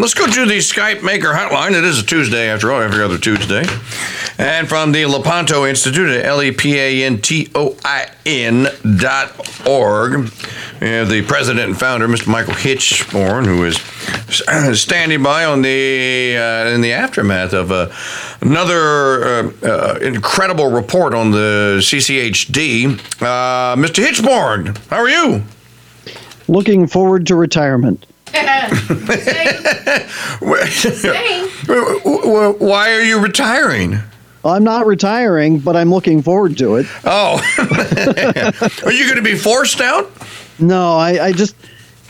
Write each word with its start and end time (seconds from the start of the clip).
Let's 0.00 0.14
go 0.14 0.28
to 0.28 0.46
the 0.46 0.58
Skype 0.58 1.02
Maker 1.02 1.32
Hotline. 1.32 1.76
It 1.76 1.82
is 1.82 1.98
a 1.98 2.06
Tuesday, 2.06 2.48
after 2.48 2.70
all, 2.70 2.80
every 2.80 3.02
other 3.02 3.18
Tuesday. 3.18 3.64
And 4.38 4.68
from 4.68 4.92
the 4.92 5.06
Lepanto 5.06 5.66
Institute 5.66 6.08
at 6.10 6.24
L 6.24 6.40
E 6.40 6.52
P 6.52 6.78
A 6.78 7.04
N 7.04 7.20
T 7.20 7.50
O 7.56 7.76
I 7.84 8.08
N 8.24 8.68
dot 8.98 9.66
org, 9.66 10.30
we 10.80 10.86
have 10.86 11.08
the 11.08 11.22
president 11.22 11.70
and 11.70 11.76
founder, 11.80 12.06
Mr. 12.06 12.28
Michael 12.28 12.54
Hichborn, 12.54 13.44
who 13.44 13.64
is 13.64 14.78
standing 14.80 15.20
by 15.20 15.44
on 15.44 15.62
the 15.62 16.36
uh, 16.36 16.68
in 16.68 16.80
the 16.80 16.92
aftermath 16.92 17.52
of 17.52 17.72
uh, 17.72 17.90
another 18.40 19.24
uh, 19.24 19.52
uh, 19.64 19.98
incredible 20.00 20.70
report 20.70 21.12
on 21.12 21.32
the 21.32 21.78
CCHD. 21.80 23.00
Uh, 23.20 23.74
Mr. 23.74 24.06
Hichborn, 24.06 24.78
how 24.90 24.98
are 24.98 25.08
you? 25.08 25.42
Looking 26.46 26.86
forward 26.86 27.26
to 27.26 27.34
retirement. 27.34 28.06
Why 32.58 32.92
are 32.92 33.02
you 33.02 33.20
retiring? 33.20 33.98
I'm 34.44 34.64
not 34.64 34.86
retiring, 34.86 35.58
but 35.58 35.76
I'm 35.76 35.90
looking 35.90 36.22
forward 36.22 36.56
to 36.58 36.76
it. 36.76 36.86
Oh, 37.04 37.40
are 38.84 38.92
you 38.92 39.04
going 39.04 39.16
to 39.16 39.22
be 39.22 39.34
forced 39.34 39.80
out? 39.80 40.10
No, 40.58 40.96
I, 40.96 41.26
I 41.26 41.32
just, 41.32 41.56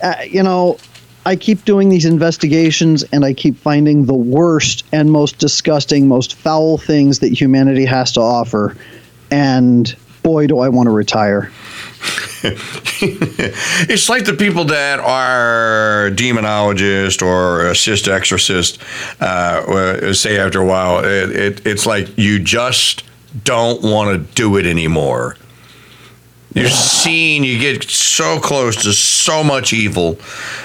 uh, 0.03 0.15
you 0.29 0.43
know, 0.43 0.79
I 1.25 1.37
keep 1.37 1.65
doing 1.65 1.89
these 1.89 2.05
investigations 2.05 3.03
and 3.13 3.25
I 3.25 3.33
keep 3.33 3.57
finding 3.57 4.07
the 4.07 4.15
worst 4.15 4.85
and 4.93 5.11
most 5.11 5.39
disgusting, 5.39 6.09
most 6.09 6.35
foul 6.35 6.79
things 6.79 7.19
that 7.19 7.39
humanity 7.39 7.85
has 7.85 8.13
to 8.13 8.21
offer. 8.21 8.77
And 9.31 9.95
boy, 10.23 10.47
do 10.47 10.61
I 10.61 10.69
want 10.69 10.87
to 10.87 10.91
retire. 10.91 11.51
it's 13.89 14.09
like 14.09 14.25
the 14.25 14.35
people 14.35 14.65
that 14.67 15.01
are 15.01 16.11
demonologists 16.15 17.21
or 17.21 17.67
assist 17.67 18.07
exorcists 18.07 18.79
uh, 19.21 20.13
say 20.13 20.39
after 20.39 20.61
a 20.61 20.67
while, 20.67 21.05
it, 21.05 21.31
it, 21.31 21.67
it's 21.67 21.87
like 21.87 22.17
you 22.17 22.39
just 22.39 23.05
don't 23.45 23.83
want 23.83 24.11
to 24.11 24.35
do 24.35 24.57
it 24.57 24.67
anymore. 24.67 25.37
You're 26.55 26.71
seeing, 26.71 27.45
you 27.45 27.59
get 27.59 27.83
so 27.85 28.41
close 28.41 28.83
to 28.85 28.93
so 28.93 29.45
much 29.45 29.73
evil, 29.73 30.19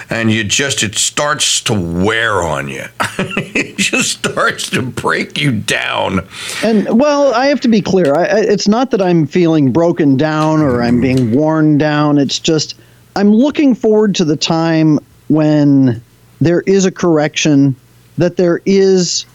and 0.10 0.32
you 0.32 0.44
just, 0.44 0.82
it 0.82 0.96
starts 0.96 1.60
to 1.62 1.74
wear 1.74 2.42
on 2.42 2.70
you. 2.70 2.86
it 3.20 3.78
just 3.78 4.20
starts 4.20 4.70
to 4.72 4.82
break 4.82 5.38
you 5.38 5.52
down. 5.52 6.26
And, 6.64 7.00
well, 7.00 7.34
I 7.34 7.48
have 7.48 7.60
to 7.62 7.68
be 7.68 7.82
clear. 7.82 8.16
I, 8.16 8.40
it's 8.40 8.68
not 8.68 8.92
that 8.92 9.02
I'm 9.02 9.28
feeling 9.28 9.74
broken 9.74 10.16
down 10.16 10.62
or 10.62 10.82
I'm 10.82 11.02
being 11.02 11.36
worn 11.36 11.78
down. 11.78 12.18
It's 12.18 12.40
just, 12.40 12.76
I'm 13.18 13.34
looking 13.34 13.76
forward 13.76 14.16
to 14.16 14.26
the 14.26 14.38
time 14.38 15.00
when 15.28 16.02
there 16.40 16.62
is 16.62 16.86
a 16.86 16.92
correction, 16.92 17.76
that 18.18 18.38
there 18.38 18.62
is 18.66 19.26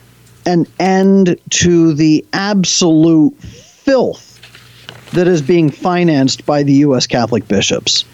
an 0.46 0.66
end 0.78 1.38
to 1.50 1.92
the 1.92 2.24
absolute 2.32 3.34
filth 3.42 4.27
that 5.12 5.26
is 5.26 5.42
being 5.42 5.70
financed 5.70 6.44
by 6.46 6.62
the 6.62 6.72
U.S. 6.74 7.06
Catholic 7.06 7.46
bishops. 7.48 8.04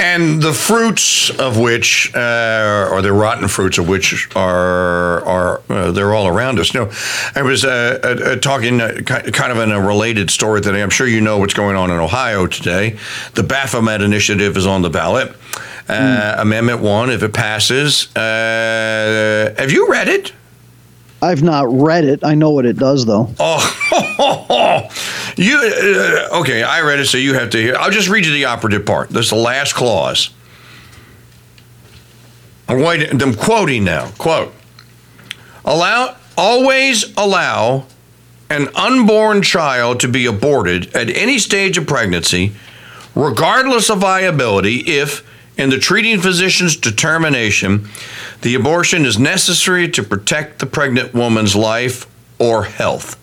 And 0.00 0.42
the 0.42 0.54
fruits 0.54 1.28
of 1.28 1.58
which, 1.58 2.10
uh, 2.14 2.88
or 2.90 3.02
the 3.02 3.12
rotten 3.12 3.48
fruits 3.48 3.76
of 3.76 3.86
which, 3.86 4.34
are 4.34 5.22
are 5.26 5.62
uh, 5.68 5.90
they're 5.92 6.14
all 6.14 6.26
around 6.26 6.58
us. 6.58 6.72
You 6.72 6.80
know, 6.80 6.92
I 7.34 7.42
was 7.42 7.66
uh, 7.66 8.00
uh 8.02 8.36
talking 8.36 8.80
uh, 8.80 9.02
kind 9.04 9.52
of 9.52 9.58
in 9.58 9.70
a 9.70 9.80
related 9.80 10.30
story 10.30 10.62
today. 10.62 10.82
I'm 10.82 10.88
sure 10.88 11.06
you 11.06 11.20
know 11.20 11.36
what's 11.36 11.52
going 11.52 11.76
on 11.76 11.90
in 11.90 11.98
Ohio 11.98 12.46
today. 12.46 12.96
The 13.34 13.42
Baphomet 13.42 14.00
initiative 14.00 14.56
is 14.56 14.66
on 14.66 14.80
the 14.80 14.88
ballot. 14.88 15.34
Mm. 15.86 16.40
Amendment 16.40 16.80
one, 16.80 17.10
if 17.10 17.22
it 17.22 17.34
passes, 17.34 18.08
have 18.14 19.70
you 19.70 19.90
read 19.90 20.08
it? 20.08 20.32
I've 21.22 21.42
not 21.42 21.66
read 21.70 22.04
it. 22.04 22.24
I 22.24 22.34
know 22.34 22.50
what 22.50 22.66
it 22.66 22.76
does, 22.76 23.06
though. 23.06 23.28
Oh, 23.92 24.90
you 25.36 25.56
uh, 25.56 26.40
okay? 26.40 26.62
I 26.62 26.82
read 26.82 27.00
it, 27.00 27.06
so 27.06 27.18
you 27.18 27.34
have 27.34 27.50
to 27.50 27.58
hear. 27.58 27.76
I'll 27.76 27.90
just 27.90 28.08
read 28.08 28.26
you 28.26 28.32
the 28.32 28.44
operative 28.44 28.84
part. 28.84 29.08
This 29.08 29.26
is 29.26 29.30
the 29.30 29.36
last 29.36 29.74
clause. 29.74 30.30
I'm 32.68 32.80
waiting. 32.80 33.20
I'm 33.20 33.34
quoting 33.34 33.84
now. 33.84 34.10
Quote: 34.18 34.52
Allow 35.64 36.16
always 36.36 37.12
allow 37.16 37.86
an 38.48 38.68
unborn 38.74 39.42
child 39.42 40.00
to 40.00 40.08
be 40.08 40.26
aborted 40.26 40.94
at 40.94 41.08
any 41.10 41.38
stage 41.38 41.78
of 41.78 41.86
pregnancy, 41.86 42.52
regardless 43.14 43.90
of 43.90 43.98
viability, 43.98 44.78
if 44.86 45.24
in 45.60 45.68
the 45.68 45.78
treating 45.78 46.20
physician's 46.20 46.74
determination, 46.74 47.86
the 48.40 48.54
abortion 48.54 49.04
is 49.04 49.18
necessary 49.18 49.88
to 49.90 50.02
protect 50.02 50.58
the 50.58 50.66
pregnant 50.66 51.12
woman's 51.12 51.54
life 51.54 52.06
or 52.38 52.64
health. 52.64 53.18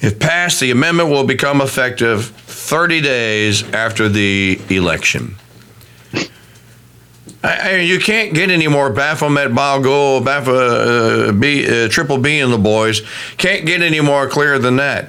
If 0.00 0.20
passed, 0.20 0.60
the 0.60 0.70
amendment 0.70 1.08
will 1.08 1.24
become 1.24 1.62
effective 1.62 2.26
30 2.26 3.00
days 3.00 3.62
after 3.72 4.10
the 4.10 4.60
election. 4.68 5.36
I, 7.42 7.70
I, 7.70 7.76
you 7.76 7.98
can't 7.98 8.34
get 8.34 8.50
any 8.50 8.68
more 8.68 8.90
Baphomet, 8.90 9.52
Balgo, 9.52 10.22
Baphomet, 10.22 11.28
uh, 11.28 11.32
B, 11.32 11.66
uh, 11.66 11.88
Triple 11.88 12.18
B 12.18 12.38
in 12.38 12.50
the 12.50 12.58
boys. 12.58 13.00
Can't 13.38 13.64
get 13.64 13.80
any 13.80 14.00
more 14.00 14.28
clear 14.28 14.58
than 14.58 14.76
that. 14.76 15.08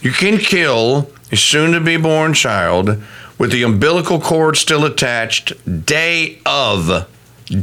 You 0.00 0.12
can 0.12 0.38
kill 0.38 1.10
a 1.32 1.36
soon 1.36 1.72
to 1.72 1.80
be 1.80 1.96
born 1.96 2.34
child 2.34 3.02
with 3.42 3.50
the 3.50 3.64
umbilical 3.64 4.20
cord 4.20 4.56
still 4.56 4.84
attached 4.84 5.52
day 5.84 6.38
of 6.46 7.08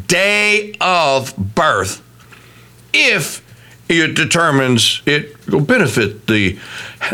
day 0.08 0.76
of 0.82 1.34
birth 1.38 2.04
if 2.92 3.42
it 3.88 4.14
determines 4.14 5.02
it 5.06 5.48
will 5.48 5.62
benefit 5.62 6.28
the 6.28 6.60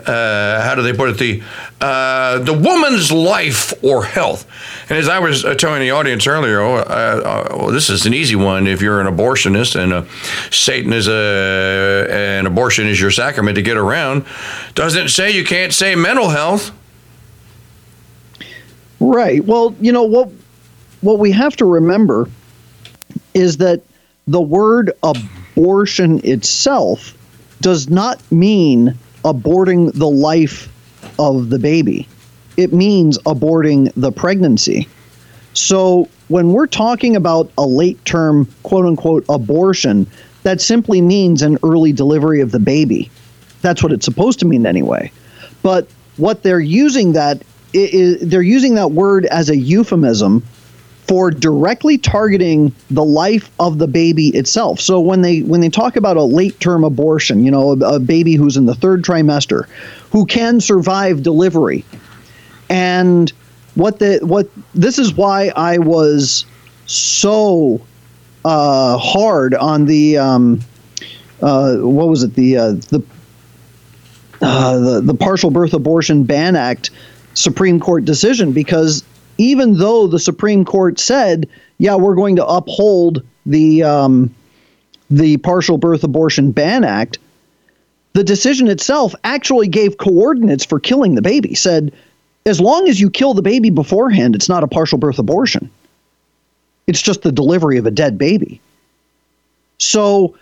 uh, 0.07 0.63
how 0.63 0.73
do 0.73 0.81
they 0.81 0.93
put 0.93 1.09
it 1.09 1.19
the 1.19 1.43
uh, 1.79 2.39
the 2.39 2.53
woman's 2.53 3.11
life 3.11 3.71
or 3.83 4.03
health. 4.03 4.47
And 4.89 4.97
as 4.97 5.07
I 5.07 5.19
was 5.19 5.45
uh, 5.45 5.53
telling 5.53 5.81
the 5.81 5.91
audience 5.91 6.25
earlier, 6.25 6.59
oh, 6.59 6.77
uh, 6.77 7.47
oh, 7.51 7.71
this 7.71 7.91
is 7.91 8.07
an 8.07 8.15
easy 8.15 8.35
one. 8.35 8.65
If 8.65 8.81
you're 8.81 8.99
an 8.99 9.05
abortionist 9.05 9.79
and 9.79 9.93
uh, 9.93 10.05
Satan 10.49 10.91
is 10.91 11.07
a 11.07 12.07
an 12.09 12.47
abortion 12.47 12.87
is 12.87 12.99
your 12.99 13.11
sacrament 13.11 13.57
to 13.57 13.61
get 13.61 13.77
around, 13.77 14.25
doesn't 14.73 15.09
say 15.09 15.29
you 15.29 15.45
can't 15.45 15.71
say 15.71 15.93
mental 15.93 16.29
health. 16.29 16.71
Right. 19.05 19.43
Well, 19.45 19.75
you 19.79 19.91
know 19.91 20.03
what 20.03 20.29
what 21.01 21.19
we 21.19 21.31
have 21.31 21.55
to 21.57 21.65
remember 21.65 22.27
is 23.33 23.57
that 23.57 23.81
the 24.27 24.41
word 24.41 24.91
abortion 25.03 26.19
itself 26.23 27.15
does 27.61 27.89
not 27.89 28.19
mean 28.31 28.97
aborting 29.23 29.93
the 29.93 30.09
life 30.09 30.71
of 31.19 31.49
the 31.49 31.59
baby. 31.59 32.07
It 32.57 32.73
means 32.73 33.19
aborting 33.19 33.91
the 33.95 34.11
pregnancy. 34.11 34.87
So 35.53 36.09
when 36.27 36.53
we're 36.53 36.67
talking 36.67 37.15
about 37.15 37.51
a 37.57 37.65
late 37.65 38.03
term 38.05 38.51
quote 38.63 38.85
unquote 38.85 39.25
abortion, 39.29 40.07
that 40.43 40.61
simply 40.61 41.01
means 41.01 41.43
an 41.43 41.59
early 41.63 41.93
delivery 41.93 42.41
of 42.41 42.51
the 42.51 42.59
baby. 42.59 43.11
That's 43.61 43.83
what 43.83 43.91
it's 43.91 44.05
supposed 44.05 44.39
to 44.39 44.45
mean 44.45 44.65
anyway. 44.65 45.11
But 45.61 45.87
what 46.17 46.43
they're 46.43 46.59
using 46.59 47.13
that 47.13 47.41
is, 47.75 48.29
they're 48.29 48.41
using 48.41 48.75
that 48.75 48.91
word 48.91 49.25
as 49.25 49.49
a 49.49 49.57
euphemism 49.57 50.43
for 51.07 51.29
directly 51.29 51.97
targeting 51.97 52.73
the 52.89 53.03
life 53.03 53.51
of 53.59 53.77
the 53.77 53.87
baby 53.87 54.29
itself. 54.29 54.79
So 54.79 54.99
when 54.99 55.21
they 55.21 55.41
when 55.41 55.61
they 55.61 55.69
talk 55.69 55.95
about 55.95 56.17
a 56.17 56.23
late 56.23 56.59
term 56.59 56.83
abortion, 56.83 57.45
you 57.45 57.51
know, 57.51 57.73
a, 57.73 57.95
a 57.95 57.99
baby 57.99 58.33
who's 58.35 58.57
in 58.57 58.65
the 58.65 58.75
third 58.75 59.03
trimester 59.03 59.67
who 60.11 60.25
can 60.25 60.59
survive 60.59 61.21
delivery. 61.21 61.85
And 62.69 63.31
what 63.75 63.99
the 63.99 64.19
what 64.23 64.49
this 64.73 64.97
is 64.97 65.13
why 65.13 65.51
I 65.55 65.77
was 65.77 66.45
so 66.87 67.81
uh, 68.43 68.97
hard 68.97 69.53
on 69.53 69.85
the 69.85 70.17
um, 70.17 70.61
uh, 71.41 71.77
what 71.77 72.07
was 72.07 72.23
it 72.23 72.33
the 72.33 72.57
uh, 72.57 72.71
the, 72.71 73.03
uh, 74.41 74.79
the 74.79 75.01
the 75.01 75.13
partial 75.13 75.51
birth 75.51 75.73
abortion 75.73 76.23
ban 76.23 76.55
act 76.55 76.89
Supreme 77.35 77.79
Court 77.79 78.05
decision 78.05 78.51
because 78.51 79.03
even 79.37 79.77
though 79.77 80.07
the 80.07 80.19
Supreme 80.19 80.65
Court 80.65 80.99
said, 80.99 81.47
yeah, 81.77 81.95
we're 81.95 82.15
going 82.15 82.37
to 82.37 82.45
uphold 82.45 83.23
the 83.45 83.83
um, 83.83 84.33
the 85.09 85.37
Partial 85.37 85.77
Birth 85.77 86.03
Abortion 86.03 86.51
Ban 86.51 86.83
Act, 86.83 87.19
the 88.13 88.23
decision 88.23 88.67
itself 88.67 89.13
actually 89.23 89.67
gave 89.67 89.97
coordinates 89.97 90.65
for 90.65 90.79
killing 90.79 91.15
the 91.15 91.21
baby. 91.21 91.53
Said, 91.53 91.93
as 92.45 92.61
long 92.61 92.87
as 92.87 92.99
you 92.99 93.09
kill 93.09 93.33
the 93.33 93.41
baby 93.41 93.69
beforehand, 93.69 94.35
it's 94.35 94.49
not 94.49 94.63
a 94.63 94.67
partial 94.67 94.97
birth 94.97 95.19
abortion. 95.19 95.69
It's 96.87 97.01
just 97.01 97.23
the 97.23 97.31
delivery 97.31 97.77
of 97.77 97.85
a 97.85 97.91
dead 97.91 98.17
baby. 98.17 98.61
So 99.79 100.35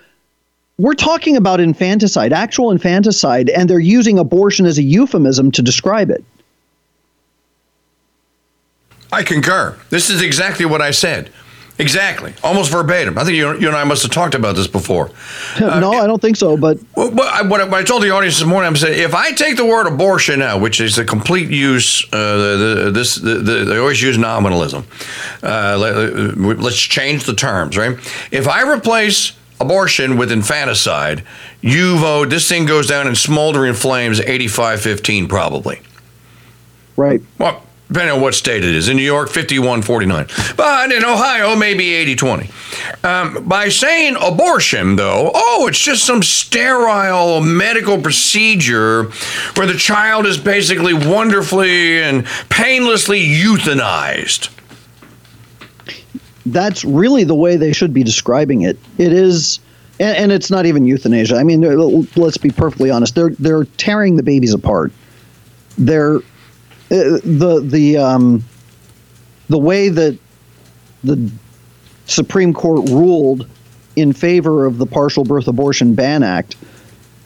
we're 0.78 0.94
talking 0.94 1.38
about 1.38 1.60
infanticide, 1.60 2.34
actual 2.34 2.72
infanticide, 2.72 3.50
and 3.50 3.70
they're 3.70 3.80
using 3.80 4.20
abortion 4.20 4.66
as 4.66 4.78
a 4.78 4.84
euphemism 4.84 5.52
to 5.52 5.62
describe 5.62 6.10
it. 6.10 6.24
I 9.14 9.24
concur. 9.24 9.78
This 9.90 10.10
is 10.10 10.22
exactly 10.22 10.66
what 10.66 10.82
I 10.82 10.92
said. 10.92 11.32
Exactly, 11.80 12.36
almost 12.44 12.72
verbatim. 12.72 13.18
I 13.18 13.24
think 13.24 13.36
you, 13.36 13.58
you 13.58 13.68
and 13.68 13.76
I 13.76 13.84
must 13.84 14.04
have 14.04 14.12
talked 14.12 14.36
about 14.36 14.56
this 14.56 14.68
before. 14.68 15.10
no, 15.60 15.94
I 15.94 16.06
don't 16.06 16.22
think 16.22 16.36
so. 16.36 16.56
But 16.56 16.78
Well, 16.96 17.10
but 17.10 17.26
I, 17.26 17.42
what, 17.42 17.62
I, 17.62 17.64
what 17.64 17.74
I 17.74 17.84
told 17.84 18.04
the 18.04 18.12
audience 18.12 18.38
this 18.38 18.48
morning, 18.48 18.68
I'm 18.68 18.76
saying 18.76 19.00
if 19.00 19.16
I 19.16 19.32
take 19.32 19.58
the 19.58 19.66
word 19.66 19.88
abortion 19.88 20.44
out, 20.44 20.62
which 20.62 20.80
is 20.80 20.96
the 20.98 21.04
complete 21.04 21.50
use, 21.50 22.06
uh, 22.14 22.38
the, 22.38 22.58
the, 22.58 22.92
this 22.92 23.16
the, 23.16 23.36
the, 23.36 23.66
they 23.66 23.78
always 23.78 24.00
use 24.00 24.20
nominalism. 24.20 24.86
Uh, 25.42 25.76
let, 25.80 26.60
let's 26.60 26.80
change 26.80 27.24
the 27.24 27.34
terms, 27.34 27.76
right? 27.76 27.98
If 28.32 28.48
I 28.48 28.62
replace 28.72 29.34
abortion 29.60 30.16
with 30.16 30.32
infanticide, 30.32 31.24
you 31.62 31.98
vote. 31.98 32.30
This 32.30 32.48
thing 32.48 32.66
goes 32.66 32.86
down 32.86 33.08
in 33.08 33.16
smoldering 33.16 33.74
flames, 33.74 34.20
85-15 34.20 35.28
probably. 35.28 35.82
right, 36.98 37.22
Well, 37.40 37.63
depending 37.88 38.16
on 38.16 38.22
what 38.22 38.34
state 38.34 38.64
it 38.64 38.74
is. 38.74 38.90
In 38.90 38.98
New 38.98 39.04
York, 39.04 39.30
51 39.30 39.82
49. 39.82 40.28
But 40.56 40.92
in 40.92 41.04
Ohio, 41.04 41.56
maybe 41.56 41.94
80 41.94 42.16
20. 42.16 42.50
Um, 43.04 43.46
by 43.48 43.70
saying 43.70 44.16
abortion, 44.22 44.96
though, 44.96 45.32
oh, 45.34 45.68
it's 45.68 45.80
just 45.80 46.06
some 46.06 46.24
sterile 46.24 47.42
medical 47.42 48.02
procedure 48.02 49.06
where 49.56 49.68
the 49.68 49.78
child 49.78 50.26
is 50.26 50.38
basically 50.38 50.94
wonderfully 50.94 52.02
and 52.02 52.26
painlessly 52.50 53.22
euthanized. 53.26 54.50
that's 56.48 56.84
really 56.84 57.24
the 57.24 57.36
way 57.36 57.56
they 57.56 57.74
should 57.74 57.94
be 57.94 58.04
describing 58.04 58.64
it. 58.64 58.78
It 58.98 59.14
is, 59.14 59.60
and, 60.00 60.32
it's 60.32 60.50
not 60.50 60.66
even 60.66 60.86
euthanasia. 60.86 61.36
I 61.38 61.44
mean, 61.44 61.62
let's 62.16 62.38
be 62.38 62.50
perfectly 62.50 62.90
honest. 62.90 63.16
They're 63.16 63.32
they're 63.40 63.66
tearing 63.78 64.16
the 64.16 64.24
babies 64.24 64.54
apart. 64.54 64.92
They're 65.78 66.20
the 66.90 67.64
the 67.64 67.98
um, 67.98 68.44
the 69.50 69.58
way 69.58 69.90
that 69.90 70.18
the 71.04 71.32
Supreme 72.06 72.54
Court 72.54 72.90
ruled 72.90 73.48
in 73.96 74.14
favor 74.14 74.66
of 74.66 74.78
the 74.78 74.86
Partial 74.86 75.24
Birth 75.24 75.48
Abortion 75.48 75.94
Ban 75.94 76.24
Act. 76.24 76.56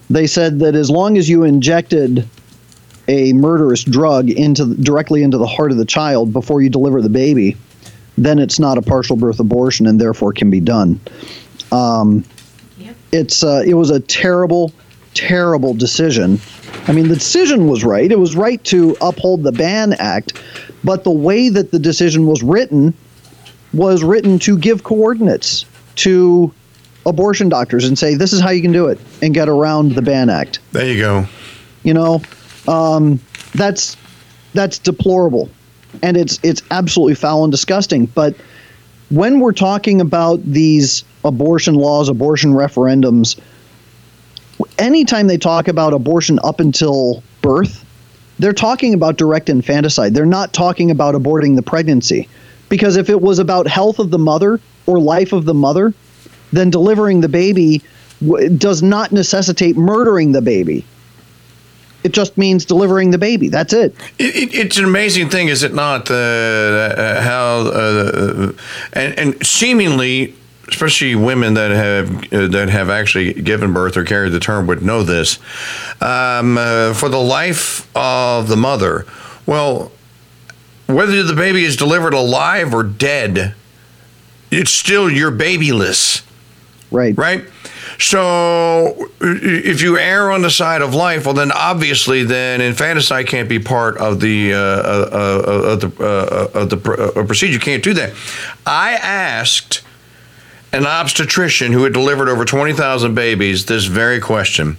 They 0.10 0.28
said 0.28 0.60
that 0.60 0.76
as 0.76 0.90
long 0.90 1.18
as 1.18 1.30
you 1.30 1.44
injected 1.44 2.28
a 3.08 3.34
murderous 3.34 3.84
drug 3.84 4.30
into 4.30 4.76
directly 4.76 5.24
into 5.24 5.38
the 5.38 5.48
heart 5.48 5.72
of 5.72 5.78
the 5.78 5.86
child 5.86 6.34
before 6.34 6.62
you 6.62 6.70
deliver 6.70 7.02
the 7.02 7.10
baby, 7.10 7.56
then 8.18 8.40
it's 8.40 8.60
not 8.60 8.78
a 8.78 8.82
partial 8.82 9.16
birth 9.16 9.40
abortion 9.40 9.88
and 9.88 10.00
therefore 10.00 10.34
can 10.34 10.50
be 10.50 10.60
done. 10.60 11.00
Um, 11.72 12.26
Yep. 12.78 12.96
It's 13.12 13.44
uh, 13.44 13.64
it 13.66 13.74
was 13.74 13.90
a 13.90 14.00
terrible, 14.00 14.72
terrible 15.18 15.74
decision. 15.74 16.40
I 16.88 16.94
mean, 16.94 17.08
the 17.08 17.16
decision 17.16 17.68
was 17.68 17.84
right. 17.84 18.12
It 18.12 18.20
was 18.20 18.36
right 18.36 18.64
to 18.66 18.96
uphold 19.02 19.44
the 19.44 19.52
Ban 19.52 19.94
Act, 19.94 20.40
but 20.84 21.04
the 21.04 21.12
way 21.12 21.50
that 21.50 21.72
the 21.72 21.80
decision 21.80 22.28
was 22.28 22.44
written 22.44 22.94
was 23.74 24.04
written 24.04 24.38
to 24.40 24.58
give 24.58 24.84
coordinates 24.84 25.66
to 25.96 26.54
abortion 27.06 27.50
doctors 27.50 27.86
and 27.86 27.98
say 27.98 28.16
this 28.16 28.32
is 28.32 28.40
how 28.40 28.52
you 28.52 28.62
can 28.62 28.72
do 28.72 28.88
it 28.88 29.00
and 29.22 29.34
get 29.34 29.50
around 29.50 29.94
the 29.94 30.02
Ban 30.02 30.30
Act. 30.30 30.60
There 30.72 30.86
you 30.86 31.02
go. 31.02 31.26
You 31.84 31.94
know, 31.94 32.22
um, 32.68 33.20
that's 33.54 33.98
that's 34.54 34.78
deplorable, 34.78 35.50
and 36.04 36.16
it's 36.16 36.40
it's 36.44 36.62
absolutely 36.70 37.16
foul 37.16 37.44
and 37.44 37.52
disgusting. 37.52 38.06
But 38.06 38.36
when 39.10 39.40
we're 39.40 39.54
talking 39.54 40.00
about 40.00 40.44
these 40.44 41.04
abortion 41.26 41.76
laws, 41.76 42.08
abortion 42.08 42.54
referendums, 42.54 43.40
anytime 44.78 45.28
they 45.28 45.38
talk 45.38 45.68
about 45.68 45.94
abortion 45.94 46.40
up 46.44 46.60
until 46.60 47.24
birth, 47.42 47.84
they're 48.40 48.54
talking 48.54 48.94
about 48.94 49.18
direct 49.18 49.50
infanticide. 49.50 50.14
They're 50.14 50.26
not 50.26 50.54
talking 50.54 50.92
about 50.92 51.16
aborting 51.16 51.56
the 51.56 51.64
pregnancy, 51.64 52.28
because 52.70 52.96
if 52.96 53.10
it 53.10 53.22
was 53.22 53.40
about 53.40 53.68
health 53.68 54.00
of 54.00 54.12
the 54.12 54.20
mother 54.20 54.60
or 54.86 55.00
life 55.00 55.34
of 55.34 55.46
the 55.46 55.54
mother, 55.54 55.94
then 56.54 56.70
delivering 56.70 57.22
the 57.22 57.30
baby 57.30 57.82
w- 58.22 58.50
does 58.50 58.84
not 58.84 59.12
necessitate 59.12 59.76
murdering 59.76 60.32
the 60.32 60.42
baby. 60.42 60.86
It 62.04 62.14
just 62.14 62.38
means 62.38 62.64
delivering 62.64 63.12
the 63.12 63.18
baby. 63.18 63.50
That's 63.50 63.74
it. 63.74 63.94
It, 64.18 64.36
it, 64.36 64.54
it's 64.54 64.78
an 64.78 64.86
amazing 64.86 65.30
thing, 65.30 65.50
is 65.50 65.64
it 65.64 65.74
not? 65.74 66.10
Uh, 66.10 66.14
uh, 66.14 67.22
how 67.22 67.68
uh, 67.68 68.54
and, 68.94 69.20
and 69.20 69.46
seemingly, 69.46 70.34
especially 70.68 71.16
women 71.16 71.54
that 71.56 71.72
have 71.72 72.34
uh, 72.34 72.48
that 72.48 72.70
have 72.70 72.90
actually 72.90 73.34
given 73.34 73.74
birth 73.74 73.98
or 73.98 74.04
carried 74.04 74.32
the 74.32 74.40
term 74.40 74.68
would 74.68 74.82
know 74.82 75.04
this. 75.04 75.40
Um, 76.02 76.58
uh, 76.58 76.94
for 76.94 77.10
the 77.10 77.20
life 77.20 77.90
of 77.96 78.48
the 78.48 78.58
mother, 78.58 79.06
well, 79.46 79.92
whether 80.88 81.24
the 81.24 81.34
baby 81.36 81.64
is 81.64 81.76
delivered 81.76 82.14
alive 82.14 82.74
or 82.74 82.84
dead, 82.84 83.56
it's 84.52 84.72
still 84.72 85.10
your 85.10 85.32
babyless 85.32 86.22
Right. 86.90 87.18
right? 87.18 87.44
So 88.00 89.10
if 89.20 89.82
you 89.82 89.98
err 89.98 90.32
on 90.32 90.42
the 90.42 90.50
side 90.52 90.82
of 90.82 90.94
life, 90.94 91.26
well, 91.26 91.34
then 91.34 91.52
obviously, 91.52 92.24
then 92.24 92.62
infanticide 92.62 93.28
can't 93.28 93.50
be 93.50 93.60
part 93.60 93.98
of 93.98 94.20
the 94.20 94.54
uh, 94.54 94.58
uh, 94.58 95.10
uh, 95.12 95.72
of 95.74 95.82
the 95.82 96.04
uh, 96.04 96.60
of 96.62 96.70
the 96.70 96.78
pr- 96.78 97.02
uh, 97.02 97.26
procedure. 97.26 97.54
You 97.54 97.60
can't 97.60 97.84
do 97.84 97.94
that. 97.96 98.14
I 98.66 98.94
asked 98.94 99.82
an 100.74 100.86
obstetrician 100.86 101.72
who 101.72 101.84
had 101.84 101.94
delivered 101.94 102.30
over 102.30 102.46
twenty 102.46 102.74
thousand 102.74 103.16
babies 103.16 103.66
this 103.66 103.86
very 103.86 104.20
question 104.20 104.78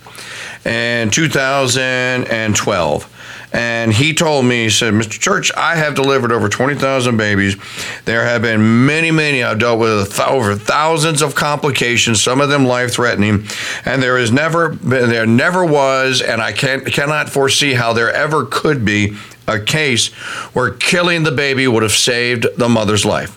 in 0.65 1.11
2012. 1.11 3.15
And 3.51 3.95
he 3.95 4.13
told 4.13 4.45
me, 4.45 4.65
he 4.65 4.71
said, 4.71 4.93
Mr. 4.93 5.19
Church, 5.19 5.51
I 5.57 5.77
have 5.77 5.95
delivered 5.95 6.33
over 6.33 6.51
20,000 6.51 7.17
babies. 7.17 7.57
There 8.05 8.25
have 8.25 8.43
been 8.43 8.85
many, 8.85 9.11
many. 9.11 9.43
I've 9.43 9.59
dealt 9.59 9.79
with 9.79 10.17
th- 10.17 10.29
over 10.29 10.55
thousands 10.55 11.23
of 11.23 11.35
complications, 11.35 12.23
some 12.23 12.43
of 12.43 12.51
them 12.51 12.67
life 12.67 12.93
threatening. 12.93 13.47
And 13.87 14.03
there 14.03 14.19
is 14.19 14.31
never, 14.31 14.69
been, 14.69 15.09
there 15.09 15.25
never 15.25 15.65
was, 15.65 16.21
and 16.21 16.43
I 16.43 16.53
can't, 16.53 16.85
cannot 16.85 17.31
foresee 17.31 17.73
how 17.73 17.95
there 17.95 18.13
ever 18.13 18.45
could 18.45 18.85
be 18.85 19.17
a 19.47 19.59
case 19.59 20.09
where 20.53 20.71
killing 20.71 21.23
the 21.23 21.33
baby 21.33 21.67
would 21.67 21.83
have 21.83 21.93
saved 21.93 22.47
the 22.59 22.69
mother's 22.69 23.07
life. 23.07 23.35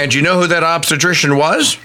And 0.00 0.14
you 0.14 0.22
know 0.22 0.40
who 0.40 0.46
that 0.46 0.64
obstetrician 0.64 1.36
was? 1.36 1.76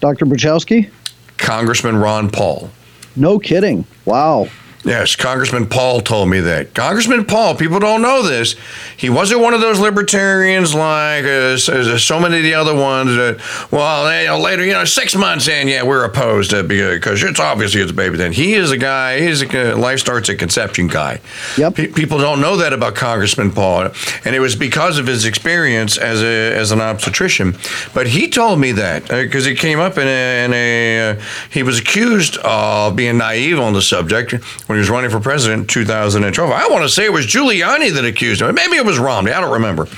Dr. 0.00 0.26
Buchowski? 0.26 0.90
Congressman 1.38 1.94
Ron 1.96 2.28
Paul. 2.28 2.70
No 3.14 3.38
kidding. 3.38 3.84
Wow. 4.04 4.48
Yes, 4.82 5.14
Congressman 5.14 5.66
Paul 5.66 6.00
told 6.00 6.30
me 6.30 6.40
that. 6.40 6.74
Congressman 6.74 7.26
Paul, 7.26 7.54
people 7.54 7.80
don't 7.80 8.00
know 8.00 8.22
this. 8.22 8.56
He 8.96 9.10
wasn't 9.10 9.42
one 9.42 9.52
of 9.52 9.60
those 9.60 9.78
libertarians 9.78 10.74
like 10.74 11.24
uh, 11.24 11.58
so, 11.58 11.98
so 11.98 12.18
many 12.18 12.38
of 12.38 12.42
the 12.44 12.54
other 12.54 12.74
ones 12.74 13.10
that, 13.10 13.70
well, 13.70 14.20
you 14.22 14.28
know, 14.28 14.38
later, 14.38 14.64
you 14.64 14.72
know, 14.72 14.86
six 14.86 15.14
months 15.14 15.48
in, 15.48 15.68
yeah, 15.68 15.82
we're 15.82 16.04
opposed 16.04 16.50
to 16.50 16.62
because 16.62 17.22
it's 17.22 17.38
obviously 17.38 17.82
it's 17.82 17.90
a 17.90 17.94
baby. 17.94 18.16
Then 18.16 18.32
he 18.32 18.54
is 18.54 18.70
a 18.70 18.78
guy. 18.78 19.20
He's 19.20 19.42
a 19.42 19.74
life 19.74 20.00
starts 20.00 20.30
at 20.30 20.38
conception 20.38 20.86
guy. 20.86 21.20
Yep. 21.58 21.74
Pe- 21.74 21.86
people 21.88 22.16
don't 22.16 22.40
know 22.40 22.56
that 22.56 22.72
about 22.72 22.94
Congressman 22.94 23.50
Paul, 23.50 23.90
and 24.24 24.34
it 24.34 24.40
was 24.40 24.56
because 24.56 24.98
of 24.98 25.06
his 25.06 25.26
experience 25.26 25.98
as 25.98 26.22
a 26.22 26.56
as 26.56 26.72
an 26.72 26.80
obstetrician. 26.80 27.56
But 27.92 28.06
he 28.06 28.28
told 28.28 28.58
me 28.58 28.72
that 28.72 29.08
because 29.08 29.44
he 29.44 29.54
came 29.54 29.78
up 29.78 29.98
in 29.98 30.06
a, 30.06 30.44
in 30.44 30.52
a 30.54 31.10
uh, 31.10 31.22
he 31.50 31.62
was 31.62 31.78
accused 31.78 32.38
of 32.38 32.96
being 32.96 33.18
naive 33.18 33.60
on 33.60 33.74
the 33.74 33.82
subject 33.82 34.32
when 34.70 34.76
he 34.76 34.80
was 34.82 34.88
running 34.88 35.10
for 35.10 35.18
president 35.18 35.62
in 35.62 35.66
2012. 35.66 36.52
I 36.52 36.68
want 36.68 36.84
to 36.84 36.88
say 36.88 37.04
it 37.04 37.12
was 37.12 37.26
Giuliani 37.26 37.92
that 37.92 38.04
accused 38.04 38.40
him. 38.40 38.54
Maybe 38.54 38.76
it 38.76 38.84
was 38.86 39.00
Romney. 39.00 39.32
I 39.32 39.40
don't 39.40 39.52
remember. 39.52 39.88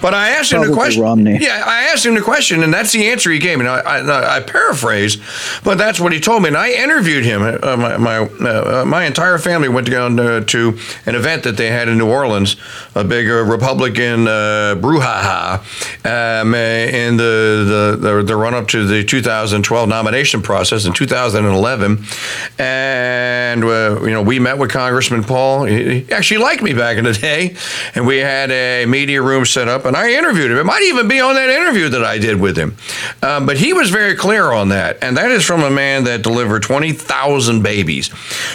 But 0.00 0.14
I 0.14 0.30
asked 0.30 0.50
him 0.50 0.66
the 0.66 0.72
question. 0.72 1.02
Romney. 1.02 1.36
Yeah, 1.38 1.62
I 1.66 1.82
asked 1.92 2.06
him 2.06 2.14
the 2.14 2.22
question, 2.22 2.62
and 2.62 2.72
that's 2.72 2.92
the 2.92 3.10
answer 3.10 3.30
he 3.30 3.38
gave 3.38 3.58
me. 3.58 3.64
Now, 3.64 3.74
I, 3.74 3.98
I, 3.98 4.36
I 4.38 4.40
paraphrase, 4.40 5.18
but 5.62 5.76
that's 5.76 6.00
what 6.00 6.14
he 6.14 6.18
told 6.18 6.42
me. 6.42 6.48
And 6.48 6.56
I 6.56 6.70
interviewed 6.70 7.26
him. 7.26 7.42
Uh, 7.42 7.76
my 7.76 7.98
my, 7.98 8.16
uh, 8.20 8.84
my 8.86 9.04
entire 9.04 9.36
family 9.36 9.68
went 9.68 9.90
down 9.90 10.18
uh, 10.18 10.40
to 10.40 10.78
an 11.04 11.14
event 11.14 11.42
that 11.42 11.58
they 11.58 11.68
had 11.68 11.88
in 11.88 11.98
New 11.98 12.08
Orleans, 12.08 12.56
a 12.94 13.04
big 13.04 13.28
uh, 13.28 13.44
Republican 13.44 14.26
uh, 14.26 14.76
brouhaha, 14.80 15.58
um, 16.06 16.54
uh, 16.54 16.56
in 16.56 17.18
the, 17.18 17.96
the, 18.00 18.08
the, 18.08 18.22
the 18.22 18.36
run 18.36 18.54
up 18.54 18.68
to 18.68 18.86
the 18.86 19.04
2012 19.04 19.88
nomination 19.90 20.40
process 20.40 20.86
in 20.86 20.94
2011. 20.94 22.04
And, 22.58 23.64
uh, 23.64 24.00
you 24.02 24.10
know, 24.10 24.21
we 24.22 24.38
met 24.38 24.58
with 24.58 24.70
Congressman 24.70 25.24
Paul. 25.24 25.64
He, 25.64 26.10
actually 26.12 26.38
liked 26.38 26.62
me 26.62 26.72
back 26.72 26.98
in 26.98 27.04
the 27.04 27.12
day. 27.12 27.56
And 27.94 28.06
we 28.06 28.18
had 28.18 28.50
a 28.50 28.86
media 28.86 29.22
room 29.22 29.44
set 29.44 29.68
up, 29.68 29.84
and 29.84 29.96
I 29.96 30.12
interviewed 30.12 30.50
him. 30.50 30.58
It 30.58 30.64
might 30.64 30.82
even 30.82 31.08
be 31.08 31.20
on 31.20 31.34
that 31.34 31.50
interview 31.50 31.88
that 31.90 32.04
I 32.04 32.18
did 32.18 32.40
with 32.40 32.56
him. 32.56 32.76
Um, 33.22 33.46
but 33.46 33.56
he 33.56 33.72
was 33.72 33.90
very 33.90 34.14
clear 34.14 34.52
on 34.52 34.68
that. 34.70 34.98
And 35.02 35.16
that 35.16 35.30
is 35.30 35.44
from 35.44 35.62
a 35.62 35.70
man 35.70 36.04
that 36.04 36.22
delivered 36.22 36.62
20,000 36.62 37.62
babies. 37.62 38.10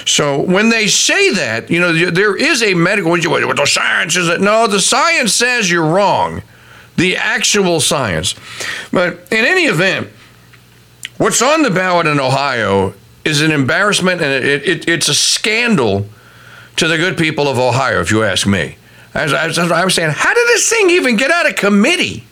So 0.06 0.42
when 0.42 0.70
they 0.70 0.88
say 0.88 1.32
that, 1.34 1.70
you 1.70 1.80
know, 1.80 1.94
there 1.94 2.36
is 2.36 2.62
a 2.64 2.74
medical, 2.74 3.12
what 3.12 3.58
the 3.58 3.66
science 3.66 4.16
is 4.16 4.28
that? 4.28 4.42
No, 4.42 4.68
the 4.68 4.80
science 4.80 5.34
says 5.34 5.70
you're 5.70 5.86
wrong. 5.86 6.42
The 6.96 7.18
actual 7.18 7.80
science. 7.80 8.34
But 8.92 9.32
in 9.32 9.46
any 9.46 9.66
event, 9.66 10.10
what's 11.18 11.42
on 11.42 11.62
the 11.62 11.70
ballot 11.70 12.08
in 12.08 12.20
Ohio 12.20 12.94
is 13.28 13.42
an 13.42 13.52
embarrassment 13.52 14.22
and 14.22 14.44
it, 14.44 14.68
it, 14.68 14.88
it's 14.88 15.10
a 15.10 15.14
scandal 15.14 16.08
to 16.78 16.88
the 16.88 16.98
good 16.98 17.18
people 17.18 17.48
of 17.48 17.60
Ohio, 17.60 18.00
if 18.00 18.10
you 18.10 18.24
ask 18.24 18.48
me. 18.48 18.78
As, 19.14 19.34
as 19.34 19.58
I 19.58 19.84
was 19.84 19.96
saying, 19.96 20.12
how 20.12 20.34
did 20.34 20.48
this 20.48 20.70
thing 20.70 20.90
even 20.92 21.18
get 21.18 21.32
out 21.32 21.48
of 21.48 21.56
committee? 21.56 22.24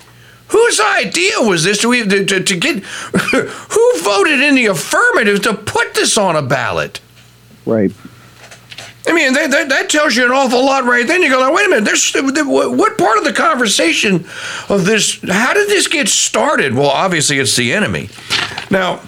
Whose 0.49 0.79
idea 0.79 1.41
was 1.41 1.63
this 1.63 1.79
to, 1.79 2.25
to, 2.25 2.43
to 2.43 2.55
get? 2.55 2.83
Who 2.83 3.93
voted 3.99 4.41
in 4.41 4.55
the 4.55 4.67
affirmative 4.67 5.41
to 5.43 5.55
put 5.55 5.95
this 5.95 6.17
on 6.17 6.35
a 6.35 6.41
ballot? 6.41 7.01
Right. 7.65 7.91
I 9.07 9.13
mean, 9.13 9.33
that, 9.33 9.51
that, 9.51 9.69
that, 9.69 9.89
tells 9.89 10.15
you 10.15 10.25
an 10.25 10.31
awful 10.31 10.65
lot 10.65 10.85
right 10.85 11.05
then. 11.05 11.21
You 11.21 11.29
go, 11.29 11.53
wait 11.53 11.65
a 11.65 11.69
minute, 11.69 11.85
there's, 11.85 12.13
what 12.13 12.97
part 12.97 13.17
of 13.17 13.23
the 13.23 13.33
conversation 13.33 14.25
of 14.69 14.85
this, 14.85 15.21
how 15.21 15.53
did 15.53 15.67
this 15.67 15.87
get 15.87 16.07
started? 16.07 16.73
Well, 16.73 16.89
obviously, 16.89 17.39
it's 17.39 17.55
the 17.55 17.73
enemy. 17.73 18.09
Now, 18.71 19.01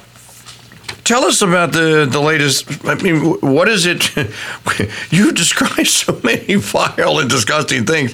tell 1.07 1.23
us 1.23 1.41
about 1.41 1.71
the, 1.71 2.05
the 2.09 2.19
latest. 2.19 2.85
I 2.85 2.95
mean, 2.95 3.39
what 3.39 3.69
is 3.69 3.85
it? 3.85 4.17
you 5.09 5.31
describe 5.31 5.87
so 5.87 6.19
many 6.23 6.55
vile 6.55 7.19
and 7.19 7.29
disgusting 7.29 7.85
things. 7.85 8.13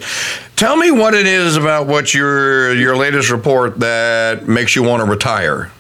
Tell 0.56 0.78
me 0.78 0.92
what 0.92 1.16
it 1.16 1.26
is 1.26 1.58
about 1.58 1.88
what 1.88 2.14
your 2.14 2.74
your 2.76 2.96
latest 2.96 3.32
report 3.32 3.80
that 3.80 4.48
makes 4.48 4.76
you 4.76 4.84
want 4.84 5.04
to 5.04 5.10
retire. 5.10 5.72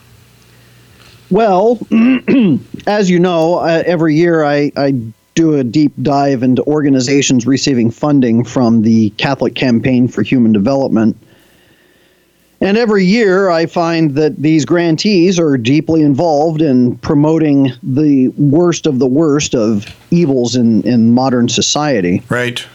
Well, 1.29 1.79
as 2.87 3.09
you 3.09 3.19
know, 3.19 3.59
uh, 3.59 3.83
every 3.85 4.15
year 4.15 4.43
I, 4.43 4.71
I 4.75 4.93
do 5.35 5.55
a 5.55 5.63
deep 5.63 5.93
dive 6.01 6.43
into 6.43 6.63
organizations 6.63 7.47
receiving 7.47 7.89
funding 7.89 8.43
from 8.43 8.81
the 8.81 9.09
Catholic 9.11 9.55
Campaign 9.55 10.07
for 10.07 10.21
Human 10.21 10.51
Development. 10.51 11.17
And 12.63 12.77
every 12.77 13.03
year 13.03 13.49
I 13.49 13.65
find 13.65 14.15
that 14.15 14.41
these 14.41 14.63
grantees 14.63 15.37
are 15.37 15.57
deeply 15.57 16.01
involved 16.01 16.61
in 16.61 16.95
promoting 16.99 17.73
the 17.83 18.29
worst 18.29 18.87
of 18.87 18.99
the 18.99 19.05
worst 19.05 19.53
of 19.53 19.93
evils 20.11 20.55
in, 20.55 20.81
in 20.83 21.13
modern 21.13 21.49
society. 21.49 22.23
Right. 22.29 22.65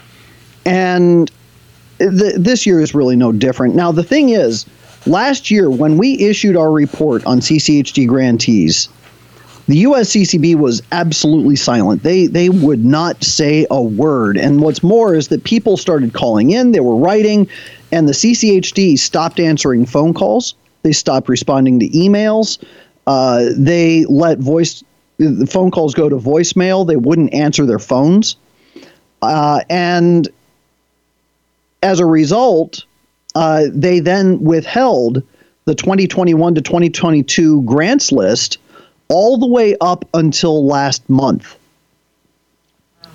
And 0.63 1.31
th- 1.97 2.35
this 2.35 2.67
year 2.67 2.79
is 2.79 2.93
really 2.93 3.15
no 3.15 3.31
different. 3.31 3.73
Now, 3.73 3.91
the 3.91 4.03
thing 4.03 4.29
is, 4.29 4.67
last 5.07 5.49
year 5.49 5.71
when 5.71 5.97
we 5.97 6.19
issued 6.19 6.55
our 6.55 6.71
report 6.71 7.25
on 7.25 7.39
CCHD 7.39 8.07
grantees, 8.07 8.89
the 9.67 9.85
USCCB 9.85 10.55
was 10.55 10.83
absolutely 10.91 11.55
silent. 11.55 12.03
They 12.03 12.27
they 12.27 12.49
would 12.49 12.83
not 12.85 13.23
say 13.23 13.65
a 13.69 13.81
word. 13.81 14.37
And 14.37 14.61
what's 14.61 14.83
more 14.83 15.15
is 15.15 15.27
that 15.29 15.43
people 15.43 15.77
started 15.77 16.13
calling 16.13 16.51
in, 16.51 16.71
they 16.71 16.79
were 16.79 16.95
writing, 16.95 17.47
and 17.91 18.07
the 18.07 18.13
CCHD 18.13 18.97
stopped 18.97 19.39
answering 19.39 19.85
phone 19.85 20.13
calls. 20.13 20.55
They 20.83 20.91
stopped 20.91 21.29
responding 21.29 21.79
to 21.79 21.89
emails. 21.89 22.63
Uh, 23.07 23.49
they 23.55 24.05
let 24.05 24.39
voice 24.39 24.83
the 25.17 25.47
phone 25.47 25.69
calls 25.71 25.93
go 25.93 26.07
to 26.07 26.15
voicemail. 26.15 26.87
They 26.87 26.95
wouldn't 26.95 27.33
answer 27.33 27.65
their 27.65 27.79
phones, 27.79 28.37
uh, 29.21 29.61
and 29.69 30.29
as 31.83 31.99
a 31.99 32.05
result, 32.05 32.85
uh, 33.35 33.65
they 33.71 33.99
then 33.99 34.39
withheld 34.41 35.23
the 35.65 35.75
2021 35.75 36.55
to 36.55 36.61
2022 36.61 37.61
grants 37.63 38.11
list 38.11 38.57
all 39.07 39.37
the 39.37 39.45
way 39.45 39.75
up 39.81 40.05
until 40.13 40.65
last 40.65 41.07
month, 41.09 41.57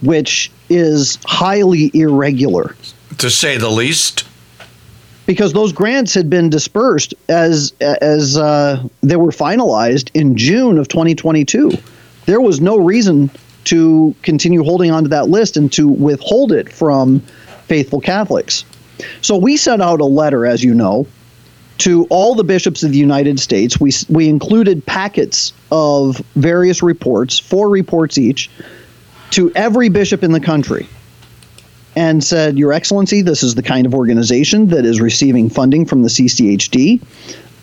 which 0.02 0.50
is 0.68 1.18
highly 1.24 1.90
irregular. 1.94 2.76
To 3.18 3.30
say 3.30 3.56
the 3.56 3.70
least. 3.70 4.24
Because 5.26 5.52
those 5.52 5.72
grants 5.72 6.12
had 6.12 6.28
been 6.28 6.50
dispersed 6.50 7.14
as 7.28 7.72
as 7.80 8.36
uh, 8.36 8.82
they 9.02 9.16
were 9.16 9.30
finalized 9.30 10.10
in 10.14 10.36
June 10.36 10.78
of 10.78 10.88
2022. 10.88 11.72
There 12.26 12.40
was 12.40 12.60
no 12.60 12.76
reason 12.76 13.30
to 13.64 14.14
continue 14.22 14.62
holding 14.62 14.90
on 14.90 15.04
to 15.04 15.08
that 15.10 15.28
list 15.28 15.56
and 15.56 15.72
to 15.72 15.88
withhold 15.88 16.52
it 16.52 16.70
from 16.70 17.20
faithful 17.66 18.00
Catholics. 18.00 18.64
So 19.22 19.36
we 19.36 19.56
sent 19.56 19.82
out 19.82 20.00
a 20.00 20.04
letter, 20.04 20.46
as 20.46 20.62
you 20.62 20.74
know, 20.74 21.06
to 21.78 22.06
all 22.10 22.34
the 22.34 22.44
bishops 22.44 22.82
of 22.82 22.92
the 22.92 22.98
United 22.98 23.40
States. 23.40 23.80
We, 23.80 23.92
we 24.08 24.28
included 24.28 24.84
packets 24.86 25.52
of 25.72 26.18
various 26.36 26.82
reports, 26.82 27.38
four 27.38 27.68
reports 27.68 28.18
each, 28.18 28.50
to 29.30 29.50
every 29.54 29.88
bishop 29.88 30.22
in 30.22 30.32
the 30.32 30.40
country 30.40 30.86
and 31.96 32.22
said, 32.22 32.58
Your 32.58 32.72
Excellency, 32.72 33.22
this 33.22 33.42
is 33.42 33.54
the 33.54 33.62
kind 33.62 33.86
of 33.86 33.94
organization 33.94 34.68
that 34.68 34.84
is 34.84 35.00
receiving 35.00 35.48
funding 35.48 35.86
from 35.86 36.02
the 36.02 36.08
CCHD. 36.08 37.00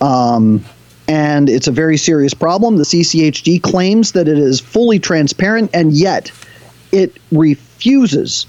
Um, 0.01 0.63
and 1.07 1.49
it's 1.49 1.67
a 1.67 1.71
very 1.71 1.97
serious 1.97 2.33
problem. 2.33 2.77
The 2.77 2.83
CCHD 2.83 3.61
claims 3.61 4.13
that 4.13 4.27
it 4.27 4.37
is 4.37 4.59
fully 4.59 4.99
transparent, 4.99 5.69
and 5.73 5.93
yet 5.93 6.31
it 6.91 7.17
refuses 7.31 8.45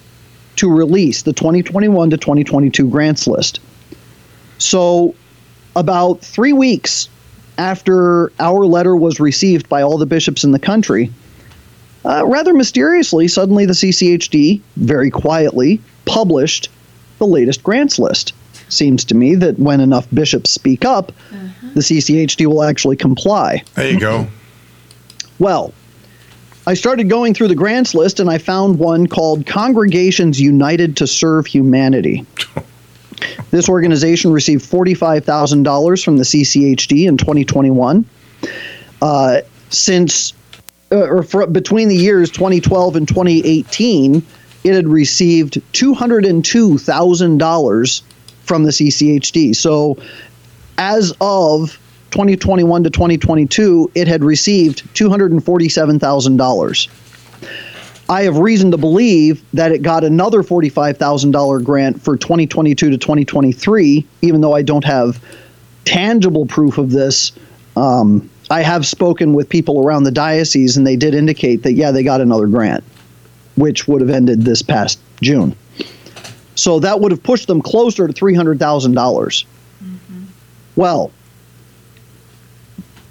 to 0.56 0.70
release 0.70 1.22
the 1.22 1.32
2021 1.32 2.10
to 2.10 2.16
2022 2.16 2.88
grants 2.88 3.26
list. 3.26 3.60
So 4.58 5.14
about 5.74 6.20
three 6.20 6.52
weeks 6.52 7.08
after 7.58 8.32
our 8.38 8.64
letter 8.66 8.96
was 8.96 9.18
received 9.18 9.68
by 9.68 9.82
all 9.82 9.98
the 9.98 10.06
bishops 10.06 10.44
in 10.44 10.52
the 10.52 10.58
country, 10.58 11.12
uh, 12.04 12.24
rather 12.26 12.54
mysteriously, 12.54 13.28
suddenly 13.28 13.66
the 13.66 13.72
CCHD, 13.72 14.60
very 14.76 15.10
quietly, 15.10 15.80
published 16.04 16.68
the 17.18 17.26
latest 17.26 17.62
grants 17.62 17.98
list. 17.98 18.32
Seems 18.68 19.04
to 19.06 19.14
me 19.14 19.34
that 19.36 19.58
when 19.58 19.80
enough 19.80 20.06
bishops 20.12 20.50
speak 20.50 20.84
up, 20.84 21.12
uh-huh. 21.30 21.68
the 21.74 21.80
CCHD 21.80 22.46
will 22.46 22.62
actually 22.62 22.96
comply. 22.96 23.62
There 23.74 23.90
you 23.90 24.00
go. 24.00 24.26
Well, 25.38 25.74
I 26.66 26.74
started 26.74 27.08
going 27.08 27.34
through 27.34 27.48
the 27.48 27.54
grants 27.54 27.94
list 27.94 28.20
and 28.20 28.30
I 28.30 28.38
found 28.38 28.78
one 28.78 29.06
called 29.06 29.46
Congregations 29.46 30.40
United 30.40 30.96
to 30.98 31.06
Serve 31.06 31.46
Humanity. 31.46 32.26
This 33.52 33.68
organization 33.68 34.32
received 34.32 34.64
$45,000 34.64 36.04
from 36.04 36.16
the 36.16 36.24
CCHD 36.24 37.06
in 37.06 37.16
2021. 37.16 38.04
Uh, 39.00 39.40
since 39.68 40.32
uh, 40.92 41.08
or 41.08 41.22
for, 41.22 41.46
between 41.46 41.88
the 41.88 41.96
years 41.96 42.30
2012 42.30 42.96
and 42.96 43.08
2018, 43.08 44.22
it 44.64 44.74
had 44.74 44.86
received 44.86 45.54
$202,000 45.72 48.02
from 48.44 48.64
the 48.64 48.70
CCHD. 48.70 49.56
So, 49.56 49.96
as 50.78 51.12
of 51.20 51.78
2021 52.10 52.84
to 52.84 52.90
2022, 52.90 53.90
it 53.94 54.06
had 54.06 54.22
received 54.22 54.84
$247,000. 54.94 56.88
I 58.08 58.22
have 58.24 58.36
reason 58.36 58.72
to 58.72 58.76
believe 58.76 59.42
that 59.54 59.72
it 59.72 59.82
got 59.82 60.04
another 60.04 60.42
$45,000 60.42 61.64
grant 61.64 62.02
for 62.02 62.16
2022 62.16 62.90
to 62.90 62.98
2023, 62.98 64.06
even 64.20 64.42
though 64.42 64.54
I 64.54 64.62
don't 64.62 64.84
have 64.84 65.18
tangible 65.84 66.46
proof 66.46 66.78
of 66.78 66.90
this. 66.90 67.32
Um, 67.76 68.28
I 68.52 68.60
have 68.60 68.86
spoken 68.86 69.32
with 69.32 69.48
people 69.48 69.82
around 69.82 70.02
the 70.02 70.10
diocese, 70.10 70.76
and 70.76 70.86
they 70.86 70.94
did 70.94 71.14
indicate 71.14 71.62
that, 71.62 71.72
yeah, 71.72 71.90
they 71.90 72.02
got 72.02 72.20
another 72.20 72.46
grant, 72.46 72.84
which 73.56 73.88
would 73.88 74.02
have 74.02 74.10
ended 74.10 74.42
this 74.42 74.60
past 74.60 74.98
June. 75.22 75.56
So 76.54 76.78
that 76.80 77.00
would 77.00 77.12
have 77.12 77.22
pushed 77.22 77.48
them 77.48 77.62
closer 77.62 78.06
to 78.06 78.12
$300,000. 78.12 78.58
mm-hmm. 78.92 80.24
Well, 80.76 81.12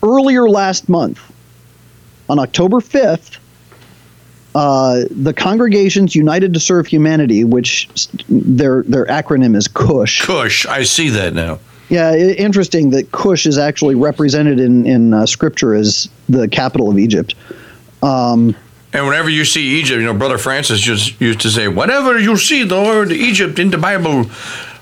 earlier 0.03 0.47
last 0.47 0.87
month, 0.87 1.19
on 2.29 2.37
October 2.37 2.77
5th, 2.77 3.39
uh, 4.53 5.05
the 5.09 5.33
Congregations 5.33 6.13
United 6.15 6.53
to 6.53 6.59
Serve 6.59 6.85
Humanity, 6.85 7.45
which 7.45 7.89
their 8.29 8.83
their 8.83 9.05
acronym 9.05 9.55
is 9.55 9.67
CUSH. 9.67 10.21
CUSH, 10.21 10.67
I 10.67 10.83
see 10.83 11.09
that 11.09 11.33
now. 11.33 11.57
Yeah, 11.91 12.15
interesting 12.15 12.91
that 12.91 13.11
Cush 13.11 13.45
is 13.45 13.57
actually 13.57 13.95
represented 13.95 14.61
in 14.61 14.85
in 14.85 15.13
uh, 15.13 15.25
Scripture 15.25 15.75
as 15.75 16.07
the 16.29 16.47
capital 16.47 16.89
of 16.89 16.97
Egypt. 16.97 17.35
Um, 18.01 18.55
and 18.93 19.05
whenever 19.05 19.29
you 19.29 19.43
see 19.43 19.79
Egypt, 19.79 19.99
you 19.99 20.05
know, 20.05 20.13
Brother 20.13 20.37
Francis 20.37 20.79
just 20.79 21.19
used 21.19 21.41
to 21.41 21.49
say, 21.49 21.67
"Whenever 21.67 22.17
you 22.17 22.37
see 22.37 22.63
the 22.63 22.81
word 22.81 23.11
Egypt 23.11 23.59
in 23.59 23.71
the 23.71 23.77
Bible, 23.77 24.25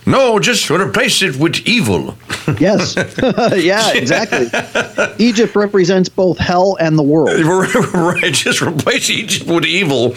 no, 0.06 0.38
just 0.38 0.70
replace 0.70 1.24
it 1.24 1.36
with 1.36 1.68
evil. 1.68 2.16
yes. 2.60 2.96
yeah, 3.56 3.92
exactly. 3.94 4.48
Egypt 5.18 5.56
represents 5.56 6.10
both 6.10 6.38
hell 6.38 6.78
and 6.80 6.98
the 6.98 7.04
world. 7.04 7.40
right. 7.94 8.32
Just 8.32 8.62
replace 8.62 9.10
Egypt 9.10 9.50
with 9.50 9.66
evil, 9.66 10.16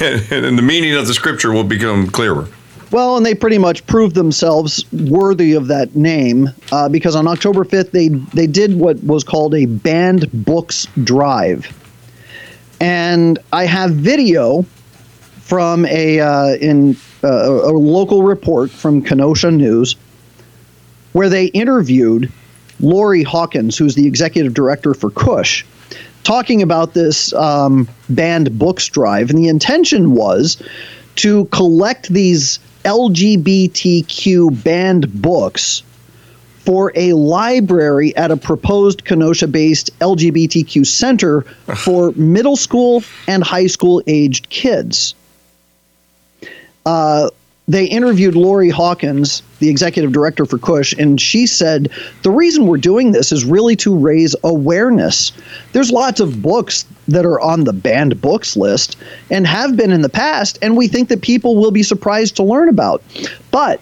and 0.00 0.56
the 0.56 0.62
meaning 0.62 0.94
of 0.94 1.08
the 1.08 1.14
scripture 1.14 1.52
will 1.52 1.64
become 1.64 2.08
clearer. 2.08 2.46
Well, 2.90 3.18
and 3.18 3.26
they 3.26 3.34
pretty 3.34 3.58
much 3.58 3.86
proved 3.86 4.14
themselves 4.14 4.90
worthy 4.92 5.52
of 5.52 5.66
that 5.66 5.94
name 5.94 6.48
uh, 6.72 6.88
because 6.88 7.14
on 7.14 7.26
October 7.26 7.64
5th, 7.64 7.90
they, 7.90 8.08
they 8.08 8.46
did 8.46 8.78
what 8.78 9.02
was 9.04 9.24
called 9.24 9.54
a 9.54 9.66
banned 9.66 10.30
books 10.32 10.86
drive. 11.04 11.66
And 12.80 13.38
I 13.52 13.66
have 13.66 13.90
video 13.90 14.64
from 15.40 15.84
a 15.86 16.20
uh, 16.20 16.56
in 16.56 16.96
uh, 17.24 17.28
a 17.28 17.72
local 17.72 18.22
report 18.22 18.70
from 18.70 19.02
Kenosha 19.02 19.50
News 19.50 19.96
where 21.12 21.28
they 21.28 21.46
interviewed 21.46 22.32
Lori 22.80 23.22
Hawkins, 23.22 23.76
who's 23.76 23.94
the 23.96 24.06
executive 24.06 24.54
director 24.54 24.94
for 24.94 25.10
Cush, 25.10 25.66
talking 26.22 26.62
about 26.62 26.94
this 26.94 27.32
um, 27.34 27.88
banned 28.08 28.58
books 28.58 28.86
drive. 28.88 29.30
And 29.30 29.38
the 29.38 29.48
intention 29.48 30.12
was 30.12 30.62
to 31.16 31.46
collect 31.46 32.08
these 32.10 32.60
LGBTQ 32.88 34.64
banned 34.64 35.20
books 35.20 35.82
for 36.60 36.90
a 36.94 37.12
library 37.12 38.16
at 38.16 38.30
a 38.30 38.36
proposed 38.38 39.04
Kenosha 39.04 39.46
based 39.46 39.90
LGBTQ 39.98 40.86
center 40.86 41.42
for 41.76 42.12
middle 42.12 42.56
school 42.56 43.02
and 43.26 43.44
high 43.44 43.66
school 43.66 44.02
aged 44.06 44.48
kids. 44.48 45.14
Uh, 46.86 47.28
they 47.68 47.84
interviewed 47.84 48.34
Lori 48.34 48.70
Hawkins, 48.70 49.42
the 49.58 49.68
executive 49.68 50.10
director 50.10 50.46
for 50.46 50.56
Cush, 50.56 50.94
and 50.94 51.20
she 51.20 51.46
said 51.46 51.90
the 52.22 52.30
reason 52.30 52.66
we're 52.66 52.78
doing 52.78 53.12
this 53.12 53.32
is 53.32 53.44
really 53.44 53.76
to 53.76 53.94
raise 53.94 54.34
awareness. 54.42 55.32
There's 55.72 55.90
lots 55.90 56.20
of 56.20 56.40
books 56.40 56.86
that 57.08 57.24
are 57.24 57.40
on 57.40 57.64
the 57.64 57.72
banned 57.72 58.20
books 58.20 58.56
list 58.56 58.96
and 59.30 59.46
have 59.46 59.76
been 59.76 59.90
in 59.90 60.02
the 60.02 60.08
past, 60.08 60.58
and 60.62 60.76
we 60.76 60.86
think 60.86 61.08
that 61.08 61.22
people 61.22 61.56
will 61.56 61.70
be 61.70 61.82
surprised 61.82 62.36
to 62.36 62.42
learn 62.42 62.68
about. 62.68 63.02
But 63.50 63.80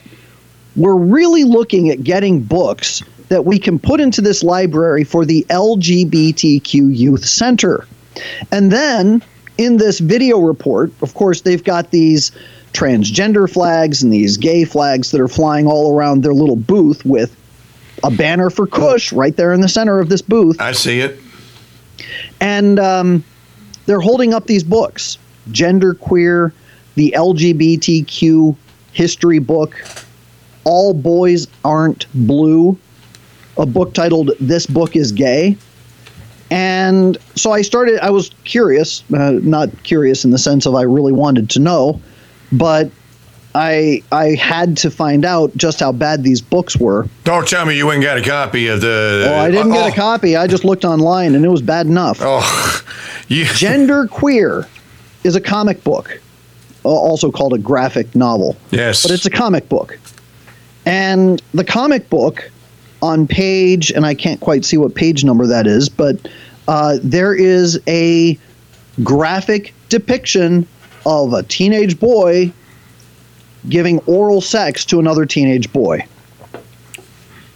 we're 0.76 0.96
really 0.96 1.44
looking 1.44 1.90
at 1.90 2.04
getting 2.04 2.42
books 2.42 3.02
that 3.28 3.44
we 3.44 3.58
can 3.58 3.78
put 3.78 4.00
into 4.00 4.20
this 4.20 4.42
library 4.42 5.02
for 5.04 5.24
the 5.24 5.44
LGBTQ 5.50 6.96
Youth 6.96 7.24
Center. 7.24 7.86
And 8.52 8.70
then 8.70 9.22
in 9.58 9.78
this 9.78 9.98
video 9.98 10.38
report, 10.38 10.92
of 11.02 11.14
course, 11.14 11.40
they've 11.40 11.64
got 11.64 11.90
these 11.90 12.30
transgender 12.72 13.50
flags 13.50 14.02
and 14.02 14.12
these 14.12 14.36
gay 14.36 14.64
flags 14.64 15.10
that 15.10 15.20
are 15.20 15.28
flying 15.28 15.66
all 15.66 15.96
around 15.96 16.22
their 16.22 16.34
little 16.34 16.56
booth 16.56 17.04
with 17.04 17.34
a 18.04 18.10
banner 18.10 18.50
for 18.50 18.66
Cush 18.66 19.12
right 19.12 19.34
there 19.34 19.52
in 19.52 19.62
the 19.62 19.68
center 19.68 19.98
of 19.98 20.08
this 20.08 20.22
booth. 20.22 20.60
I 20.60 20.72
see 20.72 21.00
it. 21.00 21.18
And 22.40 22.78
um, 22.78 23.24
they're 23.86 24.00
holding 24.00 24.34
up 24.34 24.46
these 24.46 24.64
books 24.64 25.18
Gender 25.50 25.94
Queer, 25.94 26.52
the 26.96 27.14
LGBTQ 27.16 28.56
history 28.92 29.38
book, 29.38 29.76
All 30.64 30.94
Boys 30.94 31.46
Aren't 31.64 32.06
Blue, 32.14 32.78
a 33.56 33.66
book 33.66 33.94
titled 33.94 34.32
This 34.40 34.66
Book 34.66 34.96
is 34.96 35.12
Gay. 35.12 35.56
And 36.50 37.18
so 37.34 37.52
I 37.52 37.62
started, 37.62 37.98
I 38.00 38.10
was 38.10 38.30
curious, 38.44 39.02
uh, 39.12 39.32
not 39.42 39.70
curious 39.82 40.24
in 40.24 40.30
the 40.30 40.38
sense 40.38 40.64
of 40.66 40.74
I 40.74 40.82
really 40.82 41.12
wanted 41.12 41.50
to 41.50 41.58
know, 41.58 42.00
but 42.52 42.90
I 43.56 44.02
I 44.12 44.34
had 44.34 44.76
to 44.78 44.90
find 44.90 45.24
out 45.24 45.56
just 45.56 45.80
how 45.80 45.90
bad 45.90 46.22
these 46.22 46.42
books 46.42 46.76
were. 46.76 47.08
Don't 47.24 47.48
tell 47.48 47.64
me 47.64 47.74
you 47.74 47.86
went 47.86 47.96
and 47.96 48.04
got 48.04 48.18
a 48.18 48.22
copy 48.22 48.66
of 48.66 48.82
the. 48.82 49.24
Well, 49.26 49.40
I 49.40 49.50
didn't 49.50 49.72
oh, 49.72 49.74
get 49.76 49.92
a 49.94 49.96
copy. 49.96 50.36
I 50.36 50.46
just 50.46 50.62
looked 50.62 50.84
online 50.84 51.34
and 51.34 51.42
it 51.42 51.48
was 51.48 51.62
bad 51.62 51.86
enough. 51.86 52.18
Oh. 52.20 52.82
Gender 53.28 54.06
Queer 54.08 54.68
is 55.24 55.36
a 55.36 55.40
comic 55.40 55.82
book, 55.82 56.20
uh, 56.84 56.88
also 56.88 57.32
called 57.32 57.54
a 57.54 57.58
graphic 57.58 58.14
novel, 58.14 58.56
Yes. 58.70 59.02
but 59.02 59.10
it's 59.10 59.24
a 59.24 59.30
comic 59.30 59.68
book. 59.70 59.98
And 60.84 61.42
the 61.54 61.64
comic 61.64 62.10
book 62.10 62.50
on 63.00 63.26
page, 63.26 63.90
and 63.90 64.04
I 64.04 64.14
can't 64.14 64.38
quite 64.38 64.66
see 64.66 64.76
what 64.76 64.94
page 64.94 65.24
number 65.24 65.46
that 65.46 65.66
is, 65.66 65.88
but 65.88 66.28
uh, 66.68 66.98
there 67.02 67.34
is 67.34 67.80
a 67.88 68.38
graphic 69.02 69.72
depiction 69.88 70.68
of 71.06 71.32
a 71.32 71.42
teenage 71.42 71.98
boy 71.98 72.52
giving 73.68 73.98
oral 74.00 74.40
sex 74.40 74.84
to 74.86 74.98
another 74.98 75.26
teenage 75.26 75.72
boy. 75.72 76.04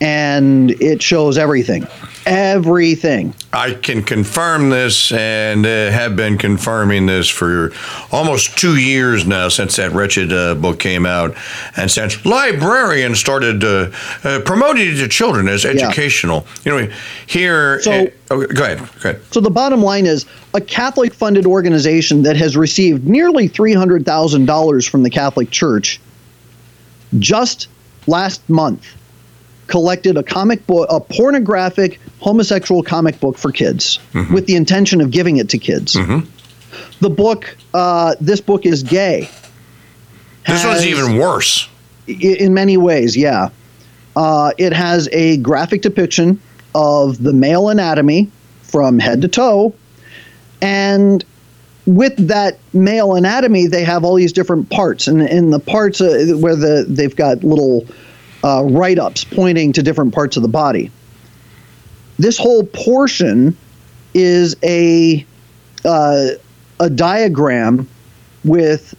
And 0.01 0.71
it 0.81 1.03
shows 1.03 1.37
everything. 1.37 1.87
Everything. 2.25 3.35
I 3.53 3.73
can 3.75 4.03
confirm 4.03 4.71
this 4.71 5.11
and 5.13 5.67
uh, 5.67 5.91
have 5.91 6.17
been 6.17 6.39
confirming 6.39 7.07
this 7.07 7.29
for 7.29 7.73
almost 8.13 8.57
two 8.57 8.77
years 8.79 9.27
now 9.27 9.49
since 9.49 9.77
that 9.77 9.93
wretched 9.93 10.33
uh, 10.33 10.55
book 10.55 10.79
came 10.79 11.05
out 11.05 11.35
and 11.77 11.91
since 11.91 12.25
librarians 12.25 13.19
started 13.19 13.65
uh, 13.65 13.91
uh, 14.25 14.41
promoting 14.45 14.89
it 14.89 14.97
to 14.97 15.09
children 15.09 15.49
as 15.49 15.65
educational. 15.67 16.47
You 16.65 16.73
know, 16.81 16.93
here. 17.27 17.81
So- 17.83 17.93
uh, 17.93 18.07
oh, 18.31 18.47
go 18.47 18.65
ahead. 18.65 18.79
Go 18.79 19.11
ahead. 19.11 19.23
So 19.33 19.41
the 19.41 19.51
bottom 19.51 19.83
line 19.83 20.07
is 20.07 20.25
a 20.55 20.61
Catholic 20.61 21.13
funded 21.13 21.47
organization 21.47 22.23
that 22.23 22.37
has 22.37 22.57
received 22.57 23.07
nearly 23.07 23.49
$300,000 23.49 24.89
from 24.89 25.03
the 25.03 25.11
Catholic 25.11 25.51
Church 25.51 26.01
just 27.19 27.69
last 28.07 28.49
month 28.49 28.87
collected 29.67 30.17
a 30.17 30.23
comic 30.23 30.67
book, 30.67 30.87
a 30.91 31.01
pornographic 31.01 32.01
homosexual 32.19 32.83
comic 32.83 33.19
book 33.21 33.39
for 33.39 33.53
kids 33.53 33.99
with 34.33 34.47
the 34.47 34.57
intention 34.57 35.01
of 35.01 35.11
giving 35.11 35.37
it 35.37 35.49
to 35.51 35.59
kids. 35.59 35.95
The 37.01 37.11
book, 37.11 37.57
uh, 37.73 38.15
this 38.21 38.41
book 38.41 38.67
is 38.67 38.83
gay. 38.83 39.29
This 40.47 40.65
one's 40.65 40.87
even 40.87 41.17
worse. 41.17 41.69
In 42.07 42.53
many 42.55 42.77
ways, 42.77 43.17
yeah. 43.17 43.51
Uh, 44.17 44.53
it 44.59 44.73
has 44.73 45.09
a 45.13 45.37
graphic 45.39 45.83
depiction 45.83 46.41
of 46.75 47.23
the 47.23 47.33
male 47.33 47.69
anatomy 47.69 48.31
from 48.63 48.99
head 48.99 49.23
to 49.23 49.29
toe, 49.29 49.73
and 50.61 51.25
with 51.87 52.29
that 52.29 52.59
male 52.73 53.15
anatomy, 53.15 53.67
they 53.67 53.85
have 53.85 54.05
all 54.05 54.15
these 54.15 54.33
different 54.33 54.71
parts, 54.71 55.09
and 55.09 55.23
in 55.23 55.51
the 55.51 55.61
parts 55.61 56.01
uh, 56.01 56.35
where 56.39 56.57
the 56.57 56.85
they've 56.89 57.17
got 57.17 57.43
little 57.43 57.87
uh, 58.45 58.65
write-ups 58.65 59.25
pointing 59.25 59.73
to 59.73 59.83
different 59.83 60.15
parts 60.15 60.37
of 60.37 60.43
the 60.43 60.49
body. 60.49 60.91
This 62.19 62.39
whole 62.39 62.65
portion 62.65 63.57
is 64.15 64.57
a 64.63 65.25
uh, 65.85 66.29
a 66.79 66.91
diagram 66.91 67.89
with 68.45 68.95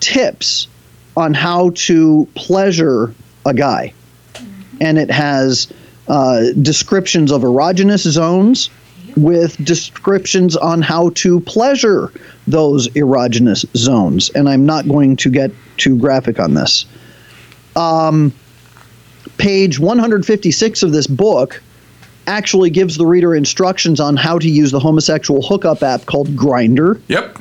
tips 0.00 0.68
on 1.16 1.34
how 1.34 1.70
to 1.74 2.28
pleasure 2.34 3.14
a 3.46 3.54
guy. 3.54 3.92
And 4.80 4.98
it 4.98 5.10
has 5.10 5.72
uh, 6.08 6.52
descriptions 6.60 7.30
of 7.30 7.42
erogenous 7.42 8.08
zones 8.08 8.70
with 9.16 9.62
descriptions 9.64 10.56
on 10.56 10.82
how 10.82 11.10
to 11.10 11.40
pleasure 11.40 12.12
those 12.46 12.88
erogenous 12.88 13.64
zones. 13.76 14.30
And 14.30 14.48
I'm 14.48 14.66
not 14.66 14.88
going 14.88 15.16
to 15.16 15.30
get 15.30 15.50
too 15.76 15.98
graphic 15.98 16.38
on 16.38 16.54
this. 16.54 16.86
Um, 17.76 18.32
page 19.38 19.78
156 19.78 20.82
of 20.82 20.92
this 20.92 21.06
book 21.06 21.62
actually 22.26 22.70
gives 22.70 22.96
the 22.96 23.06
reader 23.06 23.34
instructions 23.34 24.00
on 24.00 24.16
how 24.16 24.38
to 24.38 24.48
use 24.48 24.70
the 24.70 24.80
homosexual 24.80 25.42
hookup 25.42 25.82
app 25.82 26.06
called 26.06 26.28
Grindr. 26.28 27.00
Yep. 27.08 27.38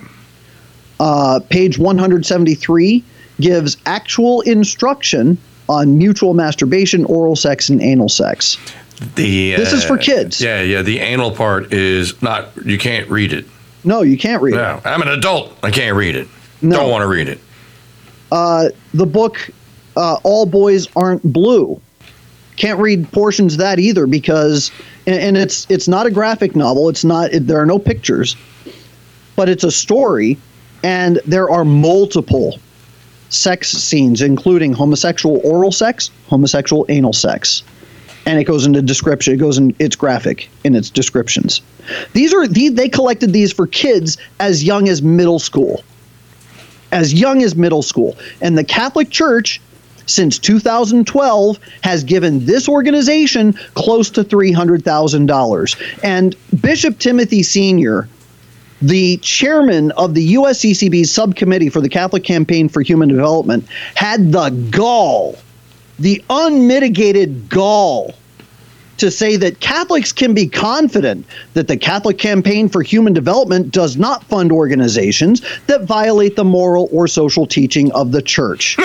Uh, 1.00 1.40
page 1.50 1.78
173 1.78 3.04
gives 3.40 3.78
actual 3.86 4.42
instruction 4.42 5.38
on 5.68 5.98
mutual 5.98 6.34
masturbation, 6.34 7.06
oral 7.06 7.36
sex, 7.36 7.70
and 7.70 7.82
anal 7.82 8.10
sex. 8.10 8.58
The 9.16 9.56
This 9.56 9.74
is 9.74 9.84
for 9.84 9.96
uh, 9.96 10.02
kids. 10.02 10.40
Yeah, 10.40 10.62
yeah. 10.62 10.84
The 10.84 11.00
anal 11.00 11.32
part 11.32 11.74
is 11.74 12.22
not. 12.22 12.50
You 12.64 12.78
can't 12.78 13.10
read 13.10 13.34
it. 13.34 13.46
No, 13.84 14.04
you 14.04 14.16
can't 14.16 14.44
read 14.44 14.54
it. 14.54 14.58
No, 14.58 14.80
I'm 14.86 15.02
an 15.02 15.08
adult. 15.08 15.58
I 15.64 15.72
can't 15.72 15.98
read 15.98 16.16
it. 16.16 16.28
No. 16.62 16.78
Don't 16.78 16.92
want 16.92 17.02
to 17.02 17.08
read 17.08 17.28
it. 17.28 17.40
Uh, 18.32 18.70
the 18.94 19.08
book 19.08 19.50
uh, 19.98 20.18
"All 20.24 20.46
Boys 20.46 20.88
Aren't 20.96 21.24
Blue." 21.24 21.82
Can't 22.58 22.80
read 22.80 23.12
portions 23.12 23.54
of 23.54 23.60
that 23.60 23.80
either 23.80 24.06
because, 24.06 24.72
and, 25.08 25.16
and 25.16 25.38
it's 25.38 25.66
it's 25.70 25.88
not 25.88 26.06
a 26.06 26.12
graphic 26.12 26.56
novel. 26.56 26.88
It's 26.88 27.04
not. 27.04 27.34
It, 27.34 27.48
there 27.48 27.60
are 27.60 27.66
no 27.66 27.80
pictures, 27.80 28.36
but 29.36 29.50
it's 29.50 29.64
a 29.64 29.72
story, 29.72 30.38
and 30.84 31.20
there 31.26 31.50
are 31.50 31.66
multiple 31.66 32.60
sex 33.30 33.72
scenes, 33.72 34.22
including 34.22 34.74
homosexual 34.74 35.42
oral 35.44 35.72
sex, 35.72 36.12
homosexual 36.28 36.86
anal 36.90 37.14
sex, 37.14 37.64
and 38.26 38.40
it 38.40 38.44
goes 38.44 38.66
into 38.66 38.82
description. 38.82 39.34
It 39.34 39.38
goes 39.38 39.58
in. 39.58 39.76
It's 39.80 39.96
graphic 39.96 40.50
in 40.64 40.76
its 40.76 40.90
descriptions. 40.90 41.62
These 42.14 42.34
are 42.34 42.48
the, 42.48 42.70
they 42.70 42.90
collected 42.90 43.34
these 43.34 43.52
for 43.52 43.68
kids 43.68 44.18
as 44.40 44.64
young 44.64 44.88
as 44.88 45.02
middle 45.02 45.40
school 45.40 45.84
as 46.92 47.14
young 47.14 47.42
as 47.44 47.56
middle 47.56 47.82
school. 47.82 48.18
And 48.42 48.58
the 48.58 48.64
Catholic 48.64 49.10
Church, 49.10 49.62
since 50.06 50.38
2012, 50.40 51.60
has 51.84 52.04
given 52.04 52.46
this 52.46 52.68
organization 52.68 53.54
close 53.74 54.10
to 54.12 54.24
$300,000. 54.24 56.00
And 56.04 56.36
Bishop 56.62 57.00
Timothy 57.00 57.44
Senior, 57.44 58.08
the 58.82 59.18
chairman 59.18 59.92
of 59.92 60.16
the 60.16 60.36
USCCB 60.36 61.06
subcommittee 61.06 61.70
for 61.70 61.82
the 61.82 61.90
Catholic 61.90 62.24
Campaign 62.24 62.68
for 62.68 62.82
Human 62.82 63.10
Development, 63.10 63.66
had 63.96 64.32
the 64.32 64.50
gall, 64.72 65.38
the 66.02 66.24
unmitigated 66.30 67.50
gall 67.50 68.16
to 68.98 69.10
say 69.10 69.36
that 69.36 69.60
Catholics 69.60 70.12
can 70.12 70.34
be 70.34 70.48
confident 70.48 71.26
that 71.54 71.68
the 71.68 71.78
Catholic 71.78 72.18
Campaign 72.18 72.70
for 72.70 72.84
Human 72.84 73.14
Development 73.14 73.72
does 73.72 73.98
not 73.98 74.24
fund 74.26 74.52
organizations 74.52 75.42
that 75.68 75.84
violate 75.84 76.36
the 76.36 76.44
moral 76.44 76.88
or 76.92 77.08
social 77.08 77.48
teaching 77.48 77.92
of 77.94 78.12
the 78.12 78.22
church. 78.22 78.78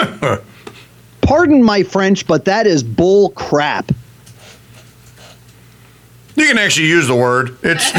Pardon 1.20 1.62
my 1.62 1.83
French, 1.83 2.26
but 2.26 2.44
that 2.44 2.66
is 2.66 2.83
bull 2.83 3.31
crap. 3.31 3.92
You 6.37 6.44
You 6.44 6.49
can 6.51 6.59
actually 6.59 6.87
use 6.87 7.07
the 7.09 7.16
word. 7.16 7.57
It's 7.62 7.90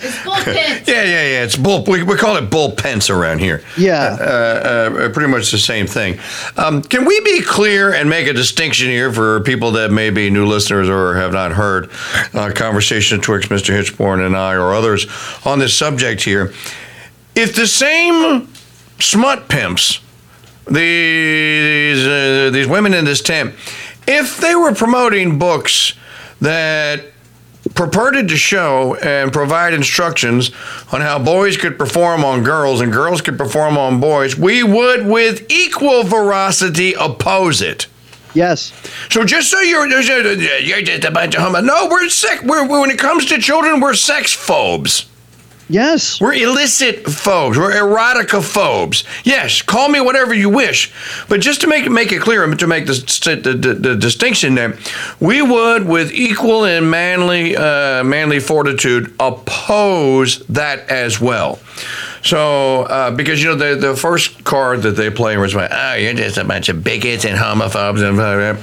It's 0.00 0.16
bullpen. 0.18 0.86
yeah, 0.86 1.02
yeah, 1.04 1.04
yeah. 1.04 1.44
It's 1.44 1.56
bull. 1.56 1.84
We, 1.84 2.02
we 2.02 2.16
call 2.16 2.36
it 2.36 2.50
bull 2.50 2.72
pence 2.72 3.08
around 3.08 3.38
here. 3.38 3.62
Yeah. 3.76 4.16
uh, 4.20 4.24
uh, 4.24 5.08
pretty 5.10 5.30
much 5.30 5.50
the 5.50 5.58
same 5.58 5.86
thing. 5.86 6.18
Um, 6.56 6.82
can 6.82 7.04
we 7.04 7.20
be 7.20 7.40
clear 7.42 7.92
and 7.94 8.10
make 8.10 8.26
a 8.26 8.32
distinction 8.32 8.88
here 8.88 9.12
for 9.12 9.40
people 9.40 9.72
that 9.72 9.90
may 9.90 10.10
be 10.10 10.28
new 10.30 10.44
listeners 10.46 10.88
or 10.88 11.14
have 11.16 11.32
not 11.32 11.52
heard 11.52 11.90
uh, 12.34 12.50
conversation 12.54 13.20
twixt 13.20 13.48
Mr. 13.48 13.74
Hichborn 13.74 14.24
and 14.24 14.36
I 14.36 14.54
or 14.54 14.74
others 14.74 15.06
on 15.44 15.58
this 15.58 15.74
subject 15.76 16.22
here? 16.22 16.52
If 17.34 17.54
the 17.54 17.66
same 17.66 18.48
smut 18.98 19.48
pimps, 19.48 20.00
these 20.66 22.06
uh, 22.06 22.50
these 22.52 22.66
women 22.66 22.92
in 22.92 23.04
this 23.04 23.22
tent, 23.22 23.54
if 24.06 24.38
they 24.38 24.54
were 24.54 24.74
promoting 24.74 25.38
books 25.38 25.94
that 26.40 27.04
purported 27.74 28.28
to 28.28 28.36
show 28.36 28.94
and 28.96 29.32
provide 29.32 29.74
instructions 29.74 30.50
on 30.92 31.00
how 31.00 31.18
boys 31.18 31.56
could 31.56 31.78
perform 31.78 32.24
on 32.24 32.42
girls 32.42 32.80
and 32.80 32.92
girls 32.92 33.20
could 33.20 33.36
perform 33.36 33.76
on 33.76 34.00
boys, 34.00 34.36
we 34.36 34.62
would, 34.62 35.06
with 35.06 35.50
equal 35.50 36.02
veracity, 36.02 36.94
oppose 36.94 37.60
it. 37.60 37.86
Yes. 38.34 38.72
So 39.10 39.24
just 39.24 39.50
so 39.50 39.60
you're, 39.60 39.88
you're 39.88 40.82
just 40.82 41.04
a 41.04 41.10
bunch 41.10 41.34
of 41.34 41.42
homo. 41.42 41.60
No, 41.60 41.88
we're 41.90 42.08
sick. 42.08 42.42
We're, 42.42 42.66
when 42.66 42.90
it 42.90 42.98
comes 42.98 43.26
to 43.26 43.38
children, 43.38 43.80
we're 43.80 43.94
sex 43.94 44.32
phobes. 44.32 45.08
Yes. 45.68 46.20
We're 46.20 46.34
illicit 46.34 47.04
phobes. 47.06 47.58
We're 47.58 47.72
erotica 47.72 48.42
phobes. 48.42 49.04
Yes, 49.24 49.60
call 49.60 49.88
me 49.88 50.00
whatever 50.00 50.32
you 50.32 50.48
wish, 50.48 50.92
but 51.28 51.40
just 51.40 51.60
to 51.60 51.66
make 51.66 51.90
make 51.90 52.10
it 52.12 52.22
clear, 52.22 52.46
to 52.46 52.66
make 52.66 52.86
the, 52.86 53.40
the, 53.42 53.52
the, 53.52 53.74
the 53.74 53.96
distinction 53.96 54.54
there, 54.54 54.78
we 55.20 55.42
would, 55.42 55.86
with 55.86 56.12
equal 56.12 56.64
and 56.64 56.90
manly 56.90 57.56
uh, 57.56 58.02
manly 58.02 58.40
fortitude, 58.40 59.14
oppose 59.20 60.38
that 60.46 60.88
as 60.90 61.20
well. 61.20 61.58
So, 62.22 62.82
uh, 62.82 63.10
because 63.10 63.42
you 63.42 63.48
know 63.48 63.54
the 63.54 63.74
the 63.74 63.96
first 63.96 64.44
card 64.44 64.82
that 64.82 64.92
they 64.92 65.10
play 65.10 65.36
was 65.36 65.54
like, 65.54 65.70
"Oh, 65.72 65.94
you're 65.94 66.14
just 66.14 66.38
a 66.38 66.44
bunch 66.44 66.68
of 66.68 66.82
bigots 66.82 67.24
and 67.24 67.38
homophobes," 67.38 68.02
and 68.02 68.16
blah, 68.16 68.36
blah. 68.36 68.56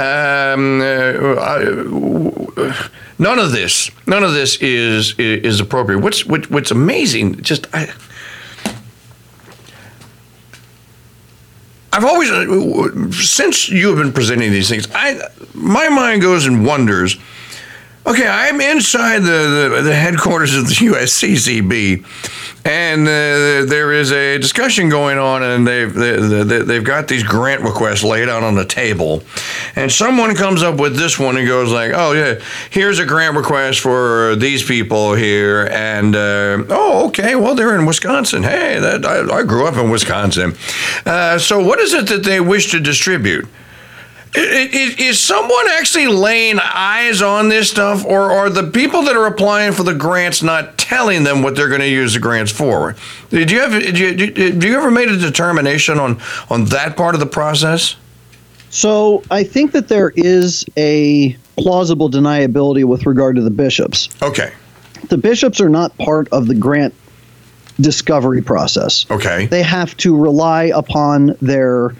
Um, 0.00 0.80
uh, 0.80 2.64
uh, 2.64 2.88
none 3.18 3.38
of 3.38 3.52
this, 3.52 3.90
none 4.06 4.22
of 4.22 4.32
this 4.32 4.56
is 4.56 5.18
is 5.18 5.60
appropriate. 5.60 5.98
What's 5.98 6.24
what, 6.24 6.50
what's 6.50 6.70
amazing? 6.70 7.42
Just 7.42 7.66
I. 7.74 7.92
I've 11.92 12.04
always, 12.04 12.28
uh, 12.28 13.12
since 13.12 13.68
you 13.68 13.86
have 13.88 13.98
been 13.98 14.12
presenting 14.12 14.50
these 14.50 14.68
things, 14.68 14.88
I 14.92 15.28
my 15.54 15.88
mind 15.88 16.22
goes 16.22 16.44
and 16.46 16.66
wonders. 16.66 17.16
Okay, 18.06 18.28
I'm 18.28 18.60
inside 18.60 19.20
the, 19.20 19.70
the, 19.72 19.82
the 19.82 19.94
headquarters 19.94 20.54
of 20.54 20.68
the 20.68 20.74
USCCB, 20.74 22.04
and 22.66 23.08
uh, 23.08 23.64
there 23.64 23.92
is 23.92 24.12
a 24.12 24.36
discussion 24.36 24.90
going 24.90 25.16
on, 25.16 25.42
and 25.42 25.66
they've 25.66 25.92
they, 25.92 26.16
they, 26.44 26.58
they've 26.58 26.84
got 26.84 27.08
these 27.08 27.22
grant 27.22 27.62
requests 27.62 28.04
laid 28.04 28.28
out 28.28 28.42
on 28.42 28.56
the 28.56 28.66
table, 28.66 29.22
and 29.74 29.90
someone 29.90 30.34
comes 30.34 30.62
up 30.62 30.78
with 30.78 30.96
this 30.96 31.18
one 31.18 31.38
and 31.38 31.48
goes 31.48 31.72
like, 31.72 31.92
"Oh 31.94 32.12
yeah, 32.12 32.44
here's 32.68 32.98
a 32.98 33.06
grant 33.06 33.38
request 33.38 33.80
for 33.80 34.36
these 34.36 34.62
people 34.62 35.14
here," 35.14 35.66
and 35.72 36.14
uh, 36.14 36.62
oh 36.68 37.06
okay, 37.08 37.36
well 37.36 37.54
they're 37.54 37.74
in 37.74 37.86
Wisconsin. 37.86 38.42
Hey, 38.42 38.78
that 38.80 39.06
I, 39.06 39.38
I 39.38 39.42
grew 39.44 39.66
up 39.66 39.76
in 39.76 39.88
Wisconsin. 39.88 40.54
Uh, 41.06 41.38
so 41.38 41.64
what 41.64 41.78
is 41.78 41.94
it 41.94 42.06
that 42.08 42.22
they 42.22 42.38
wish 42.38 42.70
to 42.72 42.80
distribute? 42.80 43.48
Is, 44.36 44.96
is 44.96 45.20
someone 45.20 45.68
actually 45.70 46.08
laying 46.08 46.58
eyes 46.58 47.22
on 47.22 47.48
this 47.48 47.70
stuff, 47.70 48.04
or 48.04 48.32
are 48.32 48.50
the 48.50 48.64
people 48.64 49.02
that 49.02 49.14
are 49.14 49.26
applying 49.26 49.72
for 49.72 49.84
the 49.84 49.94
grants 49.94 50.42
not 50.42 50.76
telling 50.76 51.22
them 51.22 51.42
what 51.42 51.54
they're 51.54 51.68
going 51.68 51.80
to 51.80 51.88
use 51.88 52.14
the 52.14 52.20
grants 52.20 52.50
for? 52.50 52.96
Did 53.30 53.50
you 53.50 53.60
have? 53.60 53.70
Did 53.70 53.98
you, 53.98 54.14
did 54.14 54.62
you 54.62 54.76
ever 54.76 54.90
made 54.90 55.08
a 55.08 55.16
determination 55.16 56.00
on 56.00 56.20
on 56.50 56.64
that 56.66 56.96
part 56.96 57.14
of 57.14 57.20
the 57.20 57.26
process? 57.26 57.94
So 58.70 59.22
I 59.30 59.44
think 59.44 59.70
that 59.70 59.86
there 59.86 60.12
is 60.16 60.64
a 60.76 61.36
plausible 61.56 62.10
deniability 62.10 62.84
with 62.84 63.06
regard 63.06 63.36
to 63.36 63.42
the 63.42 63.50
bishops. 63.50 64.08
Okay. 64.20 64.52
The 65.10 65.18
bishops 65.18 65.60
are 65.60 65.68
not 65.68 65.96
part 65.98 66.28
of 66.32 66.48
the 66.48 66.56
grant 66.56 66.92
discovery 67.80 68.42
process. 68.42 69.06
Okay. 69.12 69.46
They 69.46 69.62
have 69.62 69.96
to 69.98 70.16
rely 70.16 70.72
upon 70.74 71.36
their 71.40 71.94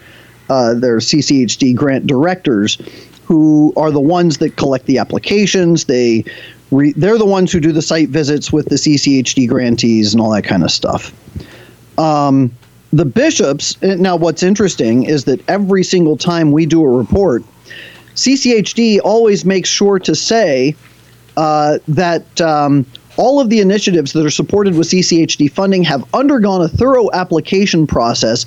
uh, 0.51 0.75
their 0.75 0.99
CCHD 0.99 1.75
grant 1.75 2.07
directors, 2.07 2.79
who 3.25 3.73
are 3.77 3.91
the 3.91 4.01
ones 4.01 4.39
that 4.39 4.57
collect 4.57 4.87
the 4.87 4.99
applications. 4.99 5.85
They 5.85 6.25
re- 6.71 6.93
they're 6.93 7.19
the 7.19 7.27
ones 7.27 7.53
who 7.53 7.61
do 7.61 7.73
the 7.73 7.83
site 7.83 8.09
visits 8.09 8.53
with 8.53 8.67
the 8.67 8.77
CCHD 8.77 9.49
grantees 9.49 10.13
and 10.13 10.21
all 10.21 10.31
that 10.31 10.43
kind 10.43 10.63
of 10.63 10.71
stuff. 10.71 11.13
Um, 11.99 12.53
the 12.93 13.05
bishops. 13.05 13.81
Now, 13.83 14.17
what's 14.17 14.43
interesting 14.43 15.05
is 15.05 15.25
that 15.25 15.49
every 15.49 15.83
single 15.83 16.17
time 16.17 16.53
we 16.53 16.67
do 16.67 16.83
a 16.83 16.89
report, 16.89 17.43
CCHD 18.15 19.01
always 19.03 19.45
makes 19.45 19.69
sure 19.69 19.99
to 20.01 20.15
say 20.15 20.77
uh, 21.37 21.79
that. 21.89 22.41
Um, 22.41 22.87
all 23.17 23.41
of 23.41 23.49
the 23.49 23.61
initiatives 23.61 24.13
that 24.13 24.27
are 24.27 24.31
supported 24.31 24.75
with 24.75 24.89
CCHD 24.89 25.49
funding 25.49 25.85
have 25.85 26.05
undergone 26.15 26.63
a 26.63 26.69
thorough 26.69 27.11
application 27.13 27.87
process, 27.87 28.45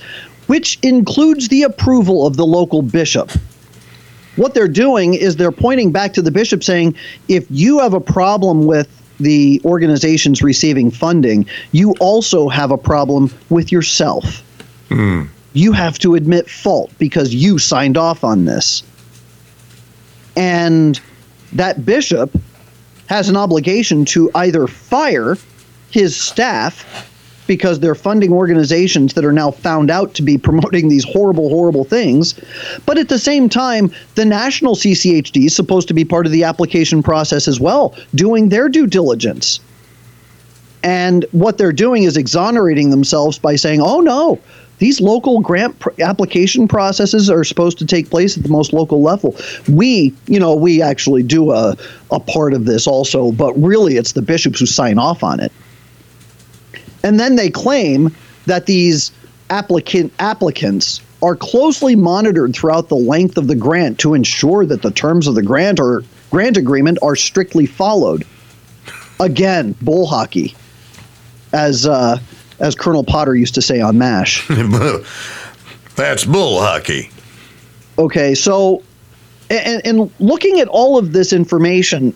which 0.48 0.80
includes 0.82 1.48
the 1.50 1.64
approval 1.64 2.26
of 2.26 2.36
the 2.36 2.46
local 2.46 2.82
bishop. 2.82 3.32
What 4.36 4.54
they're 4.54 4.68
doing 4.68 5.14
is 5.14 5.36
they're 5.36 5.52
pointing 5.52 5.92
back 5.92 6.14
to 6.14 6.22
the 6.22 6.32
bishop 6.32 6.64
saying, 6.64 6.96
if 7.28 7.46
you 7.50 7.80
have 7.80 7.94
a 7.94 8.00
problem 8.00 8.66
with 8.66 8.88
the 9.20 9.60
organizations 9.66 10.44
receiving 10.44 10.92
funding, 10.92 11.48
you 11.72 11.96
also 12.00 12.50
have 12.50 12.72
a 12.72 12.78
problem 12.78 13.34
with 13.50 13.72
yourself. 13.72 14.44
Mm. 14.90 15.28
You 15.54 15.72
have 15.72 15.98
to 16.00 16.16
admit 16.16 16.50
fault 16.50 16.92
because 17.00 17.34
you 17.34 17.58
signed 17.58 17.98
off 17.98 18.24
on 18.24 18.46
this. 18.46 18.84
And 20.36 21.00
that 21.54 21.84
bishop 21.84 22.32
has 23.08 23.28
an 23.30 23.38
obligation 23.38 24.06
to 24.06 24.30
either 24.36 24.68
fire 24.68 25.36
his 25.90 26.16
staff 26.16 27.10
because 27.48 27.80
they're 27.80 27.96
funding 27.96 28.32
organizations 28.32 29.14
that 29.14 29.26
are 29.26 29.32
now 29.32 29.52
found 29.52 29.90
out 29.90 30.14
to 30.16 30.22
be 30.22 30.38
promoting 30.48 30.90
these 30.90 31.04
horrible, 31.04 31.50
horrible 31.50 31.84
things. 31.84 32.40
But 32.86 32.98
at 32.98 33.10
the 33.10 33.20
same 33.20 33.50
time, 33.50 33.92
the 34.16 34.26
national 34.26 34.76
CCHD 34.76 35.46
is 35.46 35.56
supposed 35.56 35.88
to 35.88 35.94
be 35.94 36.06
part 36.06 36.26
of 36.26 36.32
the 36.32 36.44
application 36.44 37.02
process 37.02 37.48
as 37.48 37.60
well, 37.60 37.96
doing 38.14 38.50
their 38.50 38.70
due 38.70 38.88
diligence. 38.88 39.60
And 40.84 41.26
what 41.32 41.58
they're 41.58 41.74
doing 41.74 42.04
is 42.04 42.18
exonerating 42.18 42.92
themselves 42.92 43.40
by 43.40 43.56
saying, 43.56 43.82
oh 43.82 44.00
no, 44.00 44.40
these 44.80 45.02
local 45.02 45.40
grant 45.42 45.78
pr- 45.80 45.90
application 46.02 46.68
processes 46.68 47.30
are 47.30 47.44
supposed 47.44 47.80
to 47.80 47.86
take 47.86 48.10
place 48.10 48.38
at 48.38 48.44
the 48.44 48.50
most 48.50 48.74
local 48.74 49.02
level. 49.02 49.36
We, 49.68 50.14
you 50.28 50.40
know, 50.40 50.56
we 50.56 50.82
actually 50.82 51.24
do 51.24 51.52
a, 51.52 51.76
a 52.12 52.20
part 52.20 52.54
of 52.54 52.66
this 52.66 52.86
also, 52.86 53.32
but 53.32 53.54
really 53.54 53.98
it's 53.98 54.12
the 54.12 54.22
bishops 54.22 54.60
who 54.60 54.66
sign 54.66 55.00
off 55.00 55.24
on 55.24 55.40
it. 55.40 55.52
And 57.04 57.20
then 57.20 57.36
they 57.36 57.50
claim 57.50 58.16
that 58.46 58.66
these 58.66 59.12
applicant 59.50 60.14
applicants 60.20 61.02
are 61.22 61.36
closely 61.36 61.96
monitored 61.96 62.56
throughout 62.56 62.90
the 62.90 62.96
length 62.96 63.38
of 63.38 63.48
the 63.48 63.56
grant 63.56 64.00
to 64.00 64.14
ensure 64.14 64.66
that 64.66 64.82
the 64.82 64.92
terms 64.92 65.28
of 65.28 65.36
the 65.36 65.42
grant 65.42 65.80
or 65.80 66.04
grant 66.30 66.58
agreement 66.58 67.00
are 67.02 67.16
strictly 67.16 67.66
followed. 67.66 68.26
Again, 69.20 69.76
bull 69.82 70.06
hockey, 70.06 70.56
as 71.54 71.88
uh, 71.88 72.20
as 72.60 72.76
Colonel 72.76 73.04
Potter 73.04 73.36
used 73.36 73.56
to 73.56 73.62
say 73.62 73.82
on 73.82 73.98
MASH. 73.98 74.48
That's 75.96 76.24
bull 76.24 76.62
hockey. 76.62 77.10
Okay, 77.98 78.36
so 78.36 78.84
and, 79.50 79.82
and 79.86 80.12
looking 80.20 80.60
at 80.60 80.68
all 80.68 80.98
of 80.98 81.14
this 81.14 81.34
information, 81.34 82.16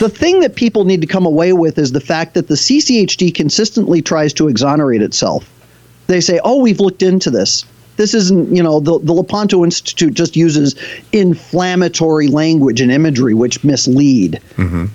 the 0.00 0.08
thing 0.08 0.40
that 0.40 0.56
people 0.56 0.84
need 0.84 1.02
to 1.02 1.06
come 1.06 1.26
away 1.26 1.52
with 1.52 1.78
is 1.78 1.92
the 1.92 2.00
fact 2.00 2.32
that 2.32 2.48
the 2.48 2.54
CCHD 2.54 3.34
consistently 3.34 4.00
tries 4.00 4.32
to 4.32 4.48
exonerate 4.48 5.02
itself. 5.02 5.48
They 6.06 6.22
say, 6.22 6.40
"Oh, 6.42 6.60
we've 6.60 6.80
looked 6.80 7.02
into 7.02 7.30
this. 7.30 7.64
This 7.96 8.14
isn't, 8.14 8.56
you 8.56 8.62
know, 8.62 8.80
the, 8.80 8.98
the 8.98 9.12
Lepanto 9.12 9.62
Institute 9.62 10.14
just 10.14 10.36
uses 10.36 10.74
inflammatory 11.12 12.28
language 12.28 12.80
and 12.80 12.90
imagery 12.90 13.34
which 13.34 13.62
mislead." 13.62 14.40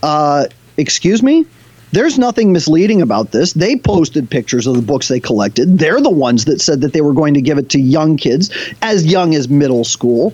Uh, 0.01 0.47
excuse 0.77 1.21
me? 1.21 1.45
There's 1.91 2.17
nothing 2.17 2.51
misleading 2.51 3.01
about 3.03 3.31
this. 3.31 3.53
They 3.53 3.77
posted 3.77 4.29
pictures 4.29 4.65
of 4.65 4.75
the 4.75 4.81
books 4.81 5.07
they 5.07 5.19
collected. 5.19 5.77
They're 5.77 6.01
the 6.01 6.09
ones 6.09 6.45
that 6.45 6.59
said 6.59 6.81
that 6.81 6.93
they 6.93 7.01
were 7.01 7.13
going 7.13 7.35
to 7.35 7.41
give 7.41 7.59
it 7.59 7.69
to 7.69 7.79
young 7.79 8.17
kids, 8.17 8.49
as 8.81 9.05
young 9.05 9.35
as 9.35 9.47
middle 9.47 9.83
school. 9.83 10.33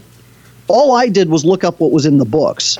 All 0.69 0.95
I 0.95 1.09
did 1.09 1.29
was 1.29 1.43
look 1.43 1.65
up 1.65 1.81
what 1.81 1.91
was 1.91 2.05
in 2.05 2.17
the 2.17 2.25
books. 2.25 2.77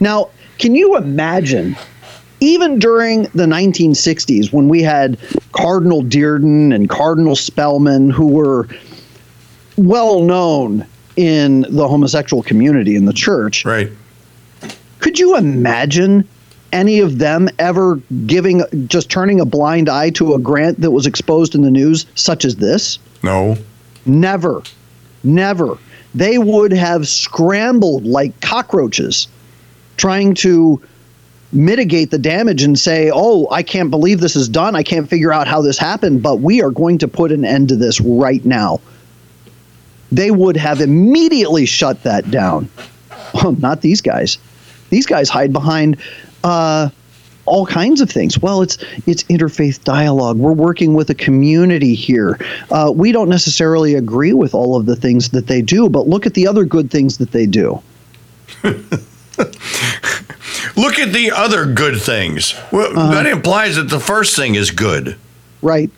Now, 0.00 0.30
can 0.60 0.74
you 0.74 0.96
imagine, 0.96 1.74
even 2.40 2.78
during 2.78 3.22
the 3.34 3.46
1960s, 3.46 4.52
when 4.52 4.68
we 4.68 4.82
had 4.82 5.18
Cardinal 5.52 6.02
Dearden 6.02 6.74
and 6.74 6.88
Cardinal 6.88 7.34
Spellman, 7.34 8.10
who 8.10 8.26
were 8.26 8.68
well 9.76 10.22
known 10.22 10.86
in 11.16 11.62
the 11.70 11.88
homosexual 11.88 12.42
community 12.42 12.94
in 12.94 13.06
the 13.06 13.12
church, 13.12 13.64
Right. 13.64 13.90
Could 15.00 15.18
you 15.18 15.36
imagine 15.36 16.28
any 16.72 17.00
of 17.00 17.18
them 17.18 17.48
ever 17.58 17.96
giving 18.26 18.62
just 18.86 19.08
turning 19.08 19.40
a 19.40 19.46
blind 19.46 19.88
eye 19.88 20.10
to 20.10 20.34
a 20.34 20.38
grant 20.38 20.82
that 20.82 20.90
was 20.90 21.06
exposed 21.06 21.54
in 21.54 21.62
the 21.62 21.70
news 21.70 22.04
such 22.14 22.44
as 22.44 22.56
this? 22.56 22.98
No. 23.22 23.56
Never. 24.04 24.62
Never. 25.24 25.78
They 26.14 26.36
would 26.36 26.72
have 26.72 27.08
scrambled 27.08 28.04
like 28.04 28.38
cockroaches 28.42 29.26
trying 30.00 30.32
to 30.32 30.80
mitigate 31.52 32.10
the 32.10 32.18
damage 32.18 32.62
and 32.62 32.78
say, 32.78 33.10
oh, 33.12 33.46
I 33.50 33.62
can't 33.62 33.90
believe 33.90 34.20
this 34.20 34.34
is 34.34 34.48
done. 34.48 34.74
I 34.74 34.82
can't 34.82 35.06
figure 35.06 35.30
out 35.30 35.46
how 35.46 35.60
this 35.60 35.76
happened, 35.76 36.22
but 36.22 36.36
we 36.36 36.62
are 36.62 36.70
going 36.70 36.96
to 36.98 37.08
put 37.08 37.30
an 37.30 37.44
end 37.44 37.68
to 37.68 37.76
this 37.76 38.00
right 38.00 38.42
now. 38.42 38.80
They 40.10 40.30
would 40.30 40.56
have 40.56 40.80
immediately 40.80 41.66
shut 41.66 42.02
that 42.04 42.30
down. 42.30 42.70
Well, 43.34 43.52
not 43.52 43.82
these 43.82 44.00
guys. 44.00 44.38
These 44.88 45.04
guys 45.04 45.28
hide 45.28 45.52
behind 45.52 45.98
uh, 46.42 46.88
all 47.44 47.66
kinds 47.66 48.00
of 48.00 48.10
things. 48.10 48.38
Well, 48.38 48.62
it's 48.62 48.78
it's 49.06 49.22
interfaith 49.24 49.84
dialogue. 49.84 50.38
We're 50.38 50.52
working 50.52 50.94
with 50.94 51.10
a 51.10 51.14
community 51.14 51.94
here. 51.94 52.40
Uh, 52.70 52.90
we 52.94 53.12
don't 53.12 53.28
necessarily 53.28 53.94
agree 53.94 54.32
with 54.32 54.54
all 54.54 54.76
of 54.76 54.86
the 54.86 54.96
things 54.96 55.28
that 55.28 55.46
they 55.46 55.62
do, 55.62 55.88
but 55.88 56.08
look 56.08 56.26
at 56.26 56.34
the 56.34 56.48
other 56.48 56.64
good 56.64 56.90
things 56.90 57.18
that 57.18 57.30
they 57.30 57.46
do. 57.46 57.80
Look 60.76 60.98
at 60.98 61.12
the 61.12 61.30
other 61.34 61.66
good 61.66 62.00
things. 62.00 62.54
Well, 62.72 62.96
Uh-huh. 62.98 63.14
that 63.14 63.26
implies 63.26 63.76
that 63.76 63.88
the 63.88 64.00
first 64.00 64.36
thing 64.36 64.54
is 64.54 64.70
good. 64.70 65.16
Right. 65.62 65.90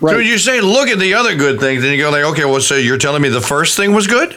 Right. 0.00 0.12
So 0.14 0.18
you 0.18 0.36
say, 0.38 0.60
look 0.60 0.88
at 0.88 0.98
the 0.98 1.14
other 1.14 1.36
good 1.36 1.60
things, 1.60 1.84
and 1.84 1.92
you 1.92 1.98
go 1.98 2.10
like, 2.10 2.24
okay, 2.24 2.44
well, 2.44 2.60
so 2.60 2.74
you're 2.74 2.98
telling 2.98 3.22
me 3.22 3.28
the 3.28 3.40
first 3.40 3.76
thing 3.76 3.92
was 3.94 4.06
good? 4.06 4.36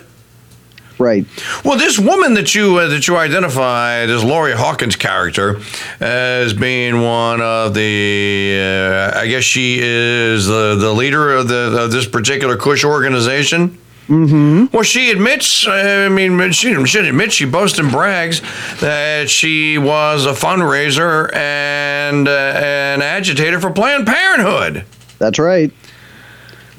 right. 0.97 1.25
Well, 1.65 1.77
this 1.77 1.99
woman 1.99 2.35
that 2.35 2.55
you 2.55 2.77
uh, 2.77 2.87
that 2.87 3.05
you 3.07 3.17
identify, 3.17 4.05
this 4.05 4.23
Lori 4.23 4.53
Hawkins 4.53 4.95
character, 4.95 5.59
as 5.99 6.53
being 6.53 7.01
one 7.01 7.41
of 7.41 7.73
the, 7.73 9.11
uh, 9.13 9.19
I 9.19 9.27
guess 9.27 9.43
she 9.43 9.79
is 9.81 10.45
the, 10.47 10.75
the 10.79 10.93
leader 10.93 11.33
of 11.33 11.47
the 11.49 11.83
of 11.83 11.91
this 11.91 12.07
particular 12.07 12.55
Cush 12.57 12.83
organization. 12.85 13.77
Mm-hmm. 14.07 14.65
Well, 14.71 14.83
she 14.83 15.09
admits. 15.09 15.67
I 15.67 16.09
mean, 16.09 16.51
she 16.51 16.85
she 16.85 16.99
admits 16.99 17.33
she 17.33 17.45
boasts 17.45 17.79
and 17.79 17.91
brags 17.91 18.41
that 18.79 19.29
she 19.29 19.79
was 19.79 20.27
a 20.27 20.33
fundraiser 20.33 21.33
and 21.35 22.27
uh, 22.27 22.31
an 22.31 23.01
agitator 23.01 23.59
for 23.59 23.71
Planned 23.71 24.05
Parenthood. 24.05 24.85
That's 25.17 25.39
right. 25.39 25.71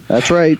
That's 0.06 0.30
right. 0.30 0.58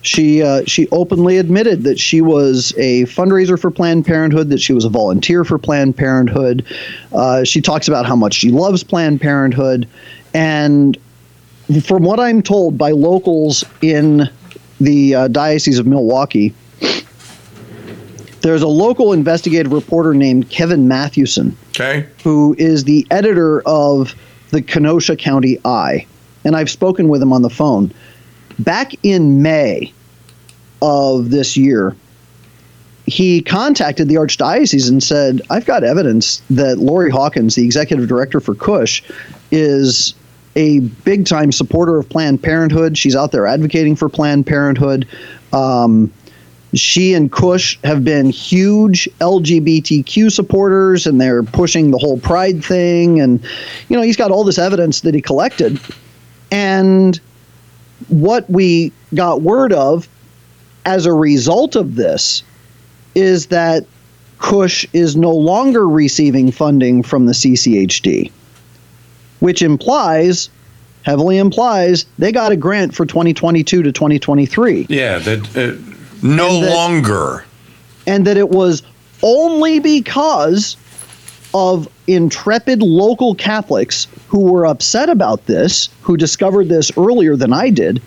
She 0.00 0.42
uh, 0.42 0.62
she 0.66 0.88
openly 0.88 1.36
admitted 1.36 1.82
that 1.82 1.98
she 1.98 2.22
was 2.22 2.72
a 2.78 3.02
fundraiser 3.04 3.60
for 3.60 3.70
Planned 3.70 4.06
Parenthood, 4.06 4.48
that 4.48 4.60
she 4.60 4.72
was 4.72 4.86
a 4.86 4.88
volunteer 4.88 5.44
for 5.44 5.58
Planned 5.58 5.96
Parenthood. 5.96 6.64
Uh, 7.12 7.44
she 7.44 7.60
talks 7.60 7.86
about 7.86 8.06
how 8.06 8.16
much 8.16 8.32
she 8.32 8.50
loves 8.50 8.82
Planned 8.82 9.20
Parenthood, 9.20 9.86
and 10.32 10.96
from 11.84 12.02
what 12.02 12.18
I'm 12.18 12.40
told 12.40 12.78
by 12.78 12.92
locals 12.92 13.62
in 13.82 14.30
the 14.80 15.14
uh, 15.14 15.28
Diocese 15.28 15.78
of 15.78 15.86
Milwaukee, 15.86 16.54
there's 18.40 18.62
a 18.62 18.68
local 18.68 19.12
investigative 19.12 19.72
reporter 19.72 20.14
named 20.14 20.48
Kevin 20.48 20.86
Mathewson 20.88 21.56
Okay. 21.70 22.06
who 22.22 22.54
is 22.58 22.84
the 22.84 23.06
editor 23.10 23.60
of 23.66 24.14
the 24.50 24.62
Kenosha 24.62 25.16
County 25.16 25.58
Eye. 25.64 26.06
And 26.44 26.56
I've 26.56 26.70
spoken 26.70 27.08
with 27.08 27.20
him 27.20 27.32
on 27.32 27.42
the 27.42 27.50
phone. 27.50 27.92
Back 28.58 28.92
in 29.02 29.42
May 29.42 29.92
of 30.80 31.30
this 31.30 31.56
year, 31.56 31.94
he 33.06 33.42
contacted 33.42 34.08
the 34.08 34.14
Archdiocese 34.16 34.88
and 34.88 35.02
said, 35.02 35.42
I've 35.50 35.64
got 35.66 35.82
evidence 35.82 36.42
that 36.50 36.78
Lori 36.78 37.10
Hawkins, 37.10 37.54
the 37.54 37.64
executive 37.64 38.08
director 38.08 38.38
for 38.40 38.54
Cush, 38.54 39.02
is 39.50 40.14
a 40.58 40.80
big 40.80 41.24
time 41.24 41.52
supporter 41.52 41.98
of 41.98 42.08
Planned 42.08 42.42
Parenthood. 42.42 42.98
She's 42.98 43.14
out 43.14 43.30
there 43.30 43.46
advocating 43.46 43.94
for 43.94 44.08
Planned 44.08 44.44
Parenthood. 44.44 45.06
Um, 45.52 46.12
she 46.74 47.14
and 47.14 47.30
Cush 47.30 47.78
have 47.84 48.04
been 48.04 48.28
huge 48.28 49.08
LGBTQ 49.20 50.32
supporters, 50.32 51.06
and 51.06 51.20
they're 51.20 51.44
pushing 51.44 51.92
the 51.92 51.98
whole 51.98 52.18
pride 52.18 52.62
thing. 52.62 53.20
And, 53.20 53.42
you 53.88 53.96
know, 53.96 54.02
he's 54.02 54.16
got 54.16 54.32
all 54.32 54.42
this 54.42 54.58
evidence 54.58 55.02
that 55.02 55.14
he 55.14 55.22
collected. 55.22 55.80
And 56.50 57.18
what 58.08 58.50
we 58.50 58.92
got 59.14 59.42
word 59.42 59.72
of 59.72 60.08
as 60.84 61.06
a 61.06 61.12
result 61.12 61.76
of 61.76 61.94
this 61.94 62.42
is 63.14 63.46
that 63.46 63.86
Cush 64.38 64.86
is 64.92 65.14
no 65.14 65.30
longer 65.30 65.88
receiving 65.88 66.50
funding 66.50 67.04
from 67.04 67.26
the 67.26 67.32
CCHD, 67.32 68.32
which 69.40 69.62
implies, 69.62 70.50
heavily 71.02 71.38
implies, 71.38 72.04
they 72.18 72.32
got 72.32 72.52
a 72.52 72.56
grant 72.56 72.94
for 72.94 73.06
2022 73.06 73.82
to 73.82 73.92
2023 73.92 74.86
Yeah. 74.88 75.18
That 75.18 75.38
uh, 75.56 75.80
no 76.22 76.48
And 76.56 76.64
that- 76.64 76.74
longer. 76.74 77.44
and 78.06 78.26
that 78.26 78.36
it 78.36 78.48
was 78.50 78.82
only 79.22 79.78
because 79.80 80.76
of 81.54 81.88
intrepid 82.06 82.82
local 82.82 83.34
Catholics 83.34 84.06
who 84.28 84.40
were 84.40 84.66
upset 84.66 85.08
about 85.08 85.46
this, 85.46 85.88
who 86.02 86.16
discovered 86.16 86.68
this 86.68 86.90
earlier 86.98 87.36
than 87.36 87.52
I 87.52 87.70
did, 87.70 88.02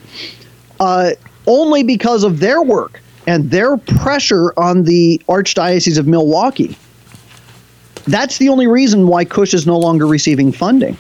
uh, 0.80 1.12
only 1.48 1.82
because 1.84 2.24
of 2.24 2.40
their 2.40 2.62
work 2.62 3.02
and 3.28 3.50
their 3.50 3.78
pressure 3.78 4.54
on 4.58 4.84
the 4.84 5.20
Archdiocese 5.28 5.98
of 5.98 6.08
Milwaukee. 6.08 6.78
That's 8.06 8.38
the 8.38 8.50
only 8.50 8.68
reason 8.68 9.08
why 9.08 9.26
Cush 9.26 9.54
is 9.54 9.66
no 9.68 9.78
longer 9.78 10.08
receiving 10.08 10.52
funding. 10.52 10.98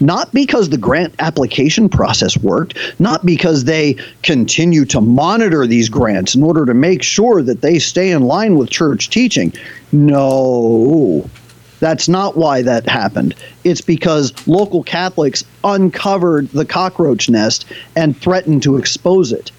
Not 0.00 0.32
because 0.32 0.70
the 0.70 0.78
grant 0.78 1.14
application 1.18 1.88
process 1.88 2.36
worked, 2.36 2.78
not 2.98 3.24
because 3.24 3.64
they 3.64 3.96
continue 4.22 4.84
to 4.86 5.00
monitor 5.00 5.66
these 5.66 5.88
grants 5.88 6.34
in 6.34 6.42
order 6.42 6.66
to 6.66 6.74
make 6.74 7.02
sure 7.02 7.42
that 7.42 7.60
they 7.60 7.78
stay 7.78 8.10
in 8.10 8.22
line 8.22 8.56
with 8.56 8.70
church 8.70 9.10
teaching. 9.10 9.52
No, 9.92 11.28
that's 11.80 12.08
not 12.08 12.36
why 12.36 12.62
that 12.62 12.88
happened. 12.88 13.34
It's 13.64 13.80
because 13.80 14.32
local 14.46 14.82
Catholics 14.82 15.44
uncovered 15.64 16.48
the 16.50 16.64
cockroach 16.64 17.28
nest 17.28 17.66
and 17.94 18.16
threatened 18.16 18.62
to 18.62 18.76
expose 18.76 19.32
it. 19.32 19.50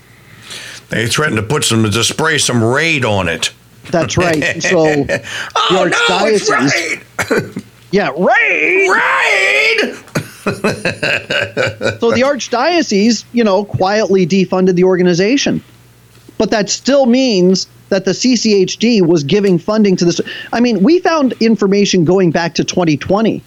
They 0.89 1.07
threatened 1.07 1.37
to 1.37 1.43
put 1.43 1.63
some 1.63 1.83
to 1.83 2.03
spray 2.03 2.37
some 2.37 2.63
raid 2.63 3.05
on 3.05 3.27
it. 3.27 3.51
That's 3.91 4.17
right. 4.17 4.61
So 4.61 4.83
the 4.83 5.23
Oh 5.55 5.89
no, 6.09 6.25
it's 6.25 6.49
raid! 6.49 7.63
yeah, 7.91 8.09
raid. 8.17 8.89
Raid! 8.89 10.04
So 11.99 12.11
the 12.11 12.21
archdiocese, 12.21 13.25
you 13.33 13.43
know, 13.43 13.65
quietly 13.65 14.27
defunded 14.27 14.75
the 14.75 14.83
organization. 14.83 15.63
But 16.37 16.51
that 16.51 16.69
still 16.69 17.05
means 17.05 17.67
that 17.89 18.05
the 18.05 18.11
CCHD 18.11 19.05
was 19.05 19.23
giving 19.23 19.57
funding 19.57 19.95
to 19.97 20.05
this. 20.05 20.21
I 20.51 20.59
mean, 20.59 20.83
we 20.83 20.99
found 20.99 21.33
information 21.39 22.05
going 22.05 22.31
back 22.31 22.55
to 22.55 22.63
2020 22.63 23.41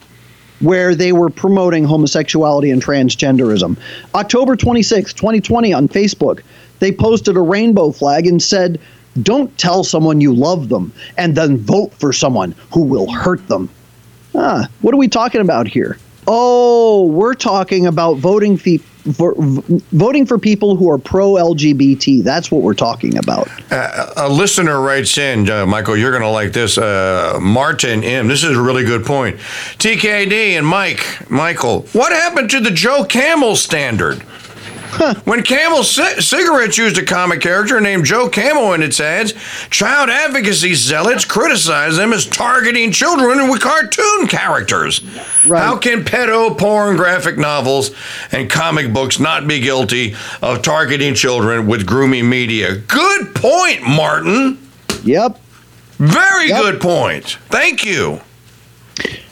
where 0.61 0.95
they 0.95 1.13
were 1.13 1.31
promoting 1.31 1.85
homosexuality 1.85 2.71
and 2.71 2.83
transgenderism. 2.83 3.79
October 4.15 4.57
26, 4.57 5.13
2020, 5.13 5.73
on 5.73 5.89
Facebook, 5.89 6.43
they 6.81 6.91
posted 6.91 7.37
a 7.37 7.41
rainbow 7.41 7.93
flag 7.93 8.27
and 8.27 8.43
said, 8.43 8.81
Don't 9.23 9.57
tell 9.59 9.85
someone 9.85 10.21
you 10.21 10.35
love 10.35 10.69
them 10.69 10.93
and 11.17 11.37
then 11.37 11.59
vote 11.59 11.93
for 11.95 12.13
someone 12.13 12.55
who 12.73 12.83
will 12.83 13.11
hurt 13.11 13.47
them. 13.49 13.69
Ah, 14.35 14.69
what 14.81 14.95
are 14.95 14.99
we 14.99 15.09
talking 15.09 15.41
about 15.41 15.69
here? 15.69 15.99
Oh, 16.31 17.07
we're 17.07 17.33
talking 17.35 17.87
about 17.87 18.19
voting 18.19 18.59
fee- 18.59 18.83
for 19.15 19.35
voting 19.39 20.27
for 20.27 20.39
people 20.39 20.77
who 20.77 20.91
are 20.91 20.99
pro 20.99 21.33
LGBT. 21.33 22.23
That's 22.23 22.51
what 22.51 22.61
we're 22.61 22.75
talking 22.75 23.17
about. 23.17 23.49
a 23.71 24.29
listener 24.29 24.79
writes 24.83 25.17
in, 25.17 25.49
uh, 25.49 25.65
Michael, 25.65 25.97
you're 25.97 26.11
going 26.11 26.23
to 26.23 26.29
like 26.29 26.53
this. 26.53 26.77
Uh, 26.77 27.39
Martin 27.41 28.05
M. 28.05 28.29
This 28.29 28.45
is 28.45 28.55
a 28.55 28.61
really 28.61 28.85
good 28.85 29.07
point. 29.07 29.39
TKD 29.79 30.59
and 30.59 30.67
Mike, 30.67 31.31
Michael, 31.31 31.83
what 31.95 32.13
happened 32.13 32.51
to 32.51 32.61
the 32.61 32.71
Joe 32.71 33.05
Camel 33.05 33.57
standard? 33.57 34.23
When 35.25 35.43
Camel 35.43 35.83
C- 35.85 36.21
Cigarettes 36.21 36.77
used 36.79 36.99
a 36.99 37.05
comic 37.05 37.41
character 37.41 37.81
named 37.81 38.05
Joe 38.05 38.29
Camel 38.29 38.73
in 38.75 38.83
its 38.83 38.99
ads, 39.01 39.33
child 39.71 40.11
advocacy 40.11 40.75
zealots 40.75 41.25
criticized 41.25 41.99
them 41.99 42.13
as 42.13 42.27
targeting 42.27 42.91
children 42.93 43.49
with 43.51 43.61
cartoon 43.61 44.27
characters. 44.27 45.03
Right. 45.47 45.63
How 45.63 45.77
can 45.79 46.05
pedo 46.05 46.57
porn 46.57 46.97
graphic 46.97 47.39
novels 47.39 47.91
and 48.33 48.51
comic 48.51 48.93
books 48.93 49.19
not 49.21 49.47
be 49.47 49.61
guilty 49.61 50.15
of 50.43 50.63
targeting 50.63 51.15
children 51.15 51.67
with 51.67 51.87
grooming 51.87 52.29
media? 52.29 52.77
Good 52.77 53.35
point, 53.35 53.83
Martin. 53.83 54.59
Yep. 55.05 55.41
Very 55.99 56.49
Yep. 56.49 56.61
good 56.63 56.81
point. 56.81 57.39
Thank 57.51 57.85
you. 57.85 58.21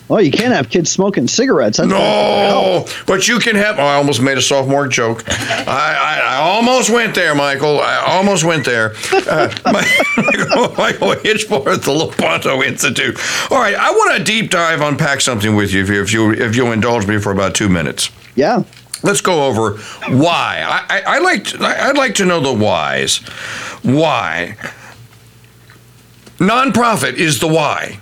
Oh, 0.09 0.19
you 0.19 0.31
can't 0.31 0.55
have 0.55 0.71
kids 0.71 0.89
smoking 0.91 1.27
cigarettes. 1.27 1.79
That's 1.79 1.89
No, 1.91 2.87
but 3.07 3.27
you 3.27 3.41
can 3.41 3.57
have. 3.57 3.79
Oh, 3.79 3.83
I 3.83 3.95
almost 3.97 4.23
made 4.23 4.39
a 4.39 4.43
sophomore 4.43 4.87
joke. 4.87 5.25
I, 5.29 5.65
I, 5.67 6.35
I 6.35 6.37
almost 6.37 6.91
went 6.91 7.15
there, 7.17 7.35
Michael. 7.35 7.81
I 7.81 8.05
almost 8.07 8.45
went 8.45 8.65
there. 8.65 8.95
Uh, 9.13 9.53
Michael, 9.65 10.75
Michael 10.77 11.09
Hichborn, 11.17 11.83
the 11.83 11.91
Lepanto 11.93 12.63
Institute. 12.63 13.19
All 13.51 13.59
right, 13.59 13.75
I 13.75 13.91
want 13.91 14.17
to 14.19 14.23
deep 14.23 14.51
dive, 14.51 14.81
unpack 14.81 15.21
something 15.21 15.57
with 15.57 15.73
you 15.73 15.83
if 15.83 15.89
you 15.89 16.01
if 16.03 16.13
you 16.13 16.31
if 16.33 16.55
you'll 16.55 16.73
indulge 16.73 17.07
me 17.09 17.19
for 17.19 17.33
about 17.33 17.57
two 17.57 17.69
minutes. 17.69 18.11
Yeah. 18.37 18.63
Let's 19.03 19.21
go 19.21 19.47
over 19.47 19.77
why. 20.09 20.63
I, 20.89 20.99
I, 21.01 21.17
I 21.17 21.19
like 21.19 21.45
to, 21.47 21.59
I- 21.65 21.89
I'd 21.89 21.97
like 21.99 22.15
to 22.17 22.25
know 22.25 22.41
the 22.41 22.53
whys. 22.53 23.19
Why? 23.83 24.57
Nonprofit 26.39 27.15
is 27.15 27.41
the 27.41 27.49
why. 27.49 27.99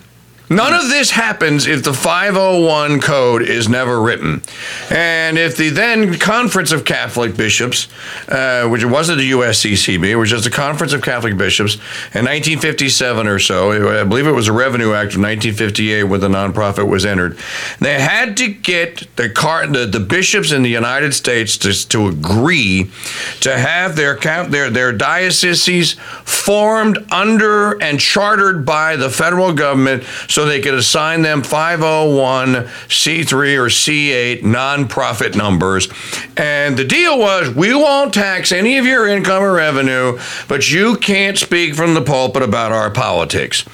None 0.54 0.72
of 0.72 0.88
this 0.88 1.10
happens 1.10 1.66
if 1.66 1.82
the 1.82 1.92
501 1.92 3.00
code 3.00 3.42
is 3.42 3.68
never 3.68 4.00
written. 4.00 4.40
And 4.88 5.36
if 5.36 5.56
the 5.56 5.70
then 5.70 6.16
Conference 6.18 6.70
of 6.70 6.84
Catholic 6.84 7.36
Bishops, 7.36 7.88
uh, 8.28 8.68
which 8.68 8.84
wasn't 8.84 9.18
the 9.18 9.32
USCCB, 9.32 10.10
it 10.10 10.16
was 10.16 10.30
just 10.30 10.44
the 10.44 10.50
Conference 10.50 10.92
of 10.92 11.02
Catholic 11.02 11.36
Bishops 11.36 11.74
in 12.14 12.24
1957 12.24 13.26
or 13.26 13.40
so, 13.40 13.98
I 14.00 14.04
believe 14.04 14.28
it 14.28 14.32
was 14.32 14.46
a 14.46 14.52
Revenue 14.52 14.92
Act 14.92 15.14
of 15.14 15.22
1958 15.22 16.04
when 16.04 16.20
the 16.20 16.28
nonprofit 16.28 16.88
was 16.88 17.04
entered, 17.04 17.36
they 17.80 18.00
had 18.00 18.36
to 18.36 18.46
get 18.46 19.08
the, 19.16 19.28
car, 19.28 19.66
the, 19.66 19.86
the 19.86 19.98
bishops 19.98 20.52
in 20.52 20.62
the 20.62 20.70
United 20.70 21.14
States 21.14 21.56
to, 21.58 21.72
to 21.88 22.06
agree 22.06 22.92
to 23.40 23.58
have 23.58 23.96
their, 23.96 24.16
their, 24.16 24.70
their 24.70 24.92
dioceses 24.92 25.94
formed 26.24 26.98
under 27.10 27.72
and 27.82 27.98
chartered 27.98 28.64
by 28.64 28.94
the 28.94 29.10
federal 29.10 29.52
government 29.52 30.04
so 30.28 30.43
they 30.44 30.60
could 30.60 30.74
assign 30.74 31.22
them 31.22 31.42
501c3 31.42 33.32
or 33.56 33.68
c8 33.68 34.42
nonprofit 34.42 35.34
numbers. 35.34 35.88
And 36.36 36.76
the 36.76 36.84
deal 36.84 37.18
was 37.18 37.54
we 37.54 37.74
won't 37.74 38.12
tax 38.14 38.52
any 38.52 38.78
of 38.78 38.86
your 38.86 39.06
income 39.08 39.42
or 39.42 39.52
revenue, 39.52 40.18
but 40.48 40.70
you 40.70 40.96
can't 40.96 41.38
speak 41.38 41.74
from 41.74 41.94
the 41.94 42.02
pulpit 42.02 42.42
about 42.42 42.72
our 42.72 42.90
politics. 42.90 43.64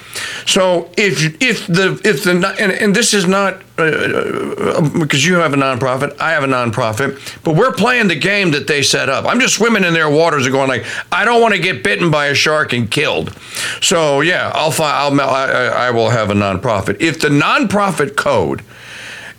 So 0.45 0.89
if 0.97 1.41
if 1.41 1.67
the 1.67 1.99
if 2.03 2.23
the 2.23 2.55
and, 2.59 2.71
and 2.71 2.95
this 2.95 3.13
is 3.13 3.27
not 3.27 3.61
Uh, 3.81 3.85
uh, 3.85 4.75
uh, 4.75 4.77
um, 4.77 4.99
because 4.99 5.25
you 5.25 5.35
have 5.35 5.53
a 5.53 5.57
nonprofit, 5.57 6.19
I 6.19 6.31
have 6.31 6.43
a 6.43 6.47
nonprofit, 6.47 7.43
but 7.43 7.55
we're 7.55 7.73
playing 7.73 8.07
the 8.07 8.15
game 8.15 8.51
that 8.51 8.67
they 8.67 8.81
set 8.83 9.09
up. 9.09 9.25
I'm 9.25 9.39
just 9.39 9.55
swimming 9.55 9.83
in 9.83 9.93
their 9.93 10.09
waters 10.09 10.45
and 10.45 10.53
going 10.53 10.67
like, 10.67 10.85
I 11.11 11.25
don't 11.25 11.41
want 11.41 11.55
to 11.55 11.59
get 11.59 11.83
bitten 11.83 12.11
by 12.11 12.27
a 12.27 12.35
shark 12.35 12.73
and 12.73 12.89
killed. 12.89 13.35
So 13.81 14.21
yeah, 14.21 14.51
I'll 14.53 14.71
fi- 14.71 14.99
I'll 14.99 15.19
I, 15.19 15.87
I 15.87 15.91
will 15.91 16.09
have 16.09 16.29
a 16.29 16.33
nonprofit. 16.33 17.01
If 17.01 17.19
the 17.19 17.29
nonprofit 17.29 18.15
code 18.15 18.63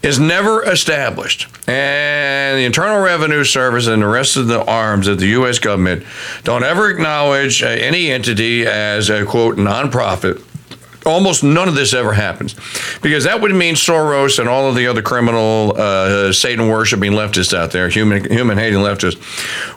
is 0.03 0.19
never 0.19 0.65
established. 0.65 1.47
And 1.69 2.59
the 2.59 2.65
Internal 2.65 3.01
Revenue 3.01 3.45
Service 3.45 3.87
and 3.87 4.03
the 4.03 4.09
rest 4.09 4.37
of 4.37 4.49
the 4.49 4.65
arms 4.65 5.07
of 5.07 5.21
the 5.21 5.29
U.S. 5.29 5.61
government 5.61 6.05
don't 6.43 6.65
ever 6.65 6.91
acknowledge 6.91 7.63
uh, 7.63 7.69
any 7.69 8.11
entity 8.11 8.67
as 8.67 9.11
a 9.11 9.25
quote 9.25 9.57
nonprofit. 9.57 10.45
Almost 11.05 11.43
none 11.43 11.69
of 11.69 11.75
this 11.75 11.95
ever 11.95 12.13
happens. 12.13 12.55
Because 13.01 13.25
that 13.25 13.41
would 13.41 13.53
mean 13.53 13.75
Soros 13.75 14.39
and 14.39 14.49
all 14.49 14.69
of 14.69 14.77
the 14.77 14.87
other 14.87 15.03
criminal 15.03 15.75
uh, 15.77 16.33
Satan 16.33 16.69
worshiping 16.69 17.13
leftists 17.13 17.57
out 17.57 17.73
there, 17.73 17.89
human 17.89 18.31
human 18.31 18.59
hating 18.59 18.79
leftists, 18.79 19.21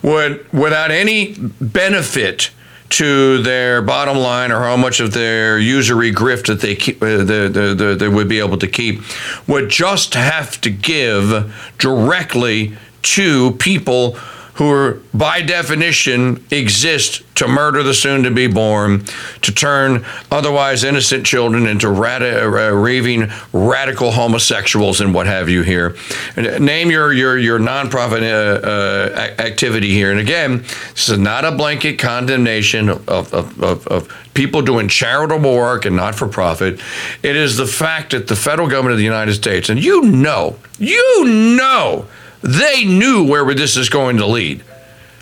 would 0.03 0.51
without 0.53 0.91
any 0.91 1.35
benefit 1.59 2.51
to 2.87 3.41
their 3.41 3.81
bottom 3.81 4.17
line 4.17 4.51
or 4.51 4.59
how 4.59 4.77
much 4.77 4.99
of 4.99 5.13
their 5.13 5.57
usury 5.57 6.13
grift 6.13 6.45
that 6.47 6.61
they 6.61 6.75
keep, 6.75 7.01
uh, 7.01 7.17
the, 7.17 7.49
the, 7.51 7.75
the, 7.75 7.95
they 7.95 8.07
would 8.07 8.29
be 8.29 8.39
able 8.39 8.57
to 8.57 8.67
keep 8.67 9.01
would 9.47 9.69
just 9.69 10.13
have 10.13 10.61
to 10.61 10.69
give 10.69 11.53
directly 11.79 12.77
to 13.01 13.51
people 13.53 14.17
who 14.55 14.71
are 14.71 15.01
by 15.13 15.41
definition 15.41 16.43
exist 16.49 17.23
to 17.35 17.47
murder 17.47 17.83
the 17.83 17.93
soon 17.93 18.23
to 18.23 18.31
be 18.31 18.47
born, 18.47 19.03
to 19.41 19.51
turn 19.53 20.05
otherwise 20.31 20.85
innocent 20.85 21.25
children 21.25 21.67
into 21.67 21.87
radi- 21.87 22.41
uh, 22.41 22.73
raving 22.73 23.29
radical 23.51 24.11
homosexuals 24.11 25.01
and 25.01 25.13
what 25.13 25.27
have 25.27 25.49
you 25.49 25.61
here. 25.61 25.95
And 26.37 26.65
name 26.65 26.89
your 26.89 27.11
your 27.11 27.37
your 27.37 27.59
nonprofit 27.59 28.21
uh, 28.23 28.65
uh, 28.65 29.41
activity 29.41 29.89
here. 29.89 30.11
And 30.11 30.21
again, 30.21 30.59
this 30.93 31.09
is 31.09 31.19
not 31.19 31.43
a 31.43 31.51
blanket 31.51 31.99
condemnation 31.99 32.87
of, 32.87 33.09
of, 33.09 33.61
of, 33.61 33.87
of 33.87 34.25
people 34.33 34.61
doing 34.61 34.87
charitable 34.87 35.53
work 35.53 35.85
and 35.85 35.97
not 35.97 36.15
for 36.15 36.29
profit. 36.29 36.79
It 37.23 37.35
is 37.35 37.57
the 37.57 37.67
fact 37.67 38.11
that 38.11 38.27
the 38.27 38.35
federal 38.37 38.69
government 38.69 38.93
of 38.93 38.99
the 38.99 39.03
United 39.03 39.33
States, 39.33 39.67
and 39.67 39.83
you 39.83 40.03
know, 40.03 40.55
you 40.79 41.25
know, 41.25 42.05
they 42.41 42.83
knew 42.85 43.27
where 43.27 43.53
this 43.53 43.77
is 43.77 43.89
going 43.89 44.17
to 44.17 44.25
lead. 44.25 44.63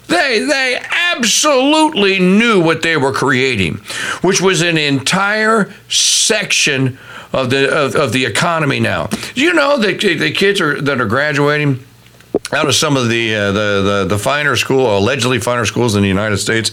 They 0.08 0.40
they 0.40 0.82
absolutely 1.14 2.20
knew 2.20 2.62
what 2.62 2.82
they 2.82 2.98
were 2.98 3.14
creating, 3.14 3.76
which 4.22 4.42
was 4.42 4.62
an 4.62 4.78
entire 4.78 5.74
section 5.90 7.00
of 7.32 7.50
the 7.50 7.74
of, 7.74 7.96
of 7.96 8.12
the 8.12 8.26
economy. 8.26 8.80
Now, 8.80 9.10
you 9.34 9.54
know 9.54 9.78
that 9.78 10.02
the 10.02 10.32
kids 10.32 10.60
are 10.60 10.82
that 10.82 11.00
are 11.00 11.06
graduating 11.06 11.84
out 12.52 12.68
of 12.68 12.76
some 12.76 12.98
of 12.98 13.10
the, 13.10 13.36
uh, 13.36 13.52
the 13.52 13.82
the 13.82 14.06
the 14.10 14.18
finer 14.18 14.56
school, 14.56 14.98
allegedly 14.98 15.40
finer 15.40 15.66
schools 15.66 15.96
in 15.96 16.02
the 16.02 16.08
United 16.08 16.38
States, 16.38 16.72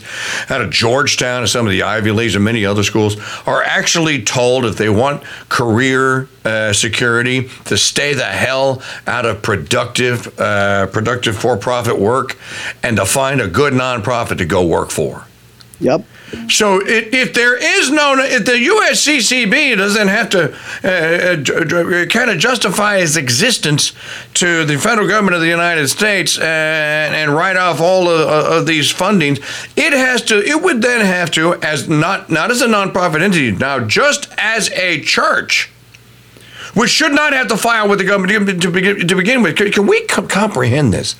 out 0.50 0.60
of 0.60 0.70
Georgetown 0.70 1.42
and 1.42 1.48
some 1.48 1.66
of 1.66 1.72
the 1.72 1.82
Ivy 1.82 2.10
Leagues 2.10 2.34
and 2.34 2.44
many 2.44 2.64
other 2.64 2.82
schools, 2.82 3.16
are 3.46 3.62
actually 3.62 4.22
told 4.22 4.64
if 4.64 4.76
they 4.76 4.88
want 4.88 5.22
career 5.48 6.28
uh, 6.44 6.72
security 6.72 7.48
to 7.66 7.76
stay 7.76 8.14
the 8.14 8.24
hell 8.24 8.82
out 9.06 9.26
of 9.26 9.42
productive 9.42 10.38
uh, 10.38 10.86
productive 10.86 11.36
for 11.36 11.56
profit 11.56 11.98
work, 11.98 12.38
and 12.82 12.96
to 12.96 13.06
find 13.06 13.40
a 13.40 13.48
good 13.48 13.72
nonprofit 13.72 14.38
to 14.38 14.44
go 14.44 14.66
work 14.66 14.90
for. 14.90 15.26
Yep. 15.80 16.04
So 16.48 16.80
if, 16.80 17.12
if 17.12 17.34
there 17.34 17.56
is 17.56 17.90
no, 17.90 18.14
if 18.18 18.44
the 18.44 18.52
USCCB 18.52 19.76
doesn't 19.76 20.08
have 20.08 20.30
to 20.30 20.52
uh, 20.84 22.02
uh, 22.02 22.06
kind 22.06 22.30
of 22.30 22.38
justify 22.38 22.96
its 22.96 23.16
existence 23.16 23.92
to 24.34 24.64
the 24.64 24.78
federal 24.78 25.08
government 25.08 25.36
of 25.36 25.40
the 25.40 25.48
United 25.48 25.88
States 25.88 26.38
and, 26.38 27.14
and 27.14 27.34
write 27.34 27.56
off 27.56 27.80
all 27.80 28.08
of, 28.08 28.28
of 28.28 28.66
these 28.66 28.92
fundings, 28.92 29.38
it 29.76 29.92
has 29.92 30.22
to. 30.22 30.38
It 30.42 30.62
would 30.62 30.82
then 30.82 31.04
have 31.04 31.30
to, 31.32 31.54
as 31.62 31.88
not 31.88 32.30
not 32.30 32.50
as 32.50 32.62
a 32.62 32.66
nonprofit 32.66 33.22
entity, 33.22 33.52
now 33.52 33.80
just 33.80 34.32
as 34.38 34.70
a 34.70 35.00
church. 35.00 35.70
Which 36.74 36.90
should 36.90 37.12
not 37.12 37.32
have 37.32 37.48
to 37.48 37.56
file 37.56 37.88
with 37.88 37.98
the 37.98 38.04
government 38.04 38.62
to 38.62 38.70
begin, 38.70 39.08
to 39.08 39.16
begin 39.16 39.42
with. 39.42 39.56
Can, 39.56 39.88
we 39.88 40.06
com- 40.06 40.28
comprehend 40.28 40.94
this? 40.94 41.16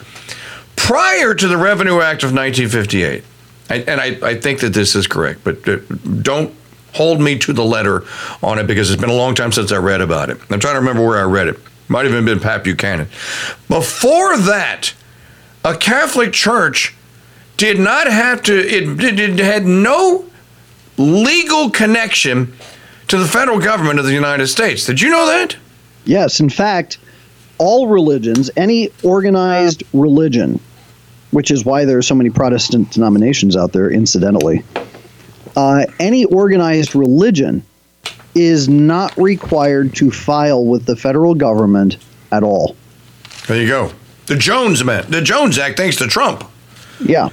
Prior 0.77 1.35
to 1.35 1.49
the 1.49 1.57
Revenue 1.57 2.01
Act 2.01 2.23
of 2.23 2.33
1958, 2.33 3.25
and, 3.71 3.89
and 3.89 4.01
I, 4.01 4.19
I 4.23 4.35
think 4.35 4.61
that 4.61 4.75
this 4.75 4.95
is 4.95 5.07
correct, 5.07 5.41
but 5.45 5.67
uh, 5.69 5.77
don't 6.23 6.55
hold 6.95 7.21
me 7.21 7.39
to 7.39 7.53
the 7.53 7.65
letter 7.65 8.05
on 8.43 8.59
it 8.59 8.67
because 8.67 8.91
it's 8.91 9.01
been 9.01 9.11
a 9.11 9.15
long 9.15 9.35
time 9.35 9.53
since 9.53 9.73
I 9.73 9.77
read 9.77 10.01
about 10.01 10.29
it. 10.29 10.39
I'm 10.51 10.61
trying 10.61 10.75
to 10.75 10.81
remember 10.81 11.07
where 11.07 11.19
I 11.19 11.23
read 11.23 11.49
it. 11.49 11.59
Might 11.89 12.05
have 12.05 12.13
even 12.13 12.25
been 12.25 12.41
Pat 12.41 12.65
Buchanan. 12.65 13.09
Before 13.69 14.37
that, 14.39 14.93
a 15.65 15.77
Catholic 15.77 16.33
church 16.33 16.95
did 17.57 17.79
not 17.79 18.07
have 18.07 18.43
to, 18.45 18.55
it, 18.55 19.03
it, 19.03 19.21
it 19.21 19.39
had 19.39 19.65
no 19.67 20.25
legal 20.97 21.71
connection 21.71 22.53
to 23.09 23.19
the 23.19 23.27
federal 23.27 23.61
government 23.61 23.99
of 23.99 24.05
the 24.05 24.13
United 24.13 24.47
States. 24.47 24.87
Did 24.87 25.01
you 25.01 25.11
know 25.11 25.27
that? 25.27 25.57
Yes. 26.05 26.41
In 26.41 26.49
fact, 26.49 26.99
all 27.59 27.89
religions, 27.89 28.51
any 28.57 28.91
organized 29.03 29.83
religion, 29.93 30.61
which 31.31 31.51
is 31.51 31.65
why 31.65 31.85
there 31.85 31.99
are 31.99 32.03
so 32.03 32.15
many 32.15 32.31
Protestant 32.31 32.91
denominations 32.91 33.57
out 33.57 33.73
there, 33.73 33.91
incidentally, 33.91 34.65
uh, 35.57 35.87
any 35.99 36.25
organized 36.27 36.95
religion 36.95 37.65
is 38.35 38.69
not 38.69 39.17
required 39.17 39.95
to 39.97 40.11
file 40.11 40.65
with 40.65 40.87
the 40.87 40.97
federal 40.97 41.35
government 41.35 41.97
at 42.33 42.43
all. 42.43 42.77
There 43.47 43.61
you 43.61 43.67
go. 43.67 43.93
The 44.27 44.37
Jones 44.37 44.87
Act, 44.87 45.11
the 45.11 45.21
Jones 45.21 45.59
Act, 45.59 45.77
thanks 45.77 45.97
to 45.97 46.07
Trump. 46.07 46.45
Yeah. 47.05 47.31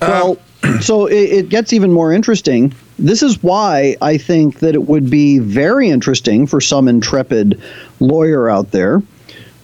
Well, 0.00 0.38
so 0.80 1.06
it, 1.06 1.14
it 1.14 1.48
gets 1.48 1.72
even 1.72 1.92
more 1.92 2.12
interesting. 2.12 2.72
This 2.98 3.22
is 3.22 3.42
why 3.42 3.96
I 4.00 4.16
think 4.16 4.60
that 4.60 4.74
it 4.74 4.84
would 4.84 5.10
be 5.10 5.38
very 5.38 5.88
interesting 5.88 6.46
for 6.46 6.60
some 6.60 6.86
intrepid 6.86 7.60
lawyer 7.98 8.48
out 8.48 8.70
there 8.70 9.02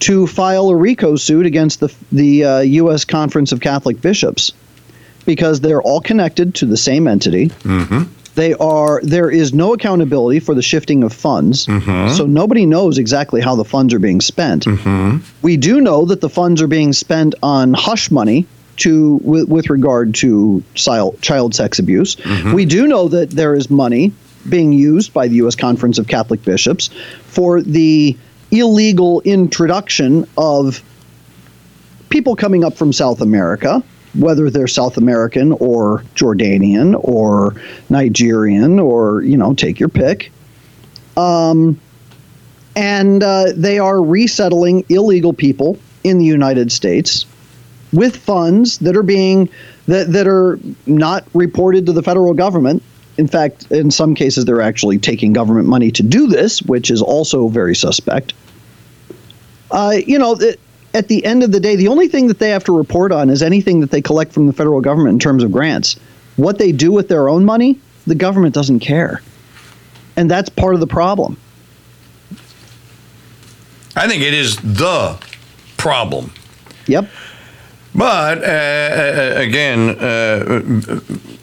to 0.03 0.27
file 0.27 0.69
a 0.69 0.77
RICO 0.77 1.17
suit 1.17 1.47
against 1.47 1.81
the 1.81 1.95
the 2.11 2.45
uh, 2.45 2.61
U.S. 2.61 3.05
Conference 3.05 3.53
of 3.53 3.61
Catholic 3.61 4.01
Bishops 4.01 4.53
because 5.25 5.61
they're 5.61 5.83
all 5.83 6.01
connected 6.01 6.55
to 6.57 6.67
the 6.67 6.77
same 6.77 7.07
entity. 7.07 7.49
Mm-hmm. 7.49 8.03
They 8.35 8.55
are 8.55 9.01
there 9.03 9.31
is 9.31 9.53
no 9.53 9.75
accountability 9.75 10.41
for 10.41 10.55
the 10.55 10.63
shifting 10.63 11.05
of 11.05 11.13
funds, 11.13 11.67
so 12.17 12.27
nobody 12.27 12.67
knows 12.67 12.99
exactly 12.99 13.41
how 13.41 13.55
the 13.57 13.65
funds 13.65 13.93
are 13.95 13.99
being 13.99 14.21
spent. 14.21 14.67
We 15.43 15.57
do 15.57 15.81
know 15.81 16.05
that 16.07 16.21
the 16.21 16.31
funds 16.31 16.63
are 16.63 16.67
being 16.69 16.93
spent 16.93 17.35
on 17.43 17.75
hush 17.75 18.11
money 18.11 18.47
to 18.79 19.21
with, 19.23 19.49
with 19.49 19.71
regard 19.71 20.15
to 20.17 20.65
child, 20.75 21.21
child 21.21 21.55
sex 21.55 21.79
abuse. 21.79 22.17
We 22.55 22.65
do 22.65 22.87
know 22.89 23.07
that 23.09 23.31
there 23.31 23.55
is 23.55 23.71
money 23.71 24.13
being 24.49 24.73
used 24.73 25.13
by 25.13 25.29
the 25.29 25.37
U.S. 25.37 25.55
Conference 25.55 25.99
of 25.99 26.09
Catholic 26.09 26.43
Bishops 26.43 26.89
for 27.27 27.61
the 27.63 28.17
illegal 28.53 29.21
introduction 29.23 30.29
of 30.37 30.83
people 32.11 32.37
coming 32.37 32.63
up 32.63 32.77
from 32.77 32.93
South 32.93 33.21
America, 33.23 33.83
whether 34.15 34.51
they're 34.51 34.69
South 34.69 34.99
American 34.99 35.53
or 35.53 36.05
Jordanian 36.15 36.95
or 37.03 37.55
Nigerian 37.89 38.79
or, 38.79 39.23
you 39.23 39.37
know, 39.37 39.55
take 39.55 39.81
your 39.81 39.89
pick. 39.89 40.31
Um, 41.17 41.81
and 42.77 43.23
uh, 43.23 43.47
they 43.55 43.79
are 43.79 44.01
resettling 44.01 44.85
illegal 44.89 45.33
people 45.33 45.79
in 46.05 46.19
the 46.19 46.25
United 46.25 46.71
States 46.71 47.27
with 47.93 48.17
funds 48.17 48.79
that 48.79 48.97
are 48.97 49.03
being 49.03 49.49
that, 49.87 50.13
that 50.13 50.27
are 50.27 50.59
not 50.87 51.25
reported 51.35 51.87
to 51.87 51.93
the 51.93 52.03
federal 52.03 52.35
government. 52.35 52.83
In 53.19 53.27
fact, 53.27 53.71
in 53.71 53.91
some 53.91 54.15
cases, 54.15 54.45
they're 54.45 54.63
actually 54.63 54.99
taking 54.99 55.33
government 55.33 55.69
money 55.69 55.91
to 55.93 56.03
do 56.03 56.27
this, 56.27 56.63
which 56.63 56.91
is 56.91 57.03
also 57.03 57.49
very 57.49 57.75
suspect. 57.75 58.33
Uh, 59.73 59.95
you 60.07 60.19
know, 60.19 60.37
th- 60.37 60.59
at 60.95 61.09
the 61.09 61.25
end 61.25 61.43
of 61.43 61.51
the 61.51 61.59
day, 61.59 61.75
the 61.75 61.89
only 61.89 62.07
thing 62.07 62.29
that 62.29 62.39
they 62.39 62.51
have 62.51 62.63
to 62.65 62.77
report 62.77 63.11
on 63.11 63.31
is 63.31 63.43
anything 63.43 63.81
that 63.81 63.91
they 63.91 64.03
collect 64.03 64.33
from 64.33 64.47
the 64.47 64.53
federal 64.53 64.81
government 64.81 65.15
in 65.15 65.19
terms 65.19 65.43
of 65.43 65.51
grants. 65.51 65.97
What 66.37 66.59
they 66.59 66.71
do 66.71 66.93
with 66.93 67.09
their 67.09 67.29
own 67.29 67.45
money, 67.45 67.81
the 68.07 68.15
government 68.15 68.55
doesn't 68.55 68.81
care. 68.81 69.23
And 70.17 70.31
that's 70.31 70.51
part 70.51 70.75
of 70.75 70.81
the 70.81 70.87
problem. 70.87 71.39
I 73.97 74.07
think 74.09 74.23
it 74.23 74.35
is 74.35 74.57
the 74.57 75.19
problem. 75.79 76.33
Yep. 76.87 77.09
But 77.95 78.39
uh, 78.39 78.47
uh, 78.47 79.35
again, 79.37 79.91
uh, 79.91 80.63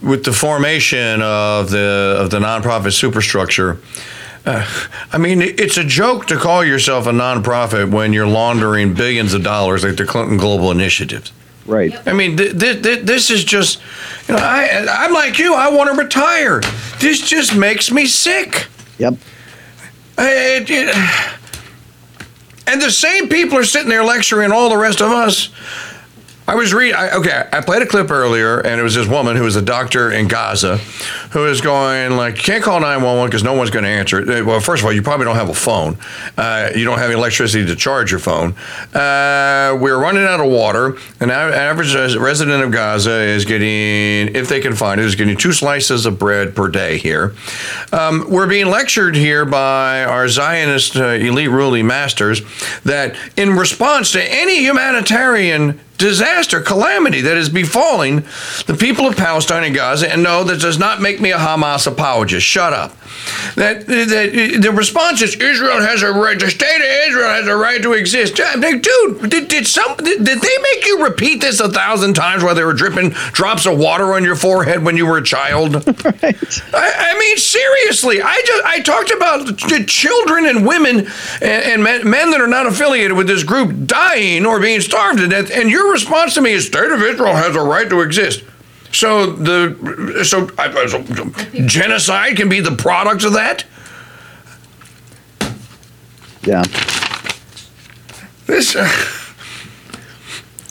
with 0.02 0.24
the 0.24 0.34
formation 0.34 1.22
of 1.22 1.70
the 1.70 2.18
of 2.20 2.32
the 2.32 2.40
nonprofit 2.40 2.94
superstructure, 2.94 3.80
uh, 4.46 4.66
I 5.12 5.18
mean, 5.18 5.42
it's 5.42 5.78
a 5.78 5.84
joke 5.84 6.26
to 6.28 6.38
call 6.38 6.64
yourself 6.64 7.06
a 7.08 7.12
nonprofit 7.12 7.92
when 7.92 8.14
you're 8.14 8.28
laundering 8.28 8.94
billions 8.94 9.34
of 9.34 9.44
dollars 9.44 9.84
like 9.84 9.98
the 9.98 10.06
Clinton 10.06 10.38
Global 10.38 10.72
Initiative. 10.72 11.30
Right. 11.66 11.94
I 12.08 12.14
mean, 12.14 12.36
th- 12.38 12.58
th- 12.60 12.82
th- 12.82 13.06
this 13.06 13.30
is 13.30 13.44
just, 13.44 13.80
you 14.28 14.34
know, 14.36 14.42
I, 14.42 14.88
I'm 14.90 15.14
like 15.14 15.38
you. 15.38 15.54
I 15.54 15.70
want 15.70 15.92
to 15.92 15.96
retire. 15.96 16.62
This 17.00 17.22
just 17.28 17.56
makes 17.56 17.92
me 17.92 18.06
sick. 18.08 18.68
Yep. 18.98 19.14
It- 20.18 20.70
it- 20.70 21.36
and 22.66 22.82
the 22.82 22.92
same 22.92 23.30
people 23.30 23.58
are 23.58 23.64
sitting 23.64 23.90
there 23.90 24.04
lecturing 24.04 24.52
all 24.52 24.70
the 24.70 24.78
rest 24.78 25.02
of 25.02 25.12
us. 25.12 25.50
I 26.50 26.56
was 26.56 26.74
reading, 26.74 26.96
okay, 26.96 27.48
I 27.54 27.62
played 27.62 27.84
a 27.84 27.86
clip 27.86 28.10
earlier, 28.10 28.60
and 28.60 28.80
it 28.80 28.84
was 28.84 28.96
this 28.96 29.08
woman 29.08 29.36
who 29.36 29.44
was 29.44 29.56
a 29.56 29.62
doctor 29.62 30.12
in 30.12 30.28
Gaza 30.28 30.78
who 31.30 31.42
was 31.42 31.62
going, 31.62 32.18
like, 32.18 32.38
you 32.38 32.42
can't 32.42 32.64
call 32.64 32.80
911 32.80 33.28
because 33.30 33.44
no 33.44 33.54
one's 33.54 33.70
going 33.70 33.84
to 33.84 33.90
answer 33.90 34.20
it. 34.20 34.44
Well, 34.44 34.60
first 34.60 34.82
of 34.82 34.88
all, 34.88 34.92
you 34.92 35.04
probably 35.04 35.26
don't 35.26 35.36
have 35.36 35.50
a 35.50 35.54
phone. 35.54 36.00
Uh, 36.36 36.72
you 36.76 36.86
don't 36.86 36.98
have 36.98 37.12
electricity 37.12 37.68
to 37.68 37.76
charge 37.76 38.10
your 38.10 38.20
phone. 38.20 38.54
Uh, 38.96 39.78
we're 39.80 40.00
running 40.00 40.24
out 40.24 40.40
of 40.40 40.52
water. 40.52 40.98
An 41.20 41.30
average 41.30 41.94
resident 42.16 42.64
of 42.64 42.72
Gaza 42.72 43.12
is 43.12 43.46
getting, 43.46 44.36
if 44.36 44.50
they 44.50 44.60
can 44.60 44.74
find 44.74 45.00
it, 45.00 45.06
is 45.06 45.14
getting 45.14 45.38
two 45.38 45.54
slices 45.54 46.08
of 46.08 46.18
bread 46.18 46.56
per 46.56 46.68
day 46.68 46.98
here. 46.98 47.36
Um, 47.94 48.26
we're 48.28 48.48
being 48.48 48.72
lectured 48.72 49.16
here 49.16 49.46
by 49.46 50.04
our 50.04 50.28
Zionist 50.28 50.96
uh, 50.96 51.10
elite 51.10 51.52
ruling 51.52 51.86
masters 51.86 52.42
that 52.86 53.16
in 53.38 53.52
response 53.52 54.14
to 54.14 54.24
any 54.24 54.64
humanitarian 54.64 55.80
disaster, 56.00 56.62
calamity 56.62 57.22
that 57.22 57.38
is 57.38 57.50
befalling 57.50 58.24
the 58.66 58.76
people 58.80 59.06
of 59.06 59.16
Palestine 59.16 59.64
and 59.64 59.76
Gaza, 59.76 60.12
and 60.12 60.24
no, 60.24 60.44
that 60.46 60.60
does 60.60 60.80
not 60.80 61.02
make 61.02 61.22
me 61.22 61.32
a 61.32 61.38
Hamas 61.38 61.86
apologist. 61.86 62.48
Shut 62.48 62.74
up. 62.74 62.96
That, 63.56 63.86
that 63.86 64.60
the 64.62 64.72
response 64.72 65.22
is 65.22 65.36
Israel 65.36 65.82
has 65.82 66.02
a 66.02 66.12
right. 66.12 66.40
The 66.40 66.50
state 66.50 66.78
of 66.78 67.10
Israel 67.10 67.30
has 67.30 67.48
a 67.48 67.56
right 67.56 67.82
to 67.82 67.94
exist. 67.94 68.36
Dude, 68.36 69.30
did, 69.30 69.48
did 69.48 69.68
some 69.68 69.98
did, 69.98 70.24
did 70.24 70.42
they 70.42 70.58
make 70.74 70.86
you 70.86 71.04
repeat 71.04 71.42
this 71.42 71.60
a 71.60 71.70
thousand 71.70 72.14
times 72.14 72.44
while 72.44 72.56
they 72.56 72.64
were 72.64 72.74
dripping 72.74 73.10
drops 73.10 73.66
of 73.66 73.78
water 73.78 74.14
on 74.14 74.24
your 74.24 74.36
forehead 74.36 74.84
when 74.84 74.96
you 74.96 75.06
were 75.06 75.18
a 75.18 75.24
child? 75.24 75.86
Right. 76.10 76.36
I, 76.74 77.14
I 77.14 77.20
mean, 77.20 77.38
seriously, 77.38 78.22
I 78.22 78.42
just 78.46 78.66
I 78.66 78.80
talked 78.80 79.12
about 79.12 79.46
the 79.46 79.84
children 79.86 80.46
and 80.46 80.66
women 80.66 81.08
and, 81.42 81.42
and 81.42 81.84
men, 81.84 82.10
men 82.10 82.32
that 82.32 82.42
are 82.42 82.48
not 82.48 82.66
affiliated 82.66 83.16
with 83.16 83.28
this 83.28 83.44
group 83.44 83.86
dying 83.86 84.46
or 84.46 84.60
being 84.60 84.82
starved 84.82 85.20
to 85.20 85.28
death, 85.28 85.52
and 85.52 85.70
your 85.90 85.94
response 85.96 86.36
to 86.36 86.42
me 86.42 86.52
is, 86.52 86.68
"State 86.68 86.92
of 86.92 87.02
Israel 87.02 87.36
has 87.36 87.56
a 87.56 87.62
right 87.62 87.90
to 87.90 88.02
exist." 88.02 88.44
So 88.92 89.26
the 89.32 90.24
so, 90.24 90.50
I- 90.58 90.88
so 90.88 91.04
genocide 91.66 92.38
can 92.38 92.48
be 92.50 92.60
the 92.60 92.72
product 92.76 93.24
of 93.24 93.34
that. 93.34 93.64
Yeah. 96.44 96.64
This. 98.46 98.76
Uh, 98.76 98.88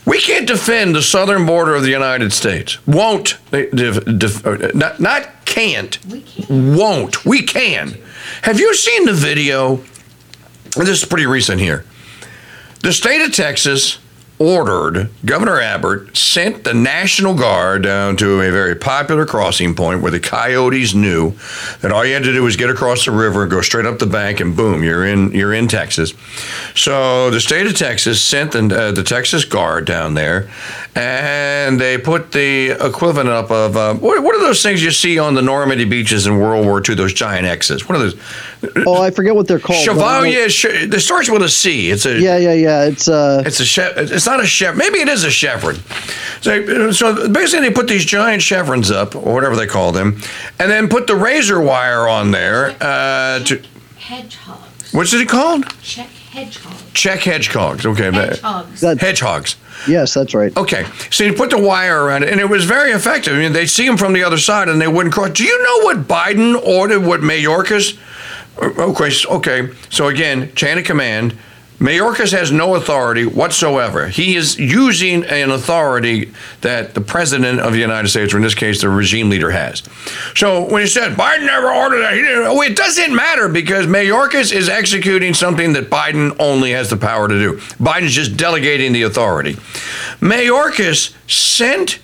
we 0.05 0.21
can't 0.21 0.47
defend 0.47 0.95
the 0.95 1.03
southern 1.03 1.45
border 1.47 1.75
of 1.75 1.83
the 1.83 1.91
United 1.91 2.33
States. 2.33 2.79
Won't. 2.87 3.37
Def, 3.51 4.05
def, 4.19 4.47
uh, 4.47 4.71
not, 4.75 5.01
not 5.01 5.45
can't. 5.45 5.99
We 6.07 6.21
can't. 6.23 6.51
Won't. 6.51 7.25
We 7.27 7.43
can. 7.43 7.99
Have 8.43 8.59
you 8.59 8.73
seen 8.75 9.05
the 9.05 9.13
video? 9.13 9.83
This 10.77 10.89
is 10.89 11.05
pretty 11.05 11.27
recent 11.27 11.61
here. 11.61 11.85
The 12.83 12.93
state 12.93 13.21
of 13.21 13.33
Texas 13.33 13.99
ordered 14.39 15.11
Governor 15.25 15.61
Abbott 15.61 16.17
sent 16.17 16.65
the 16.65 16.75
National 16.75 17.35
Guard 17.35 17.83
down 17.83 18.17
to 18.19 18.41
a 18.41 18.51
very 18.51 18.75
popular 18.77 19.27
crossing 19.27 19.75
point 19.75 20.01
where 20.03 20.11
the 20.11 20.21
coyotes 20.21 20.95
knew 20.95 21.33
that 21.81 21.91
all 21.91 22.05
you 22.05 22.15
had 22.15 22.23
to 22.25 22.33
do 22.33 22.43
was 22.43 22.57
get 22.57 22.71
across 22.71 23.05
the 23.05 23.11
river 23.11 23.43
and 23.43 23.51
go 23.51 23.61
straight 23.61 23.87
up 23.87 23.99
the 23.99 24.07
bank 24.07 24.41
and 24.41 24.57
boom 24.57 24.85
you're 24.85 25.05
in 25.05 25.33
you're 25.33 25.53
in 25.53 25.69
Texas. 25.69 26.15
So 26.75 27.31
the 27.31 27.41
state 27.41 27.67
of 27.67 27.77
Texas 27.77 28.23
sent 28.23 28.53
the, 28.53 28.69
uh, 28.75 28.93
the 28.93 29.03
Texas 29.03 29.45
Guard 29.45 29.87
down 29.87 30.15
there 30.15 30.49
and 30.95 31.81
they 31.81 31.99
put 31.99 32.33
the 32.33 32.71
equivalent 32.71 33.29
up 33.29 33.51
of 33.51 33.77
uh, 33.77 33.95
what, 33.95 34.23
what 34.23 34.35
are 34.35 34.41
those 34.41 34.63
things 34.63 34.83
you 34.83 34.91
see 34.91 35.19
on 35.19 35.35
the 35.35 35.43
Normandy 35.43 35.85
beaches 35.85 36.27
in 36.27 36.39
World 36.39 36.65
War 36.65 36.83
II 36.87 36.95
those 36.95 37.13
giant 37.13 37.47
X's. 37.47 37.89
What 37.89 37.97
are 37.97 37.99
those? 37.99 38.17
Oh, 38.87 39.01
I 39.01 39.11
forget 39.11 39.35
what 39.35 39.47
they're 39.47 39.61
called. 39.61 39.85
Chevalier. 39.85 40.47
It 40.49 41.01
starts 41.01 41.31
with 41.31 41.43
a 41.43 41.49
C. 41.49 41.91
It's 41.91 42.05
a 42.07 42.21
Yeah, 42.21 42.37
yeah, 42.37 42.53
yeah. 42.53 42.85
It's 42.85 43.09
a 43.09 43.43
it's 43.47 43.61
a. 43.61 44.15
It's 44.15 44.28
not 44.29 44.41
a 44.43 44.47
chef. 44.47 44.77
Maybe 44.77 44.99
it 45.01 45.09
is 45.09 45.25
a 45.25 45.31
shepherd. 45.31 45.81
So, 46.43 46.93
so 46.93 47.29
basically, 47.29 47.69
they 47.69 47.75
put 47.75 47.89
these 47.89 48.05
giant 48.05 48.43
chevrons 48.43 48.91
up, 48.91 49.17
or 49.17 49.35
whatever 49.35 49.57
they 49.57 49.67
call 49.67 49.91
them, 49.91 50.21
and 50.59 50.71
then 50.71 50.89
put 50.89 51.07
the 51.07 51.17
razor 51.17 51.61
wire 51.61 52.07
on 52.07 52.31
there. 52.31 52.77
Uh, 52.81 53.41
to 53.45 53.63
Hedgehogs. 53.99 54.93
what's 54.93 55.13
it 55.15 55.29
called? 55.29 55.65
Czech 55.83 56.09
hedgehogs. 56.31 56.83
Czech 56.93 57.21
hedgehogs. 57.21 57.87
Okay, 57.87 58.11
Hedgehogs. 58.13 58.81
that, 58.81 59.01
hedgehogs. 59.01 59.57
yes, 59.89 60.15
that's 60.15 60.35
right. 60.35 60.55
Okay, 60.57 60.87
so 61.11 61.25
you 61.25 61.33
put 61.33 61.51
the 61.51 61.59
wire 61.59 62.05
around 62.05 62.23
it, 62.23 62.29
and 62.31 62.41
it 62.41 62.49
was 62.49 62.65
very 62.65 62.93
effective. 62.93 63.35
I 63.35 63.39
mean, 63.39 63.53
they'd 63.53 63.67
see 63.67 63.87
them 63.87 63.97
from 63.97 64.13
the 64.13 64.23
other 64.25 64.39
side, 64.39 64.69
and 64.69 64.81
they 64.81 64.89
wouldn't 64.89 65.15
cross. 65.15 65.31
Do 65.31 65.45
you 65.45 65.63
know 65.63 65.85
what 65.85 66.07
Biden 66.07 66.55
ordered? 66.63 67.01
What 67.01 67.21
Mayorkas? 67.21 67.99
Okay, 68.59 69.13
okay. 69.29 69.73
So 69.91 70.09
again, 70.09 70.53
chain 70.55 70.79
of 70.79 70.85
command. 70.85 71.37
Mayorkas 71.79 72.33
has 72.33 72.51
no 72.51 72.75
authority 72.75 73.25
whatsoever. 73.25 74.09
He 74.09 74.35
is 74.35 74.59
using 74.59 75.25
an 75.25 75.51
authority 75.51 76.33
that 76.63 76.95
the 76.95 77.01
president 77.01 77.61
of 77.61 77.73
the 77.73 77.79
United 77.79 78.09
States, 78.09 78.35
or 78.35 78.39
in 78.39 78.43
this 78.43 78.55
case, 78.55 78.81
the 78.81 78.89
regime 78.89 79.31
leader, 79.31 79.51
has. 79.51 79.85
So 80.35 80.69
when 80.69 80.83
he 80.83 80.89
said 80.89 81.13
Biden 81.13 81.47
never 81.47 81.73
ordered 81.73 82.01
that, 82.01 82.15
oh, 82.49 82.63
it 82.63 82.77
doesn't 82.77 83.15
matter 83.15 83.49
because 83.49 83.87
Mayorkas 83.87 84.53
is 84.53 84.69
executing 84.69 85.35
something 85.35 85.73
that 85.75 85.89
Biden 85.89 86.35
only 86.41 86.73
has 86.73 86.91
the 86.91 86.97
power 86.97 87.29
to 87.29 87.35
do. 87.39 87.59
Biden's 87.81 88.13
just 88.13 88.37
delegating 88.37 88.93
the 88.93 89.03
authority. 89.03 89.55
Mayorkas 90.21 91.15
sent 91.31 92.01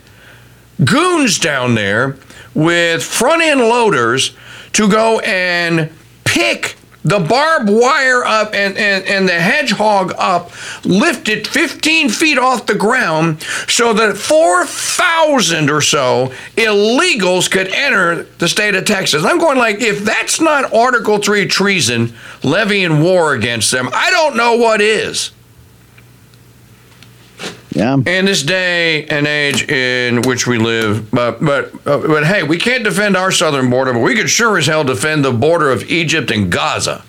goons 0.85 1.39
down 1.41 1.75
there 1.75 2.17
with 2.55 3.03
front 3.03 3.43
end 3.43 3.61
loaders 3.61 4.37
to 4.73 4.89
go 4.89 5.19
and 5.21 5.91
pick 6.25 6.77
the 7.05 7.21
barbed 7.21 7.69
wire 7.69 8.25
up 8.25 8.55
and, 8.55 8.77
and, 8.79 9.05
and 9.05 9.29
the 9.29 9.39
hedgehog 9.39 10.13
up, 10.17 10.51
lifted 10.85 11.47
15 11.47 12.09
feet 12.09 12.39
off 12.39 12.67
the 12.67 12.75
ground 12.75 13.43
so 13.69 13.93
that 13.93 14.17
4,000 14.17 15.69
or 15.71 15.83
so 15.83 16.33
illegals 16.57 17.51
could 17.51 17.69
enter 17.69 18.25
the 18.39 18.49
state 18.49 18.75
of 18.75 18.87
Texas. 18.87 19.25
I'm 19.25 19.39
going 19.39 19.59
like, 19.59 19.81
if 19.81 20.01
that's 20.01 20.41
not 20.41 20.73
Article 20.73 21.19
3 21.19 21.47
treason, 21.47 22.15
levying 22.43 23.03
war 23.03 23.35
against 23.35 23.71
them, 23.71 23.91
I 23.93 24.11
don't 24.11 24.37
know 24.37 24.57
what 24.57 24.81
is. 24.81 25.31
Yeah. 27.75 27.95
in 27.95 28.25
this 28.25 28.43
day 28.43 29.05
and 29.07 29.27
age 29.27 29.69
in 29.69 30.23
which 30.23 30.47
we 30.47 30.59
live. 30.59 31.11
But 31.11 31.45
but 31.45 31.75
uh, 31.87 31.99
but 32.07 32.25
hey, 32.25 32.43
we 32.45 32.57
can't 32.57 32.85
defend 32.85 33.17
our 33.17 33.33
southern 33.33 33.69
border, 33.69 33.93
but 33.93 34.01
we 34.01 34.15
could 34.15 34.31
sure 34.31 34.57
as 34.59 34.67
hell 34.67 34.85
defend 34.85 35.25
the 35.25 35.33
border 35.33 35.71
of 35.71 35.91
Egypt 35.91 36.31
and 36.31 36.51
Gaza. 36.51 37.05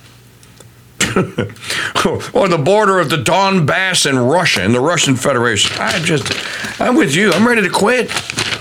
or 2.34 2.47
the 2.49 2.61
border 2.61 2.99
of 2.99 3.09
the 3.09 3.18
Donbass 3.18 4.05
and 4.09 4.30
Russia 4.30 4.61
and 4.61 4.74
the 4.74 4.80
Russian 4.82 5.16
Federation. 5.16 5.76
I'm 5.80 6.03
just, 6.03 6.34
I'm 6.82 6.95
with 6.95 7.16
you. 7.16 7.32
I'm 7.32 7.47
ready 7.47 7.61
to 7.61 7.70
quit. 7.70 8.11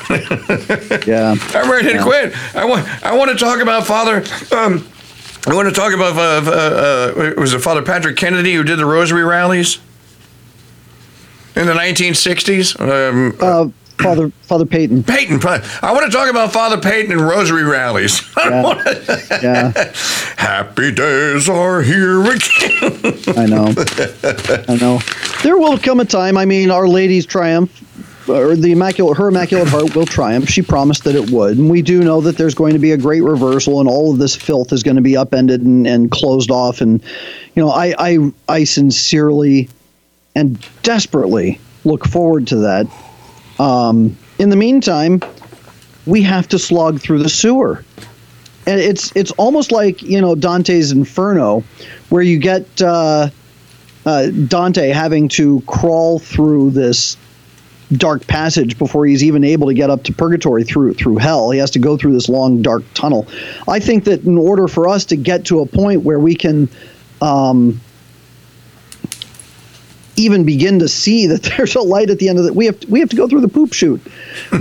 Yeah. 1.07 1.35
I'm 1.55 1.71
ready 1.71 1.93
to 1.95 2.03
quit. 2.03 2.35
I 2.55 2.67
want, 2.67 2.87
I 3.05 3.17
want 3.17 3.31
to 3.31 3.37
talk 3.37 3.61
about 3.61 3.87
Father. 3.87 4.19
Um, 4.55 4.87
I 5.47 5.55
want 5.55 5.69
to 5.69 5.75
talk 5.75 5.93
about 5.93 6.17
uh, 6.17 6.51
uh, 6.51 7.33
uh, 7.37 7.41
was 7.41 7.53
it 7.55 7.61
Father 7.61 7.83
Patrick 7.83 8.17
Kennedy 8.17 8.55
who 8.55 8.63
did 8.63 8.79
the 8.79 8.87
rosary 8.87 9.25
rallies 9.25 9.79
in 11.57 11.67
the 11.67 11.73
1960s? 11.75 12.79
Um, 12.81 13.37
Uh, 13.41 13.69
Father 14.03 14.31
Father 14.43 14.67
Peyton. 14.67 15.05
Peyton, 15.05 15.39
I 15.81 15.93
want 15.93 16.05
to 16.11 16.11
talk 16.11 16.29
about 16.29 16.53
Father 16.53 16.79
Peyton 16.81 17.13
and 17.13 17.21
rosary 17.21 17.63
rallies. 17.63 18.21
Yeah. 18.37 18.63
wanna- 18.63 19.01
Yeah, 19.43 19.73
Happy 20.37 20.91
days 20.91 21.49
are 21.49 21.81
here 21.81 22.21
again. 22.25 23.15
I 23.37 23.47
know. 23.47 23.73
I 24.69 24.77
know. 24.81 24.99
There 25.45 25.57
will 25.57 25.79
come 25.79 26.01
a 26.01 26.05
time. 26.05 26.37
I 26.37 26.45
mean, 26.45 26.71
Our 26.73 26.89
Lady's 26.89 27.25
triumph, 27.25 27.71
or 28.29 28.57
the 28.57 28.73
immaculate, 28.73 29.17
her 29.17 29.29
immaculate 29.29 29.69
heart 29.69 29.95
will 29.95 30.07
triumph. 30.07 30.49
She 30.49 30.61
promised 30.63 31.05
that 31.05 31.15
it 31.15 31.31
would, 31.31 31.57
and 31.57 31.71
we 31.71 31.81
do 31.81 32.01
know 32.03 32.21
that 32.23 32.37
there's 32.37 32.55
going 32.55 32.73
to 32.73 32.81
be 32.81 32.91
a 32.91 32.97
great 32.99 33.23
reversal, 33.23 33.79
and 33.79 33.89
all 33.89 34.13
of 34.13 34.19
this 34.19 34.35
filth 34.35 34.73
is 34.73 34.83
going 34.83 34.97
to 34.97 35.03
be 35.03 35.17
upended 35.17 35.63
and, 35.63 35.87
and 35.87 36.11
closed 36.11 36.51
off. 36.51 36.81
And 36.81 37.01
you 37.55 37.63
know, 37.63 37.71
I, 37.71 37.95
I, 37.97 38.19
I 38.49 38.65
sincerely 38.65 39.69
and 40.35 40.59
desperately 40.82 41.61
look 41.85 42.07
forward 42.07 42.47
to 42.49 42.57
that. 42.57 42.87
Um, 43.59 44.16
in 44.39 44.51
the 44.51 44.57
meantime, 44.57 45.22
we 46.07 46.22
have 46.22 46.49
to 46.49 46.59
slog 46.59 47.01
through 47.01 47.22
the 47.22 47.28
sewer 47.28 47.85
and 48.66 48.80
it's 48.80 49.14
it's 49.14 49.30
almost 49.32 49.72
like 49.72 50.03
you 50.03 50.20
know 50.20 50.35
Dante's 50.35 50.93
Inferno, 50.93 51.62
where 52.09 52.22
you 52.22 52.39
get 52.39 52.66
uh, 52.80 53.28
uh, 54.07 54.26
Dante 54.49 54.89
having 54.91 55.28
to 55.30 55.62
crawl 55.66 56.18
through 56.18 56.70
this 56.70 57.16
dark 57.93 58.26
passage 58.26 58.78
before 58.78 59.05
he's 59.07 59.22
even 59.22 59.45
able 59.45 59.68
to 59.68 59.74
get 59.74 59.91
up 59.91 60.03
to 60.05 60.12
purgatory 60.12 60.64
through 60.64 60.95
through 60.95 61.16
hell. 61.16 61.51
He 61.51 61.59
has 61.59 61.70
to 61.72 61.78
go 61.78 61.97
through 61.97 62.14
this 62.14 62.28
long 62.28 62.62
dark 62.62 62.82
tunnel. 62.95 63.26
I 63.68 63.80
think 63.80 64.05
that 64.05 64.24
in 64.24 64.39
order 64.39 64.68
for 64.68 64.89
us 64.89 65.05
to 65.07 65.16
get 65.16 65.45
to 65.47 65.61
a 65.61 65.66
point 65.66 66.03
where 66.03 66.18
we 66.18 66.35
can. 66.35 66.68
Um, 67.22 67.80
even 70.17 70.45
begin 70.45 70.79
to 70.79 70.89
see 70.89 71.27
that 71.27 71.43
there's 71.57 71.75
a 71.75 71.81
light 71.81 72.11
at 72.11 72.19
the 72.19 72.29
end 72.29 72.39
of 72.39 72.47
it. 72.47 72.55
We 72.55 72.67
have 72.67 72.81
to, 72.81 72.87
we 72.91 73.01
have 73.01 73.09
to 73.11 73.17
go 73.17 73.29
through 73.29 73.41
the 73.43 73.49
poop 73.49 73.73
chute. 73.73 74.01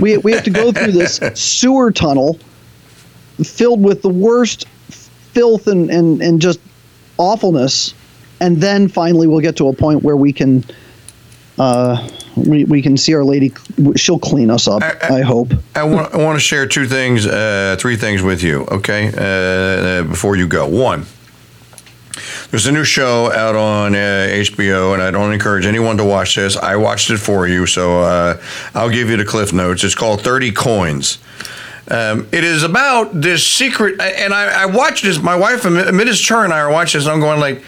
We, 0.00 0.16
we 0.18 0.32
have 0.32 0.44
to 0.44 0.50
go 0.50 0.72
through 0.72 0.92
this 0.92 1.20
sewer 1.34 1.90
tunnel 1.92 2.38
filled 3.42 3.82
with 3.82 4.02
the 4.02 4.08
worst 4.08 4.66
filth 4.88 5.66
and, 5.66 5.90
and, 5.90 6.22
and 6.22 6.40
just 6.40 6.60
awfulness. 7.18 7.94
And 8.40 8.58
then 8.58 8.88
finally 8.88 9.26
we'll 9.26 9.40
get 9.40 9.56
to 9.56 9.68
a 9.68 9.72
point 9.72 10.02
where 10.02 10.16
we 10.16 10.32
can 10.32 10.64
uh, 11.56 12.08
we, 12.36 12.64
we 12.64 12.82
can 12.82 12.96
see 12.96 13.14
Our 13.14 13.22
Lady. 13.24 13.52
She'll 13.94 14.18
clean 14.18 14.50
us 14.50 14.66
up. 14.66 14.82
I- 14.82 14.96
I, 15.02 15.18
I- 15.18 15.22
hope. 15.22 15.52
I 15.76 15.84
want, 15.84 16.12
I 16.12 16.18
want 16.18 16.36
to 16.36 16.40
share 16.40 16.66
two 16.66 16.86
things, 16.86 17.26
uh, 17.26 17.76
three 17.78 17.96
things 17.96 18.22
with 18.22 18.42
you, 18.42 18.62
okay, 18.72 19.12
uh, 19.16 19.20
uh, 19.20 20.02
before 20.02 20.34
you 20.36 20.48
go. 20.48 20.66
One, 20.66 21.06
there's 22.50 22.66
a 22.66 22.72
new 22.72 22.84
show 22.84 23.32
out 23.32 23.56
on 23.56 23.94
uh, 23.94 23.98
HBO, 24.30 24.94
and 24.94 25.02
I 25.02 25.10
don't 25.10 25.32
encourage 25.32 25.66
anyone 25.66 25.96
to 25.96 26.04
watch 26.04 26.36
this. 26.36 26.56
I 26.56 26.76
watched 26.76 27.10
it 27.10 27.18
for 27.18 27.46
you, 27.46 27.66
so 27.66 28.00
uh, 28.00 28.40
I'll 28.74 28.90
give 28.90 29.10
you 29.10 29.16
the 29.16 29.24
cliff 29.24 29.52
notes. 29.52 29.84
It's 29.84 29.94
called 29.94 30.22
30 30.22 30.52
Coins. 30.52 31.18
Um, 31.90 32.28
it 32.32 32.44
is 32.44 32.62
about 32.62 33.20
this 33.20 33.46
secret, 33.46 34.00
and 34.00 34.32
I, 34.32 34.62
I 34.62 34.66
watched 34.66 35.04
this. 35.04 35.20
My 35.20 35.36
wife, 35.36 35.62
Mrs. 35.62 36.22
Chur, 36.22 36.44
and 36.44 36.52
I 36.52 36.60
are 36.60 36.70
watching 36.70 36.98
this, 36.98 37.06
and 37.06 37.12
I'm 37.14 37.20
going 37.20 37.40
like, 37.40 37.62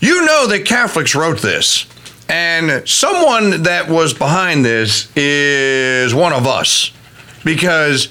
you 0.00 0.24
know 0.26 0.46
that 0.48 0.66
Catholics 0.66 1.14
wrote 1.14 1.40
this. 1.40 1.86
And 2.28 2.86
someone 2.88 3.62
that 3.62 3.88
was 3.88 4.12
behind 4.12 4.64
this 4.64 5.14
is 5.16 6.12
one 6.12 6.32
of 6.32 6.46
us 6.46 6.90
because 7.44 8.08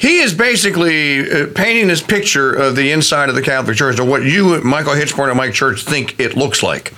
he 0.00 0.20
is 0.20 0.32
basically 0.32 1.30
uh, 1.30 1.46
painting 1.54 1.88
this 1.88 2.00
picture 2.00 2.54
of 2.54 2.74
the 2.74 2.90
inside 2.90 3.28
of 3.28 3.34
the 3.34 3.42
Catholic 3.42 3.76
Church, 3.76 4.00
or 4.00 4.06
what 4.06 4.22
you, 4.22 4.58
Michael 4.62 4.94
Hichborn, 4.94 5.28
and 5.28 5.36
Mike 5.36 5.52
Church 5.52 5.84
think 5.84 6.18
it 6.18 6.38
looks 6.38 6.62
like, 6.62 6.88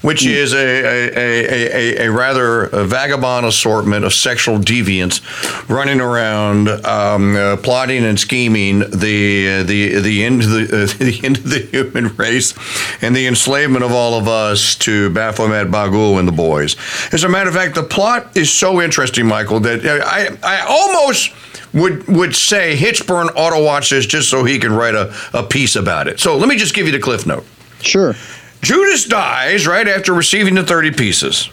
which 0.00 0.24
is 0.24 0.54
a, 0.54 0.56
a, 0.56 1.10
a, 1.14 1.98
a, 2.00 2.06
a 2.06 2.10
rather 2.10 2.68
vagabond 2.86 3.44
assortment 3.44 4.02
of 4.02 4.14
sexual 4.14 4.56
deviants 4.56 5.20
running 5.68 6.00
around, 6.00 6.70
um, 6.86 7.36
uh, 7.36 7.58
plotting 7.58 8.02
and 8.02 8.18
scheming 8.18 8.78
the 8.78 9.62
the 9.64 10.00
the 10.00 10.24
end 10.24 10.42
of 10.42 10.48
the, 10.48 10.64
uh, 10.64 10.98
the 11.04 11.20
end 11.22 11.36
of 11.36 11.50
the 11.50 11.58
human 11.58 12.16
race 12.16 12.54
and 13.02 13.14
the 13.14 13.26
enslavement 13.26 13.84
of 13.84 13.92
all 13.92 14.14
of 14.14 14.26
us 14.26 14.74
to 14.76 15.10
Baphomet, 15.10 15.68
Bagul, 15.70 16.18
and 16.18 16.26
the 16.26 16.32
boys. 16.32 16.76
As 17.12 17.24
a 17.24 17.28
matter 17.28 17.50
of 17.50 17.56
fact, 17.56 17.74
the 17.74 17.82
plot 17.82 18.34
is 18.38 18.50
so 18.50 18.80
interesting, 18.80 19.26
Michael, 19.26 19.60
that 19.60 19.84
I 19.84 20.38
I 20.42 20.60
almost 20.66 21.34
would 21.74 22.06
would 22.08 22.34
say 22.34 22.76
Hichborn 22.76 23.28
auto 23.34 23.58
to 23.58 23.64
watch 23.64 23.90
this 23.90 24.06
just 24.06 24.30
so 24.30 24.44
he 24.44 24.58
can 24.58 24.72
write 24.72 24.94
a, 24.94 25.14
a 25.32 25.42
piece 25.42 25.76
about 25.76 26.08
it. 26.08 26.20
So 26.20 26.36
let 26.36 26.48
me 26.48 26.56
just 26.56 26.74
give 26.74 26.86
you 26.86 26.92
the 26.92 26.98
cliff 26.98 27.26
note. 27.26 27.44
Sure. 27.80 28.14
Judas 28.62 29.04
dies 29.04 29.66
right 29.66 29.86
after 29.86 30.12
receiving 30.12 30.54
the 30.54 30.64
30 30.64 30.92
pieces. 30.92 31.50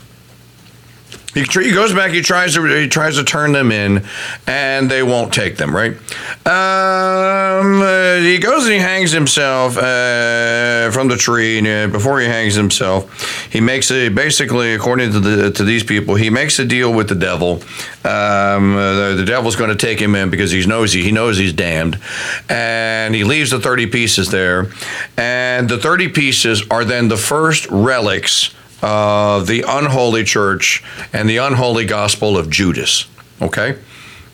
He, 1.35 1.41
he 1.41 1.71
goes 1.71 1.93
back. 1.93 2.11
He 2.11 2.21
tries 2.21 2.53
to 2.53 2.63
he 2.63 2.87
tries 2.87 3.17
to 3.17 3.23
turn 3.25 3.51
them 3.51 3.69
in, 3.69 4.05
and 4.47 4.89
they 4.89 5.03
won't 5.03 5.33
take 5.33 5.57
them. 5.57 5.75
Right? 5.75 5.91
Um, 6.45 7.81
uh, 7.81 8.15
he 8.19 8.37
goes 8.39 8.63
and 8.63 8.73
he 8.73 8.79
hangs 8.79 9.11
himself 9.11 9.77
uh, 9.77 10.89
from 10.91 11.09
the 11.09 11.17
tree. 11.17 11.57
And 11.57 11.67
uh, 11.67 11.87
before 11.91 12.21
he 12.21 12.27
hangs 12.27 12.55
himself, 12.55 13.51
he 13.51 13.59
makes 13.59 13.91
a 13.91 14.07
basically, 14.07 14.73
according 14.73 15.11
to 15.11 15.19
the 15.19 15.51
to 15.51 15.63
these 15.65 15.83
people, 15.83 16.15
he 16.15 16.29
makes 16.29 16.57
a 16.57 16.65
deal 16.65 16.93
with 16.93 17.09
the 17.09 17.15
devil. 17.15 17.61
Um, 18.05 18.77
uh, 18.77 18.93
the, 18.93 19.15
the 19.17 19.25
devil's 19.25 19.57
going 19.57 19.71
to 19.71 19.75
take 19.75 19.99
him 19.99 20.15
in 20.15 20.29
because 20.29 20.51
he's 20.51 20.65
he, 20.65 21.03
he 21.03 21.11
knows 21.11 21.37
he's 21.37 21.53
damned, 21.53 21.99
and 22.47 23.13
he 23.13 23.25
leaves 23.25 23.51
the 23.51 23.59
thirty 23.59 23.87
pieces 23.87 24.29
there, 24.31 24.67
and 25.17 25.67
the 25.67 25.77
thirty 25.77 26.07
pieces 26.07 26.63
are 26.71 26.85
then 26.85 27.09
the 27.09 27.17
first 27.17 27.67
relics 27.69 28.55
of 28.85 29.47
the 29.47 29.65
unholy 29.67 30.23
church 30.23 30.83
and 31.11 31.27
the 31.27 31.37
unholy 31.37 31.85
gospel 31.85 32.37
of 32.37 32.51
Judas. 32.51 33.07
Okay? 33.41 33.79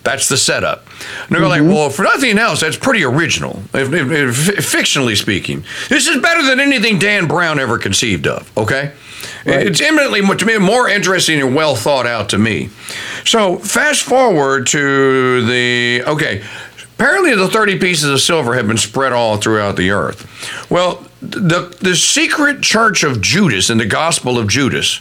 That's 0.04 0.28
the 0.28 0.36
setup. 0.38 0.86
And 1.28 1.36
they're 1.36 1.48
like, 1.48 1.62
mm-hmm. 1.62 1.72
well, 1.72 1.90
for 1.90 2.04
nothing 2.04 2.38
else, 2.38 2.60
that's 2.60 2.76
pretty 2.76 3.04
original, 3.04 3.62
if, 3.74 3.94
if- 3.94 4.12
if- 4.50 4.72
fictionally 4.72 5.16
speaking. 5.16 5.64
This 5.90 6.08
is 6.08 6.22
better 6.22 6.44
than 6.44 6.60
anything 6.60 7.00
Dan 7.00 7.28
Brown 7.28 7.60
ever 7.60 7.78
conceived 7.78 8.28
of, 8.28 8.52
okay? 8.58 8.92
It's 9.46 9.80
eminently, 9.80 10.22
to 10.22 10.46
me, 10.46 10.58
more 10.58 10.90
interesting 10.90 11.40
and 11.40 11.56
well 11.56 11.76
thought 11.76 12.06
out 12.06 12.30
to 12.30 12.38
me. 12.38 12.70
So, 13.24 13.58
fast 13.58 14.02
forward 14.02 14.68
to 14.68 15.46
the, 15.46 16.04
okay, 16.08 16.44
apparently 16.96 17.36
the 17.36 17.48
30 17.48 17.80
pieces 17.80 18.10
of 18.10 18.20
silver 18.20 18.56
have 18.56 18.68
been 18.68 18.78
spread 18.78 19.14
all 19.14 19.38
throughout 19.38 19.78
the 19.78 19.92
earth. 19.92 20.28
Well, 20.70 21.06
the, 21.22 21.76
the 21.80 21.96
secret 21.96 22.62
church 22.62 23.04
of 23.04 23.22
Judas 23.22 23.70
in 23.70 23.78
the 23.78 23.86
Gospel 23.86 24.38
of 24.38 24.48
Judas, 24.48 24.98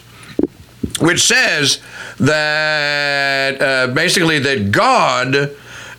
which 1.01 1.23
says 1.23 1.81
that 2.19 3.61
uh, 3.61 3.87
basically 3.95 4.39
that 4.39 4.71
God, 4.71 5.51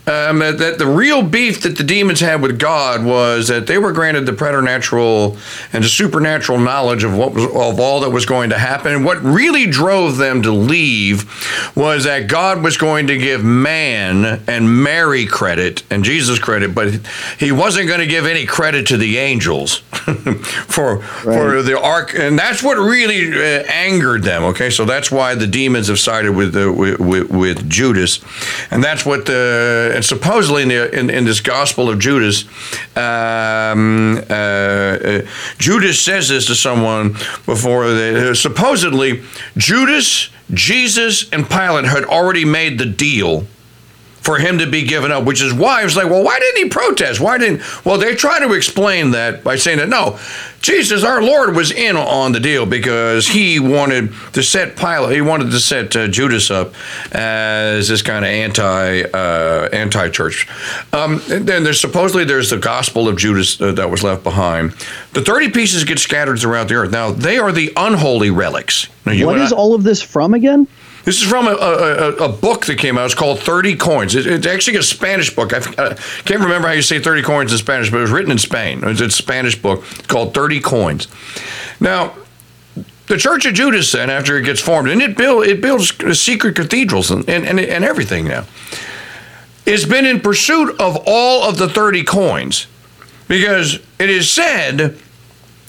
um, 0.07 0.39
that 0.39 0.75
the 0.79 0.87
real 0.87 1.21
beef 1.21 1.61
that 1.61 1.77
the 1.77 1.83
demons 1.83 2.19
had 2.19 2.41
with 2.41 2.57
God 2.59 3.05
was 3.05 3.49
that 3.49 3.67
they 3.67 3.77
were 3.77 3.91
granted 3.91 4.25
the 4.25 4.33
preternatural 4.33 5.37
and 5.73 5.83
the 5.83 5.87
supernatural 5.87 6.57
knowledge 6.57 7.03
of 7.03 7.15
what 7.15 7.33
was 7.33 7.45
of 7.45 7.79
all 7.79 7.99
that 8.01 8.09
was 8.09 8.25
going 8.25 8.49
to 8.49 8.57
happen. 8.57 8.93
And 8.93 9.05
What 9.05 9.21
really 9.21 9.67
drove 9.67 10.17
them 10.17 10.41
to 10.43 10.51
leave 10.51 11.29
was 11.75 12.05
that 12.05 12.27
God 12.27 12.63
was 12.63 12.77
going 12.77 13.07
to 13.07 13.17
give 13.17 13.43
man 13.43 14.41
and 14.47 14.83
Mary 14.83 15.25
credit 15.25 15.83
and 15.91 16.03
Jesus 16.03 16.39
credit, 16.39 16.73
but 16.73 16.93
he 17.37 17.51
wasn't 17.51 17.87
going 17.87 17.99
to 17.99 18.07
give 18.07 18.25
any 18.25 18.45
credit 18.45 18.87
to 18.87 18.97
the 18.97 19.17
angels 19.17 19.77
for 20.67 21.01
for 21.01 21.61
the 21.61 21.79
ark, 21.79 22.15
and 22.17 22.37
that's 22.39 22.63
what 22.63 22.77
really 22.77 23.31
uh, 23.31 23.63
angered 23.67 24.23
them. 24.23 24.43
Okay, 24.45 24.69
so 24.69 24.85
that's 24.85 25.11
why 25.11 25.35
the 25.35 25.47
demons 25.47 25.87
have 25.89 25.99
sided 25.99 26.31
with, 26.31 26.55
uh, 26.55 26.71
with, 26.71 26.99
with 26.99 27.29
with 27.29 27.69
Judas, 27.69 28.19
and 28.71 28.83
that's 28.83 29.05
what 29.05 29.25
the 29.25 29.90
and 29.95 30.05
supposedly 30.05 30.63
in, 30.63 30.69
the, 30.69 30.99
in 30.99 31.09
in 31.09 31.25
this 31.25 31.41
Gospel 31.41 31.89
of 31.89 31.99
Judas, 31.99 32.45
um, 32.95 34.17
uh, 34.17 34.33
uh, 34.33 35.21
Judas 35.57 36.01
says 36.01 36.29
this 36.29 36.45
to 36.47 36.55
someone 36.55 37.13
before. 37.45 37.91
They, 37.91 38.33
supposedly, 38.33 39.23
Judas, 39.57 40.29
Jesus, 40.53 41.29
and 41.31 41.49
Pilate 41.49 41.85
had 41.85 42.05
already 42.05 42.45
made 42.45 42.77
the 42.77 42.85
deal 42.85 43.47
for 44.21 44.37
him 44.37 44.59
to 44.59 44.67
be 44.67 44.83
given 44.83 45.11
up, 45.11 45.23
which 45.25 45.41
is 45.41 45.51
why 45.51 45.81
I 45.81 45.83
was 45.83 45.95
like, 45.95 46.05
well, 46.09 46.23
why 46.23 46.37
didn't 46.39 46.63
he 46.63 46.69
protest? 46.69 47.19
Why 47.19 47.37
didn't? 47.39 47.61
Well, 47.85 47.97
they 47.97 48.15
try 48.15 48.39
to 48.39 48.53
explain 48.53 49.11
that 49.11 49.43
by 49.43 49.55
saying 49.55 49.79
that 49.79 49.89
no, 49.89 50.19
Jesus, 50.61 51.03
our 51.03 51.23
Lord, 51.23 51.55
was 51.55 51.71
in 51.71 51.97
on 51.97 52.31
the 52.31 52.39
deal 52.39 52.67
because 52.67 53.27
he 53.27 53.59
wanted 53.59 54.13
to 54.33 54.43
set 54.43 54.75
Pilate, 54.77 55.15
he 55.15 55.21
wanted 55.21 55.49
to 55.51 55.59
set 55.59 55.95
uh, 55.95 56.07
Judas 56.07 56.51
up 56.51 56.73
as 57.11 57.87
this 57.87 58.01
kind 58.03 58.23
of 58.23 58.29
anti 58.29 59.01
uh, 59.01 59.69
anti 59.73 60.09
church. 60.09 60.47
Um, 60.93 61.21
and 61.31 61.47
then 61.47 61.63
there's 61.63 61.81
supposedly 61.81 62.23
there's 62.23 62.51
the 62.51 62.57
Gospel 62.57 63.07
of 63.07 63.17
Judas 63.17 63.59
uh, 63.59 63.71
that 63.71 63.89
was 63.89 64.03
left 64.03 64.23
behind. 64.23 64.71
The 65.13 65.21
thirty 65.23 65.49
pieces 65.49 65.83
get 65.83 65.97
scattered 65.99 66.39
throughout 66.39 66.67
the 66.67 66.75
earth. 66.75 66.91
Now 66.91 67.11
they 67.11 67.39
are 67.39 67.51
the 67.51 67.73
unholy 67.75 68.29
relics. 68.29 68.87
Now, 69.05 69.13
you 69.13 69.25
What 69.25 69.39
I- 69.41 69.49
all 69.49 69.73
of 69.73 69.81
this 69.83 70.01
from 70.01 70.33
again? 70.35 70.67
This 71.03 71.21
is 71.21 71.27
from 71.27 71.47
a, 71.47 71.51
a, 71.51 72.15
a, 72.25 72.29
book 72.29 72.67
that 72.67 72.77
came 72.77 72.97
out. 72.97 73.05
It's 73.05 73.15
called 73.15 73.39
30 73.39 73.75
Coins. 73.75 74.15
It, 74.15 74.27
it's 74.27 74.45
actually 74.45 74.77
a 74.77 74.83
Spanish 74.83 75.35
book. 75.35 75.51
I, 75.53 75.57
I, 75.57 75.83
uh, 75.83 75.95
can't 76.25 76.41
remember 76.41 76.67
how 76.67 76.73
you 76.73 76.83
say 76.83 76.99
30 76.99 77.23
coins 77.23 77.51
in 77.51 77.57
Spanish, 77.57 77.89
but 77.89 77.97
it 77.97 78.01
was 78.01 78.11
written 78.11 78.31
in 78.31 78.37
Spain. 78.37 78.81
It's 78.83 79.01
a 79.01 79.09
Spanish 79.09 79.59
book 79.59 79.83
called 80.07 80.33
30 80.35 80.59
Coins. 80.61 81.07
Now, 81.79 82.13
the 83.07 83.17
Church 83.17 83.45
of 83.45 83.55
Judas, 83.55 83.91
then, 83.91 84.09
after 84.09 84.37
it 84.37 84.43
gets 84.43 84.61
formed, 84.61 84.89
and 84.89 85.01
it, 85.01 85.17
build, 85.17 85.45
it 85.45 85.59
builds 85.59 85.91
secret 86.19 86.55
cathedrals 86.55 87.09
and, 87.09 87.27
and, 87.27 87.45
and, 87.45 87.59
and 87.59 87.83
everything 87.83 88.27
now, 88.27 88.45
it's 89.65 89.85
been 89.85 90.05
in 90.05 90.21
pursuit 90.21 90.79
of 90.79 90.97
all 91.05 91.43
of 91.43 91.57
the 91.57 91.67
30 91.67 92.03
coins 92.03 92.67
because 93.27 93.79
it 93.99 94.09
is 94.09 94.29
said 94.29 94.97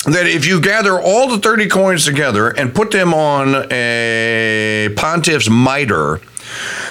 that 0.05 0.26
if 0.26 0.46
you 0.46 0.61
gather 0.61 1.00
all 1.00 1.28
the 1.28 1.38
30 1.38 1.68
coins 1.68 2.05
together 2.05 2.48
and 2.48 2.74
put 2.74 2.90
them 2.90 3.14
on 3.14 3.66
a 3.70 4.92
pontiff's 4.96 5.48
mitre, 5.48 6.20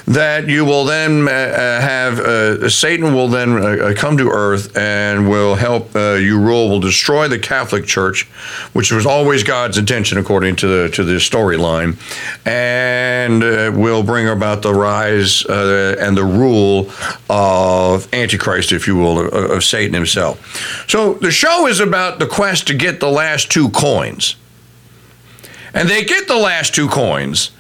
that 0.06 0.48
you 0.48 0.66
will 0.66 0.86
then 0.86 1.28
uh, 1.28 1.32
uh 1.32 1.82
have 1.82 2.20
uh, 2.20 2.70
Satan 2.70 3.14
will 3.14 3.28
then 3.28 3.52
uh, 3.52 3.58
uh, 3.58 3.94
come 3.94 4.18
to 4.18 4.30
earth 4.30 4.76
and 4.76 5.30
will 5.30 5.56
help 5.56 5.96
uh, 5.96 6.14
you 6.14 6.40
rule, 6.40 6.70
will 6.70 6.80
destroy 6.80 7.28
the 7.28 7.40
Catholic 7.40 7.86
Church, 7.86 8.24
which 8.74 8.92
was 8.92 9.06
always 9.06 9.44
God's 9.44 9.78
intention 9.78 10.18
according 10.18 10.56
to 10.58 10.68
the 10.68 10.90
to 10.90 11.04
the 11.04 11.14
storyline, 11.14 11.98
and 12.46 13.42
will 13.78 14.04
bring 14.04 14.28
about 14.28 14.62
the 14.62 14.74
rise 14.74 15.46
and 15.46 16.18
the 16.18 16.26
rule 16.26 16.92
of 17.30 18.12
Antichrist, 18.14 18.72
if 18.72 18.88
you 18.88 18.96
will, 18.96 19.20
of, 19.20 19.52
of 19.52 19.64
Satan 19.64 19.94
himself. 19.94 20.88
So 20.90 21.14
the 21.16 21.32
show 21.32 21.68
is 21.68 21.80
about 21.80 22.20
the 22.20 22.28
quest 22.28 22.68
to 22.68 22.74
get 22.74 23.00
the 23.00 23.10
last 23.10 23.52
two 23.52 23.70
coins. 23.70 24.36
And 25.74 25.88
they 25.88 26.04
get 26.04 26.28
the 26.28 26.36
last 26.36 26.76
two 26.76 26.90
coins 26.90 27.52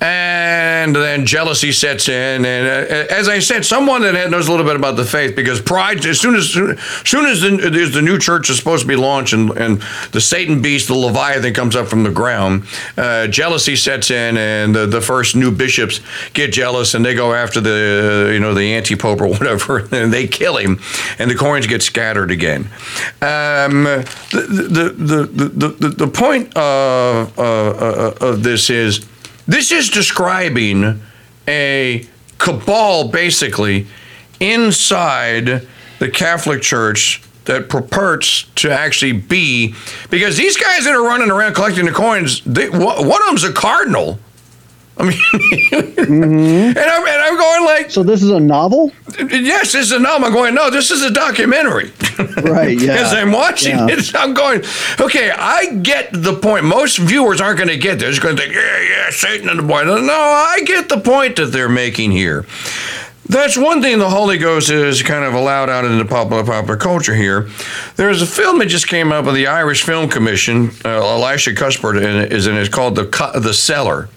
and 0.00 0.94
then 0.94 1.26
jealousy 1.26 1.72
sets 1.72 2.08
in. 2.08 2.44
And 2.44 2.66
uh, 2.66 3.12
as 3.12 3.28
I 3.28 3.40
said, 3.40 3.64
someone 3.64 4.02
that 4.02 4.30
knows 4.30 4.46
a 4.46 4.50
little 4.50 4.66
bit 4.66 4.76
about 4.76 4.96
the 4.96 5.04
faith, 5.04 5.34
because 5.34 5.60
pride, 5.60 6.04
as 6.06 6.20
soon 6.20 6.36
as 6.36 6.52
soon 6.52 7.26
as 7.26 7.40
the, 7.40 7.90
the 7.92 8.02
new 8.02 8.18
church 8.18 8.48
is 8.50 8.58
supposed 8.58 8.82
to 8.82 8.88
be 8.88 8.96
launched, 8.96 9.32
and, 9.32 9.50
and 9.50 9.82
the 10.12 10.20
Satan 10.20 10.62
beast, 10.62 10.88
the 10.88 10.94
Leviathan, 10.94 11.52
comes 11.52 11.74
up 11.74 11.88
from 11.88 12.04
the 12.04 12.10
ground, 12.10 12.64
uh, 12.96 13.26
jealousy 13.26 13.74
sets 13.74 14.10
in, 14.10 14.36
and 14.36 14.74
the, 14.74 14.86
the 14.86 15.00
first 15.00 15.34
new 15.34 15.50
bishops 15.50 16.00
get 16.32 16.52
jealous, 16.52 16.94
and 16.94 17.04
they 17.04 17.14
go 17.14 17.34
after 17.34 17.60
the 17.60 18.30
you 18.32 18.40
know 18.40 18.54
the 18.54 18.74
anti 18.74 18.94
pope 18.94 19.20
or 19.20 19.26
whatever, 19.28 19.88
and 19.92 20.12
they 20.12 20.26
kill 20.26 20.56
him, 20.56 20.80
and 21.18 21.30
the 21.30 21.34
coins 21.34 21.66
get 21.66 21.82
scattered 21.82 22.30
again. 22.30 22.64
Um, 23.20 23.84
the, 24.30 24.56
the, 24.68 25.26
the, 25.28 25.68
the, 25.68 25.88
the, 25.88 26.06
point 26.06 26.56
of, 26.56 27.38
uh, 27.38 27.42
uh, 27.42 28.14
of 28.20 28.42
this 28.42 28.70
is 28.70 29.06
this 29.48 29.72
is 29.72 29.88
describing 29.88 31.02
a 31.48 32.06
cabal, 32.36 33.08
basically, 33.08 33.86
inside 34.38 35.66
the 35.98 36.08
Catholic 36.08 36.62
Church 36.62 37.22
that 37.46 37.70
purports 37.70 38.44
to 38.56 38.70
actually 38.70 39.12
be 39.12 39.74
because 40.10 40.36
these 40.36 40.58
guys 40.58 40.84
that 40.84 40.94
are 40.94 41.02
running 41.02 41.30
around 41.30 41.54
collecting 41.54 41.86
the 41.86 41.92
coins, 41.92 42.42
they, 42.44 42.68
one 42.68 43.22
of 43.22 43.26
them's 43.26 43.42
a 43.42 43.52
cardinal. 43.52 44.18
I 44.98 45.04
mean, 45.04 45.12
mm-hmm. 45.72 46.76
and, 46.76 46.78
I'm, 46.78 47.06
and 47.06 47.22
I'm 47.22 47.36
going 47.36 47.64
like. 47.64 47.90
So 47.90 48.02
this 48.02 48.22
is 48.22 48.30
a 48.30 48.40
novel? 48.40 48.92
Yes, 49.18 49.72
this 49.72 49.86
is 49.86 49.92
a 49.92 49.98
novel. 49.98 50.26
I'm 50.26 50.32
going, 50.32 50.54
no, 50.54 50.70
this 50.70 50.90
is 50.90 51.02
a 51.02 51.10
documentary. 51.10 51.92
Right, 52.42 52.78
yeah. 52.80 52.94
As 52.94 53.12
I'm 53.12 53.30
watching 53.30 53.76
yeah. 53.76 53.86
it, 53.90 54.14
I'm 54.16 54.34
going, 54.34 54.62
okay, 55.00 55.30
I 55.30 55.74
get 55.76 56.10
the 56.12 56.34
point. 56.34 56.64
Most 56.64 56.98
viewers 56.98 57.40
aren't 57.40 57.58
going 57.58 57.68
to 57.68 57.76
get 57.76 58.00
this. 58.00 58.16
They're 58.16 58.24
going 58.24 58.36
to 58.36 58.42
think, 58.42 58.54
yeah, 58.54 58.80
yeah, 58.82 59.10
Satan 59.10 59.48
and 59.48 59.60
the 59.60 59.62
boy. 59.62 59.84
No, 59.84 60.12
I 60.12 60.62
get 60.64 60.88
the 60.88 60.98
point 60.98 61.36
that 61.36 61.46
they're 61.46 61.68
making 61.68 62.10
here. 62.10 62.44
That's 63.28 63.58
one 63.58 63.82
thing 63.82 63.98
the 63.98 64.08
Holy 64.08 64.38
Ghost 64.38 64.70
is 64.70 65.02
kind 65.02 65.22
of 65.22 65.34
allowed 65.34 65.68
out 65.68 65.84
into 65.84 66.04
popular 66.06 66.42
popular 66.44 66.78
culture 66.78 67.14
here. 67.14 67.48
There's 67.96 68.22
a 68.22 68.26
film 68.26 68.58
that 68.60 68.66
just 68.66 68.88
came 68.88 69.12
up 69.12 69.26
with 69.26 69.34
the 69.34 69.48
Irish 69.48 69.84
Film 69.84 70.08
Commission. 70.08 70.70
Uh, 70.82 70.88
Elisha 70.88 71.54
Cuthbert 71.54 71.98
is 71.98 72.46
in 72.46 72.56
it. 72.56 72.60
It's 72.60 72.74
called 72.74 72.96
the 72.96 73.04
the 73.40 73.52
Cellar. 73.52 74.08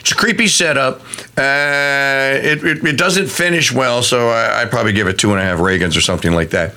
It's 0.00 0.12
a 0.12 0.14
creepy 0.14 0.46
setup. 0.46 1.00
Uh, 1.36 2.38
it, 2.42 2.64
it, 2.64 2.84
it, 2.84 2.96
doesn't 2.96 3.28
finish 3.28 3.72
well, 3.72 4.02
so 4.02 4.28
I, 4.28 4.62
I'd 4.62 4.70
probably 4.70 4.92
give 4.92 5.08
it 5.08 5.18
two 5.18 5.32
and 5.32 5.40
a 5.40 5.42
half 5.42 5.58
Reagans 5.58 5.96
or 5.96 6.00
something 6.00 6.32
like 6.32 6.50
that. 6.50 6.74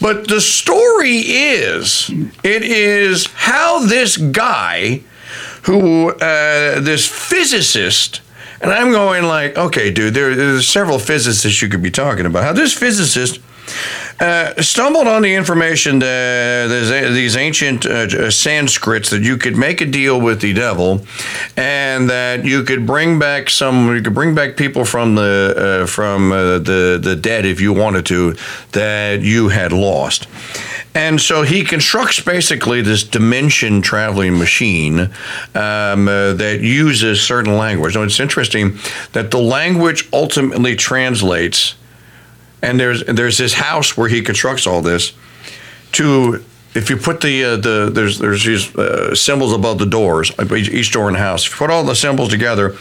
But 0.00 0.28
the 0.28 0.40
story 0.40 1.18
is 1.18 2.10
it 2.42 2.62
is 2.62 3.26
how 3.26 3.84
this 3.86 4.16
guy, 4.16 5.02
who, 5.64 6.10
uh, 6.10 6.80
this 6.80 7.06
physicist, 7.06 8.20
and 8.60 8.72
I'm 8.72 8.92
going 8.92 9.24
like, 9.24 9.56
okay, 9.56 9.90
dude, 9.90 10.14
there, 10.14 10.34
there's 10.34 10.68
several 10.68 10.98
physicists 10.98 11.60
you 11.60 11.68
could 11.68 11.82
be 11.82 11.90
talking 11.90 12.26
about. 12.26 12.44
How 12.44 12.52
this 12.52 12.72
physicist 12.72 13.40
uh, 14.20 14.60
stumbled 14.62 15.08
on 15.08 15.22
the 15.22 15.34
information 15.34 15.98
that 15.98 17.10
these 17.12 17.36
ancient 17.36 17.86
uh, 17.86 18.06
Sanskrits 18.06 19.10
that 19.10 19.22
you 19.22 19.36
could 19.36 19.56
make 19.56 19.80
a 19.80 19.86
deal 19.86 20.20
with 20.20 20.40
the 20.40 20.52
devil, 20.52 21.04
and 21.56 22.08
that 22.08 22.44
you 22.44 22.62
could 22.62 22.86
bring 22.86 23.18
back 23.18 23.50
some, 23.50 23.94
you 23.94 24.02
could 24.02 24.14
bring 24.14 24.34
back 24.34 24.56
people 24.56 24.84
from 24.84 25.14
the 25.14 25.82
uh, 25.82 25.86
from 25.86 26.32
uh, 26.32 26.58
the 26.58 27.00
the 27.02 27.16
dead 27.16 27.44
if 27.44 27.60
you 27.60 27.72
wanted 27.72 28.06
to, 28.06 28.36
that 28.72 29.22
you 29.22 29.48
had 29.48 29.72
lost. 29.72 30.28
And 30.94 31.20
so 31.20 31.42
he 31.42 31.64
constructs 31.64 32.20
basically 32.20 32.82
this 32.82 33.02
dimension 33.02 33.80
traveling 33.80 34.38
machine 34.38 35.00
um, 35.54 36.06
uh, 36.06 36.34
that 36.34 36.58
uses 36.60 37.22
certain 37.22 37.56
language. 37.56 37.94
Now, 37.94 38.02
it's 38.02 38.20
interesting 38.20 38.76
that 39.12 39.30
the 39.30 39.38
language 39.38 40.08
ultimately 40.12 40.76
translates 40.76 41.74
and 42.62 42.78
there's 42.78 43.04
there's 43.04 43.38
this 43.38 43.54
house 43.54 43.96
where 43.96 44.08
he 44.08 44.22
constructs 44.22 44.66
all 44.66 44.82
this 44.82 45.12
to 45.92 46.44
if 46.74 46.88
you 46.88 46.96
put 46.96 47.20
the 47.20 47.44
uh, 47.44 47.56
the 47.56 47.90
there's 47.92 48.18
there's 48.18 48.44
these 48.44 48.74
uh, 48.76 49.14
symbols 49.14 49.52
above 49.52 49.78
the 49.78 49.86
doors 49.86 50.32
each 50.52 50.92
door 50.92 51.08
in 51.08 51.14
the 51.14 51.20
house. 51.20 51.46
If 51.46 51.52
you 51.52 51.58
put 51.58 51.70
all 51.70 51.84
the 51.84 51.94
symbols 51.94 52.28
together 52.28 52.76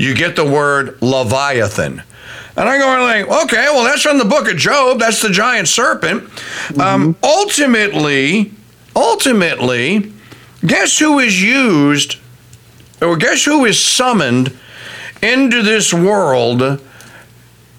you 0.00 0.14
get 0.14 0.34
the 0.34 0.44
word 0.44 1.00
leviathan. 1.02 2.02
And 2.56 2.68
i'm 2.68 2.80
going 2.80 3.02
like 3.02 3.44
okay 3.44 3.66
well 3.70 3.84
that's 3.84 4.02
from 4.02 4.18
the 4.18 4.24
book 4.24 4.50
of 4.50 4.56
job. 4.56 4.98
That's 4.98 5.20
the 5.20 5.30
giant 5.30 5.68
serpent. 5.68 6.24
Mm-hmm. 6.24 6.80
um, 6.80 7.16
ultimately 7.22 8.52
ultimately 8.96 10.12
guess 10.66 10.98
who 10.98 11.18
is 11.18 11.40
used 11.40 12.16
or 13.00 13.16
guess 13.16 13.44
who 13.44 13.64
is 13.66 13.82
summoned 13.82 14.58
into 15.22 15.62
this 15.62 15.92
world 15.92 16.80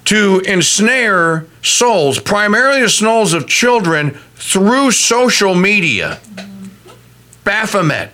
to 0.06 0.40
ensnare 0.42 1.46
souls, 1.62 2.20
primarily 2.20 2.82
the 2.82 2.90
souls 2.90 3.34
of 3.34 3.48
children, 3.48 4.18
through 4.36 4.92
social 4.92 5.56
media. 5.56 6.20
Baphomet. 7.44 8.12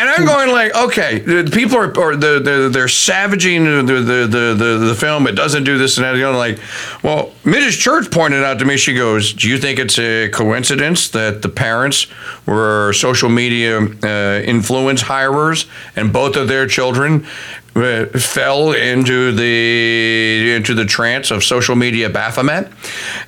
And 0.00 0.08
I'm 0.08 0.24
going 0.24 0.50
like, 0.50 0.74
okay, 0.74 1.18
the 1.18 1.50
people 1.52 1.76
are, 1.76 1.94
or 1.98 2.16
the, 2.16 2.40
the, 2.40 2.70
they're 2.72 2.88
savaging 2.88 3.64
the, 3.64 3.82
the, 3.82 4.26
the, 4.26 4.54
the, 4.56 4.78
the 4.86 4.94
film. 4.94 5.26
It 5.26 5.32
doesn't 5.32 5.64
do 5.64 5.76
this 5.76 5.98
and 5.98 6.06
that. 6.06 6.16
You 6.16 6.22
know, 6.22 6.38
like, 6.38 6.58
well, 7.02 7.32
Mrs. 7.44 7.78
Church 7.78 8.10
pointed 8.10 8.42
out 8.42 8.58
to 8.60 8.64
me, 8.64 8.78
she 8.78 8.94
goes, 8.94 9.34
do 9.34 9.46
you 9.46 9.58
think 9.58 9.78
it's 9.78 9.98
a 9.98 10.30
coincidence 10.30 11.10
that 11.10 11.42
the 11.42 11.50
parents 11.50 12.06
were 12.46 12.94
social 12.94 13.28
media 13.28 13.78
uh, 13.78 14.40
influence 14.40 15.02
hirers 15.02 15.66
and 15.96 16.14
both 16.14 16.34
of 16.34 16.48
their 16.48 16.66
children 16.66 17.26
fell 17.74 18.72
into 18.72 19.32
the 19.32 20.54
into 20.56 20.74
the 20.74 20.84
trance 20.84 21.30
of 21.30 21.44
social 21.44 21.76
media 21.76 22.10
Baphomet, 22.10 22.68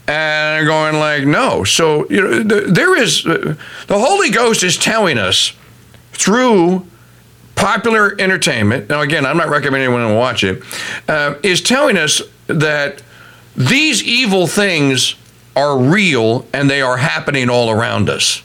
and 0.08 0.66
going 0.66 0.98
like, 0.98 1.24
no. 1.24 1.64
So 1.64 2.08
you 2.10 2.20
know, 2.20 2.42
there 2.42 2.96
is 2.96 3.26
uh, 3.26 3.54
the 3.86 3.98
Holy 3.98 4.30
Ghost 4.30 4.62
is 4.62 4.76
telling 4.76 5.18
us 5.18 5.52
through 6.12 6.86
popular 7.54 8.20
entertainment. 8.20 8.88
Now, 8.88 9.02
again, 9.02 9.24
I'm 9.24 9.36
not 9.36 9.48
recommending 9.48 9.92
anyone 9.92 10.16
watch 10.16 10.42
it. 10.42 10.62
Uh, 11.08 11.34
is 11.42 11.60
telling 11.60 11.96
us 11.96 12.20
that 12.48 13.02
these 13.56 14.02
evil 14.02 14.46
things 14.46 15.14
are 15.54 15.78
real 15.78 16.46
and 16.52 16.68
they 16.68 16.80
are 16.80 16.96
happening 16.96 17.50
all 17.50 17.70
around 17.70 18.08
us. 18.08 18.42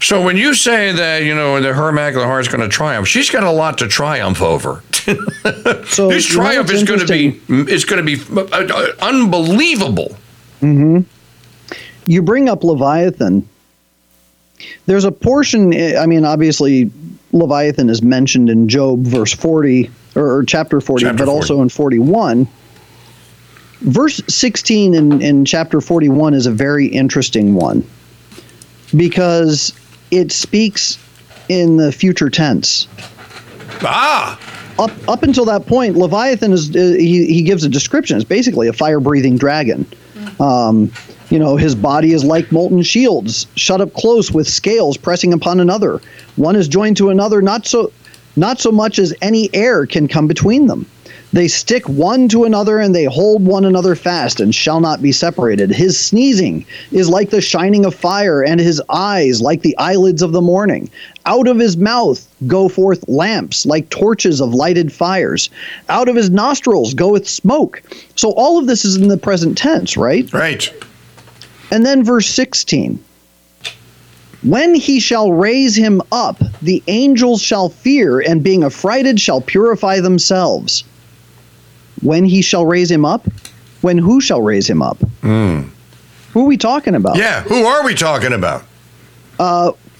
So 0.00 0.22
when 0.22 0.36
you 0.36 0.54
say 0.54 0.92
that 0.92 1.22
you 1.22 1.34
know 1.34 1.60
the 1.60 1.72
her 1.72 1.88
immaculate 1.88 2.26
heart 2.26 2.42
is 2.42 2.48
going 2.48 2.60
to 2.60 2.68
triumph, 2.68 3.08
she's 3.08 3.30
got 3.30 3.42
a 3.42 3.50
lot 3.50 3.78
to 3.78 3.88
triumph 3.88 4.42
over. 4.42 4.82
so 5.86 6.08
this 6.08 6.26
triumph 6.26 6.70
is 6.70 6.82
going 6.84 7.00
to 7.00 7.06
be 7.06 7.40
is 7.48 7.84
going 7.84 8.04
to 8.04 8.16
be 8.16 8.22
uh, 8.34 8.44
uh, 8.50 8.92
unbelievable. 9.00 10.16
Mm-hmm. 10.60 11.00
You 12.06 12.22
bring 12.22 12.48
up 12.48 12.62
Leviathan. 12.62 13.48
There's 14.86 15.04
a 15.04 15.12
portion. 15.12 15.74
I 15.96 16.06
mean, 16.06 16.24
obviously, 16.24 16.90
Leviathan 17.32 17.90
is 17.90 18.02
mentioned 18.02 18.48
in 18.48 18.68
Job, 18.68 19.02
verse 19.02 19.32
forty 19.32 19.90
or, 20.14 20.38
or 20.38 20.44
chapter 20.44 20.80
forty, 20.80 21.04
chapter 21.04 21.18
but 21.18 21.26
40. 21.26 21.36
also 21.36 21.62
in 21.62 21.68
forty-one. 21.68 22.48
Verse 23.80 24.22
sixteen 24.28 24.94
in, 24.94 25.20
in 25.20 25.44
chapter 25.44 25.80
forty-one 25.80 26.32
is 26.34 26.46
a 26.46 26.52
very 26.52 26.86
interesting 26.86 27.54
one 27.54 27.86
because 28.94 29.72
it 30.10 30.32
speaks 30.32 30.98
in 31.48 31.76
the 31.76 31.92
future 31.92 32.30
tense. 32.30 32.88
Ah, 33.82 34.38
Up 34.78 34.90
up 35.08 35.22
until 35.22 35.44
that 35.46 35.66
point, 35.66 35.96
Leviathan 35.96 36.52
is 36.52 36.74
uh, 36.74 36.96
he 36.98 37.26
he 37.26 37.42
gives 37.42 37.64
a 37.64 37.68
description. 37.68 38.16
It's 38.16 38.24
basically 38.24 38.68
a 38.68 38.72
fire 38.72 39.00
breathing 39.00 39.36
dragon. 39.36 39.86
Um, 40.40 40.92
you 41.30 41.38
know, 41.38 41.56
his 41.56 41.74
body 41.74 42.12
is 42.12 42.24
like 42.24 42.52
molten 42.52 42.82
shields, 42.82 43.46
shut 43.56 43.80
up 43.80 43.92
close 43.94 44.30
with 44.30 44.46
scales 44.46 44.96
pressing 44.96 45.32
upon 45.32 45.60
another. 45.60 46.00
One 46.36 46.56
is 46.56 46.68
joined 46.68 46.96
to 46.98 47.10
another, 47.10 47.42
not 47.42 47.66
so 47.66 47.92
not 48.36 48.60
so 48.60 48.70
much 48.70 48.98
as 48.98 49.14
any 49.22 49.48
air 49.54 49.86
can 49.86 50.08
come 50.08 50.26
between 50.26 50.66
them. 50.66 50.86
They 51.36 51.48
stick 51.48 51.86
one 51.86 52.28
to 52.28 52.44
another 52.44 52.78
and 52.78 52.94
they 52.94 53.04
hold 53.04 53.44
one 53.44 53.66
another 53.66 53.94
fast 53.94 54.40
and 54.40 54.54
shall 54.54 54.80
not 54.80 55.02
be 55.02 55.12
separated. 55.12 55.68
His 55.68 56.00
sneezing 56.00 56.64
is 56.92 57.10
like 57.10 57.28
the 57.28 57.42
shining 57.42 57.84
of 57.84 57.94
fire, 57.94 58.40
and 58.40 58.58
his 58.58 58.80
eyes 58.88 59.42
like 59.42 59.60
the 59.60 59.76
eyelids 59.76 60.22
of 60.22 60.32
the 60.32 60.40
morning. 60.40 60.88
Out 61.26 61.46
of 61.46 61.58
his 61.58 61.76
mouth 61.76 62.26
go 62.46 62.70
forth 62.70 63.06
lamps 63.06 63.66
like 63.66 63.90
torches 63.90 64.40
of 64.40 64.54
lighted 64.54 64.90
fires. 64.90 65.50
Out 65.90 66.08
of 66.08 66.16
his 66.16 66.30
nostrils 66.30 66.94
goeth 66.94 67.28
smoke. 67.28 67.82
So 68.14 68.30
all 68.30 68.58
of 68.58 68.66
this 68.66 68.86
is 68.86 68.96
in 68.96 69.08
the 69.08 69.18
present 69.18 69.58
tense, 69.58 69.94
right? 69.94 70.32
right. 70.32 70.72
And 71.70 71.84
then 71.84 72.02
verse 72.02 72.28
16. 72.28 72.98
When 74.42 74.74
he 74.74 75.00
shall 75.00 75.32
raise 75.32 75.76
him 75.76 76.00
up, 76.10 76.42
the 76.62 76.82
angels 76.86 77.42
shall 77.42 77.68
fear, 77.68 78.20
and 78.20 78.42
being 78.42 78.64
affrighted 78.64 79.20
shall 79.20 79.42
purify 79.42 80.00
themselves. 80.00 80.82
When 82.02 82.24
he 82.24 82.42
shall 82.42 82.66
raise 82.66 82.90
him 82.90 83.04
up? 83.04 83.26
When 83.82 83.98
who 83.98 84.20
shall 84.20 84.42
raise 84.42 84.68
him 84.68 84.82
up? 84.82 84.98
Who 85.22 86.42
are 86.42 86.44
we 86.44 86.56
talking 86.56 86.94
about? 86.94 87.16
Yeah, 87.16 87.42
who 87.42 87.64
are 87.64 87.84
we 87.84 87.94
talking 87.94 88.32
about? 88.32 88.64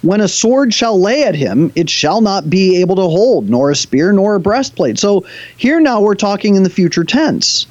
When 0.03 0.21
a 0.21 0.29
sword 0.29 0.73
shall 0.73 1.01
lay 1.01 1.25
at 1.25 1.35
him, 1.35 1.73
it 1.75 1.91
shall 1.91 2.21
not 2.21 2.49
be 2.49 2.81
able 2.81 2.95
to 2.97 3.03
hold, 3.03 3.49
nor 3.49 3.71
a 3.71 3.77
spear, 3.77 4.13
nor 4.13 4.35
a 4.37 4.41
breastplate. 4.41 4.99
So 4.99 5.25
here 5.57 5.81
now 5.81 6.01
we're 6.01 6.15
talking 6.15 6.55
in 6.55 6.63
the 6.63 6.71
future 6.71 7.03
tense. 7.03 7.67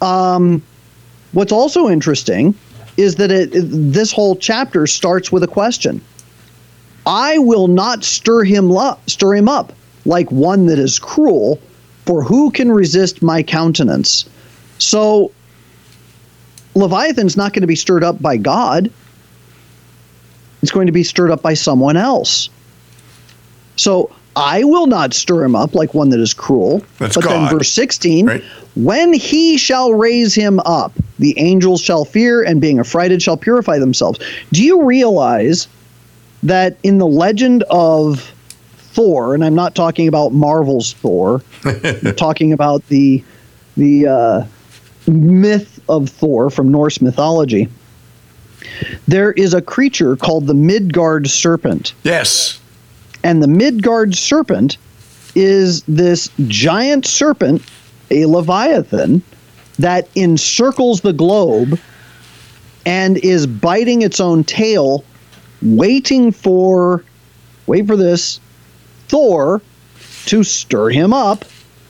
Um, 0.00 0.62
what's 1.32 1.50
also 1.52 1.88
interesting 1.88 2.54
is 2.96 3.16
that 3.16 3.30
it, 3.32 3.54
it- 3.54 3.64
this 3.92 4.12
whole 4.12 4.36
chapter 4.36 4.86
starts 4.86 5.32
with 5.32 5.42
a 5.42 5.48
question. 5.48 6.00
I 7.06 7.38
will 7.38 7.66
not 7.68 8.04
stir 8.04 8.44
him 8.44 8.70
up, 8.76 9.08
stir 9.08 9.34
him 9.34 9.48
up 9.48 9.72
like 10.04 10.30
one 10.30 10.66
that 10.66 10.78
is 10.78 10.98
cruel, 10.98 11.58
for 12.10 12.24
who 12.24 12.50
can 12.50 12.72
resist 12.72 13.22
my 13.22 13.40
countenance? 13.40 14.28
So 14.78 15.30
Leviathan's 16.74 17.36
not 17.36 17.52
going 17.52 17.60
to 17.60 17.68
be 17.68 17.76
stirred 17.76 18.02
up 18.02 18.20
by 18.20 18.36
God. 18.36 18.90
It's 20.60 20.72
going 20.72 20.86
to 20.86 20.92
be 20.92 21.04
stirred 21.04 21.30
up 21.30 21.40
by 21.40 21.54
someone 21.54 21.96
else. 21.96 22.48
So 23.76 24.10
I 24.34 24.64
will 24.64 24.88
not 24.88 25.14
stir 25.14 25.44
him 25.44 25.54
up 25.54 25.76
like 25.76 25.94
one 25.94 26.08
that 26.10 26.18
is 26.18 26.34
cruel. 26.34 26.82
That's 26.98 27.14
but 27.14 27.26
God. 27.26 27.48
then 27.48 27.58
verse 27.58 27.72
16, 27.72 28.26
Right. 28.26 28.42
when 28.74 29.12
he 29.12 29.56
shall 29.56 29.94
raise 29.94 30.34
him 30.34 30.58
up, 30.66 30.92
the 31.20 31.38
angels 31.38 31.80
shall 31.80 32.04
fear, 32.04 32.42
and 32.42 32.60
being 32.60 32.80
affrighted 32.80 33.22
shall 33.22 33.36
purify 33.36 33.78
themselves. 33.78 34.18
Do 34.52 34.64
you 34.64 34.82
realize 34.82 35.68
that 36.42 36.76
in 36.82 36.98
the 36.98 37.06
legend 37.06 37.62
of 37.70 38.32
Thor, 38.92 39.34
and 39.34 39.44
I'm 39.44 39.54
not 39.54 39.74
talking 39.74 40.08
about 40.08 40.32
Marvel's 40.32 40.92
Thor, 40.94 41.42
I'm 41.64 42.14
talking 42.16 42.52
about 42.52 42.86
the 42.88 43.22
the 43.76 44.06
uh, 44.06 44.44
myth 45.06 45.80
of 45.88 46.08
Thor 46.08 46.50
from 46.50 46.70
Norse 46.70 47.00
mythology. 47.00 47.68
There 49.08 49.32
is 49.32 49.54
a 49.54 49.62
creature 49.62 50.16
called 50.16 50.46
the 50.46 50.54
Midgard 50.54 51.28
serpent, 51.28 51.94
Yes. 52.02 52.60
and 53.24 53.42
the 53.42 53.48
Midgard 53.48 54.14
serpent 54.14 54.76
is 55.34 55.82
this 55.84 56.28
giant 56.48 57.06
serpent, 57.06 57.62
a 58.10 58.26
leviathan, 58.26 59.22
that 59.78 60.08
encircles 60.16 61.00
the 61.00 61.12
globe 61.12 61.78
and 62.84 63.16
is 63.18 63.46
biting 63.46 64.02
its 64.02 64.20
own 64.20 64.42
tail, 64.44 65.04
waiting 65.62 66.32
for, 66.32 67.04
wait 67.66 67.86
for 67.86 67.96
this, 67.96 68.40
Thor 69.10 69.60
to 70.26 70.44
stir 70.44 70.90
him 70.90 71.12
up 71.12 71.44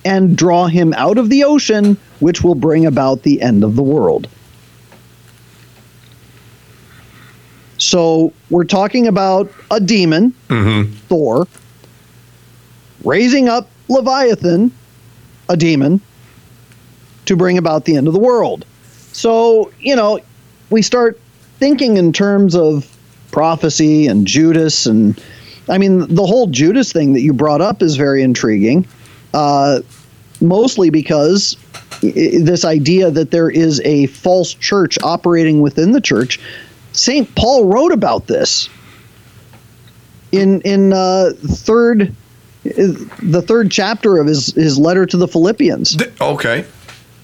and 0.05 0.37
draw 0.37 0.67
him 0.67 0.95
out 0.95 1.19
of 1.19 1.29
the 1.29 1.45
ocean, 1.45 1.99
which 2.21 2.43
will 2.43 2.55
bring 2.55 2.87
about 2.87 3.23
the 3.23 3.43
end 3.43 3.63
of 3.63 3.77
the 3.77 3.83
world. 3.83 4.27
So 7.77 8.33
we're 8.49 8.65
talking 8.65 9.07
about 9.07 9.51
a 9.71 9.81
demon, 9.81 10.35
mm-hmm. 10.49 10.93
Thor, 11.09 11.47
raising 13.05 13.49
up 13.49 13.69
Leviathan, 13.89 14.73
a 15.49 15.57
demon, 15.57 16.01
to 17.27 17.37
bring 17.37 17.59
about 17.59 17.85
the 17.85 17.97
end 17.97 18.07
of 18.07 18.13
the 18.13 18.19
world. 18.19 18.65
So, 19.13 19.73
you 19.79 19.97
know, 19.97 20.21
we 20.71 20.83
start 20.83 21.21
thinking 21.59 21.97
in 21.97 22.13
terms 22.13 22.55
of 22.55 22.87
prophecy 23.31 24.07
and 24.07 24.27
Judas. 24.27 24.87
And 24.87 25.23
I 25.71 25.79
mean, 25.79 26.13
the 26.13 26.27
whole 26.27 26.49
Judas 26.49 26.93
thing 26.93 27.13
that 27.13 27.21
you 27.21 27.33
brought 27.33 27.61
up 27.61 27.81
is 27.83 27.97
very 27.97 28.23
intriguing, 28.23 28.87
uh, 29.33 29.81
mostly 30.41 30.91
because 30.91 31.57
this 32.03 32.65
idea 32.65 33.11
that 33.11 33.31
there 33.31 33.49
is 33.49 33.81
a 33.85 34.07
false 34.07 34.55
church 34.55 34.99
operating 35.03 35.61
within 35.61 35.93
the 35.93 36.01
church. 36.01 36.41
St. 36.93 37.33
Paul 37.37 37.67
wrote 37.67 37.93
about 37.93 38.27
this 38.27 38.69
in 40.33 40.61
in 40.63 40.93
uh, 40.93 41.31
third 41.37 42.15
the 42.65 43.43
third 43.47 43.71
chapter 43.71 44.19
of 44.19 44.27
his 44.27 44.53
his 44.55 44.79
letter 44.79 45.07
to 45.07 45.17
the 45.17 45.29
Philippians. 45.29 45.97
Okay. 46.21 46.65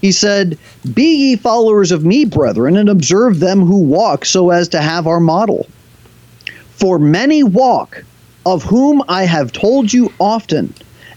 He 0.00 0.12
said, 0.12 0.58
Be 0.94 1.16
ye 1.16 1.36
followers 1.36 1.90
of 1.90 2.04
me, 2.04 2.24
brethren, 2.26 2.76
and 2.76 2.88
observe 2.88 3.40
them 3.40 3.60
who 3.60 3.78
walk 3.78 4.24
so 4.24 4.50
as 4.50 4.68
to 4.68 4.80
have 4.80 5.06
our 5.06 5.20
model. 5.20 5.66
For 6.70 6.98
many 6.98 7.42
walk, 7.42 8.04
of 8.46 8.62
whom 8.62 9.02
I 9.08 9.24
have 9.24 9.50
told 9.50 9.92
you 9.92 10.12
often, 10.20 10.72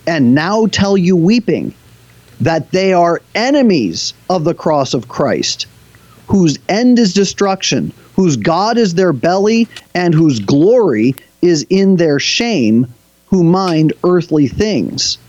and 0.08 0.34
now 0.34 0.66
tell 0.66 0.98
you 0.98 1.16
weeping, 1.16 1.74
that 2.42 2.72
they 2.72 2.92
are 2.92 3.22
enemies 3.36 4.16
of 4.32 4.44
the 4.44 4.56
cross 4.56 4.96
of 4.96 5.08
Christ, 5.08 5.68
whose 6.28 6.58
end 6.68 6.98
is 6.98 7.14
destruction, 7.14 7.94
whose 8.16 8.36
God 8.36 8.80
is 8.80 8.96
their 8.96 9.14
belly, 9.14 9.68
and 9.94 10.14
whose 10.14 10.40
glory 10.40 11.16
is 11.44 11.68
in 11.70 11.98
their 11.98 12.20
shame, 12.20 12.88
who 13.28 13.44
mind 13.44 13.94
earthly 14.04 14.48
things. 14.48 15.20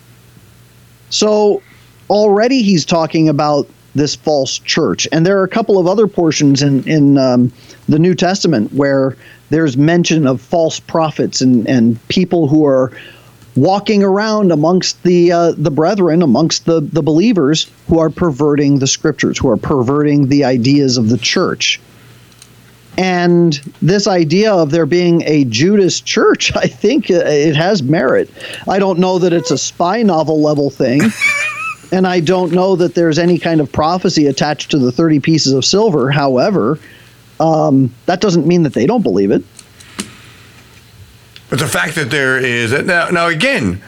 So 1.11 1.61
already 2.09 2.63
he's 2.63 2.87
talking 2.87 3.29
about 3.29 3.69
this 3.95 4.15
false 4.15 4.59
church, 4.59 5.07
and 5.13 5.27
there 5.27 5.39
are 5.39 5.45
a 5.45 5.49
couple 5.49 5.79
of 5.79 5.87
other 5.87 6.07
portions 6.07 6.63
in 6.63 6.83
in 6.89 7.19
um, 7.19 7.53
the 7.89 7.99
New 7.99 8.15
Testament 8.15 8.73
where 8.73 9.17
there's 9.51 9.77
mention 9.77 10.27
of 10.27 10.41
false 10.41 10.81
prophets 10.81 11.41
and 11.41 11.69
and 11.69 12.09
people 12.09 12.49
who 12.49 12.65
are 12.65 12.93
walking 13.57 14.03
around 14.03 14.53
amongst 14.53 15.03
the 15.03 15.33
uh, 15.33 15.53
the 15.57 15.71
brethren, 15.71 16.23
amongst 16.23 16.65
the 16.65 16.81
the 16.81 17.03
believers 17.03 17.71
who 17.89 17.99
are 17.99 18.11
perverting 18.11 18.79
the 18.79 18.87
scriptures, 18.87 19.39
who 19.39 19.51
are 19.51 19.57
perverting 19.57 20.29
the 20.29 20.45
ideas 20.45 20.97
of 20.97 21.09
the 21.09 21.19
church. 21.19 21.81
And 22.99 23.55
this 23.81 24.07
idea 24.07 24.53
of 24.53 24.73
there 24.73 24.87
being 24.87 25.23
a 25.23 25.45
Judas 25.45 26.01
church, 26.01 26.55
I 26.57 26.67
think 26.67 27.11
it 27.11 27.57
has 27.57 27.83
merit. 27.83 28.31
I 28.69 28.79
don't 28.79 28.99
know 28.99 29.19
that 29.19 29.33
it's 29.33 29.51
a 29.51 29.59
spy 29.59 30.03
novel 30.03 30.41
level 30.41 30.71
thing. 30.71 31.03
and 31.93 32.07
I 32.07 32.21
don't 32.21 32.53
know 32.53 32.77
that 32.77 32.95
there's 32.95 33.19
any 33.19 33.39
kind 33.39 33.61
of 33.61 33.71
prophecy 33.73 34.27
attached 34.27 34.71
to 34.73 34.79
the 34.79 34.93
30 34.93 35.21
pieces 35.21 35.53
of 35.53 35.65
silver. 35.65 36.11
However, 36.11 36.79
um, 37.41 37.93
that 38.07 38.21
doesn't 38.21 38.47
mean 38.47 38.63
that 38.63 38.75
they 38.75 38.87
don't 38.87 39.03
believe 39.03 39.31
it. 39.31 39.43
But 41.49 41.59
the 41.59 41.67
fact 41.67 41.97
that 41.97 42.11
there 42.11 42.39
is 42.39 42.71
now, 42.85 43.09
now 43.09 43.27
again, 43.27 43.83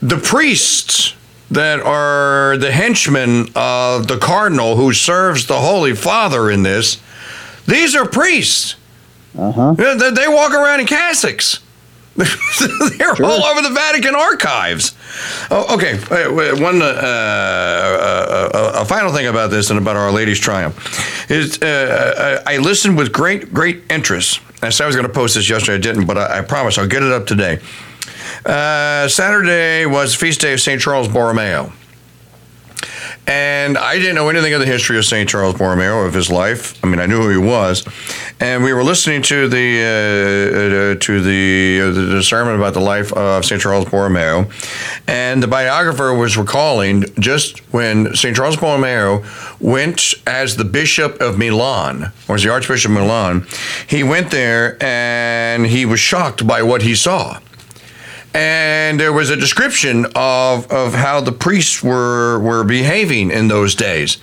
the 0.00 0.16
priests 0.16 1.14
that 1.50 1.80
are 1.80 2.56
the 2.56 2.70
henchmen 2.70 3.48
of 3.54 4.06
the 4.06 4.16
cardinal 4.16 4.76
who 4.76 4.92
serves 4.94 5.46
the 5.46 5.60
Holy 5.60 5.94
Father 5.94 6.50
in 6.50 6.62
this, 6.62 6.98
these 7.66 7.94
are 7.94 8.06
priests. 8.08 8.76
Uh 9.36 9.50
huh. 9.50 9.74
Yeah, 9.78 9.94
They, 9.94 10.10
they 10.12 10.28
walk 10.28 10.52
around 10.52 10.80
in 10.80 10.86
cassocks. 10.86 11.60
They're 12.98 13.16
Sure. 13.16 13.26
all 13.26 13.44
over 13.44 13.60
the 13.62 13.70
Vatican 13.74 14.14
archives. 14.14 14.94
Oh, 15.50 15.74
okay, 15.74 15.96
one 16.62 16.80
uh, 16.80 16.84
uh, 16.84 18.50
uh, 18.54 18.72
a 18.82 18.84
final 18.84 19.12
thing 19.12 19.26
about 19.26 19.50
this 19.50 19.70
and 19.70 19.78
about 19.78 19.96
Our 19.96 20.12
Lady's 20.12 20.38
Triumph 20.38 20.76
is 21.30 21.60
uh, 21.60 22.42
I 22.46 22.54
I 22.54 22.58
listened 22.58 22.96
with 22.96 23.12
great 23.12 23.52
great 23.52 23.82
interest. 23.90 24.40
I 24.62 24.68
said 24.70 24.84
I 24.84 24.86
was 24.86 24.96
going 24.96 25.08
to 25.08 25.12
post 25.12 25.34
this 25.34 25.48
yesterday, 25.50 25.74
I 25.76 25.80
didn't, 25.80 26.06
but 26.06 26.16
I, 26.16 26.38
I 26.38 26.40
promise 26.42 26.78
I'll 26.78 26.86
get 26.86 27.02
it 27.02 27.12
up 27.12 27.26
today. 27.26 27.58
Uh, 28.46 29.08
Saturday 29.08 29.84
was 29.86 30.14
feast 30.14 30.40
day 30.40 30.52
of 30.54 30.60
St. 30.60 30.80
Charles 30.80 31.08
Borromeo. 31.08 31.72
And 33.26 33.78
I 33.78 33.98
didn't 33.98 34.16
know 34.16 34.28
anything 34.28 34.52
of 34.52 34.60
the 34.60 34.66
history 34.66 34.98
of 34.98 35.06
St. 35.06 35.28
Charles 35.28 35.56
Borromeo, 35.56 36.04
of 36.04 36.12
his 36.12 36.30
life. 36.30 36.82
I 36.84 36.88
mean, 36.88 37.00
I 37.00 37.06
knew 37.06 37.22
who 37.22 37.30
he 37.30 37.38
was. 37.38 37.84
And 38.38 38.62
we 38.62 38.74
were 38.74 38.84
listening 38.84 39.22
to 39.22 39.48
the 39.48 39.80
uh, 39.80 40.94
uh, 40.94 41.00
to 41.00 41.20
the, 41.22 41.80
uh, 41.80 42.16
the 42.16 42.22
sermon 42.22 42.54
about 42.54 42.74
the 42.74 42.80
life 42.80 43.12
of 43.14 43.44
St. 43.44 43.60
Charles 43.60 43.86
Borromeo. 43.86 44.50
And 45.06 45.42
the 45.42 45.48
biographer 45.48 46.12
was 46.12 46.36
recalling 46.36 47.04
just 47.18 47.60
when 47.72 48.14
St. 48.14 48.36
Charles 48.36 48.56
Borromeo 48.56 49.24
went 49.58 50.14
as 50.26 50.56
the 50.56 50.64
Bishop 50.64 51.20
of 51.22 51.38
Milan, 51.38 52.12
or 52.28 52.34
as 52.34 52.42
the 52.42 52.50
Archbishop 52.50 52.90
of 52.90 52.96
Milan, 52.96 53.46
he 53.86 54.02
went 54.02 54.30
there 54.30 54.76
and 54.82 55.66
he 55.66 55.86
was 55.86 56.00
shocked 56.00 56.46
by 56.46 56.62
what 56.62 56.82
he 56.82 56.94
saw 56.94 57.38
and 58.34 58.98
there 58.98 59.12
was 59.12 59.30
a 59.30 59.36
description 59.36 60.06
of, 60.16 60.70
of 60.70 60.92
how 60.92 61.20
the 61.20 61.30
priests 61.30 61.82
were 61.84 62.40
were 62.40 62.64
behaving 62.64 63.30
in 63.30 63.46
those 63.46 63.76
days. 63.76 64.18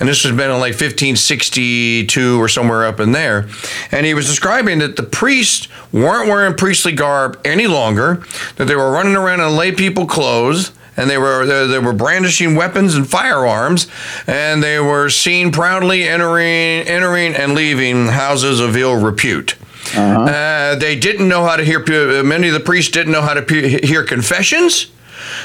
And 0.00 0.08
this 0.08 0.24
has 0.24 0.32
been 0.32 0.50
in 0.50 0.58
like 0.58 0.72
1562 0.72 2.42
or 2.42 2.48
somewhere 2.48 2.84
up 2.84 2.98
in 2.98 3.12
there. 3.12 3.48
And 3.92 4.04
he 4.04 4.14
was 4.14 4.26
describing 4.26 4.80
that 4.80 4.96
the 4.96 5.04
priests 5.04 5.68
weren't 5.92 6.28
wearing 6.28 6.54
priestly 6.54 6.90
garb 6.92 7.40
any 7.44 7.68
longer, 7.68 8.24
that 8.56 8.64
they 8.64 8.74
were 8.74 8.90
running 8.90 9.14
around 9.14 9.40
in 9.40 9.56
lay 9.56 9.70
people 9.70 10.06
clothes. 10.06 10.72
And 10.96 11.08
they 11.08 11.16
were 11.16 11.46
they, 11.46 11.68
they 11.68 11.78
were 11.78 11.94
brandishing 11.94 12.54
weapons 12.54 12.94
and 12.94 13.08
firearms, 13.08 13.86
and 14.26 14.62
they 14.62 14.78
were 14.78 15.08
seen 15.08 15.50
proudly 15.50 16.06
entering 16.06 16.86
entering 16.86 17.34
and 17.34 17.54
leaving 17.54 18.08
houses 18.08 18.60
of 18.60 18.76
ill 18.76 19.00
repute. 19.00 19.56
Uh-huh. 19.94 20.22
Uh, 20.24 20.74
they 20.76 20.96
didn't 20.96 21.28
know 21.28 21.44
how 21.44 21.56
to 21.56 21.64
hear. 21.64 21.80
Many 22.22 22.48
of 22.48 22.54
the 22.54 22.60
priests 22.60 22.90
didn't 22.90 23.12
know 23.12 23.22
how 23.22 23.34
to 23.34 23.78
hear 23.86 24.04
confessions, 24.04 24.86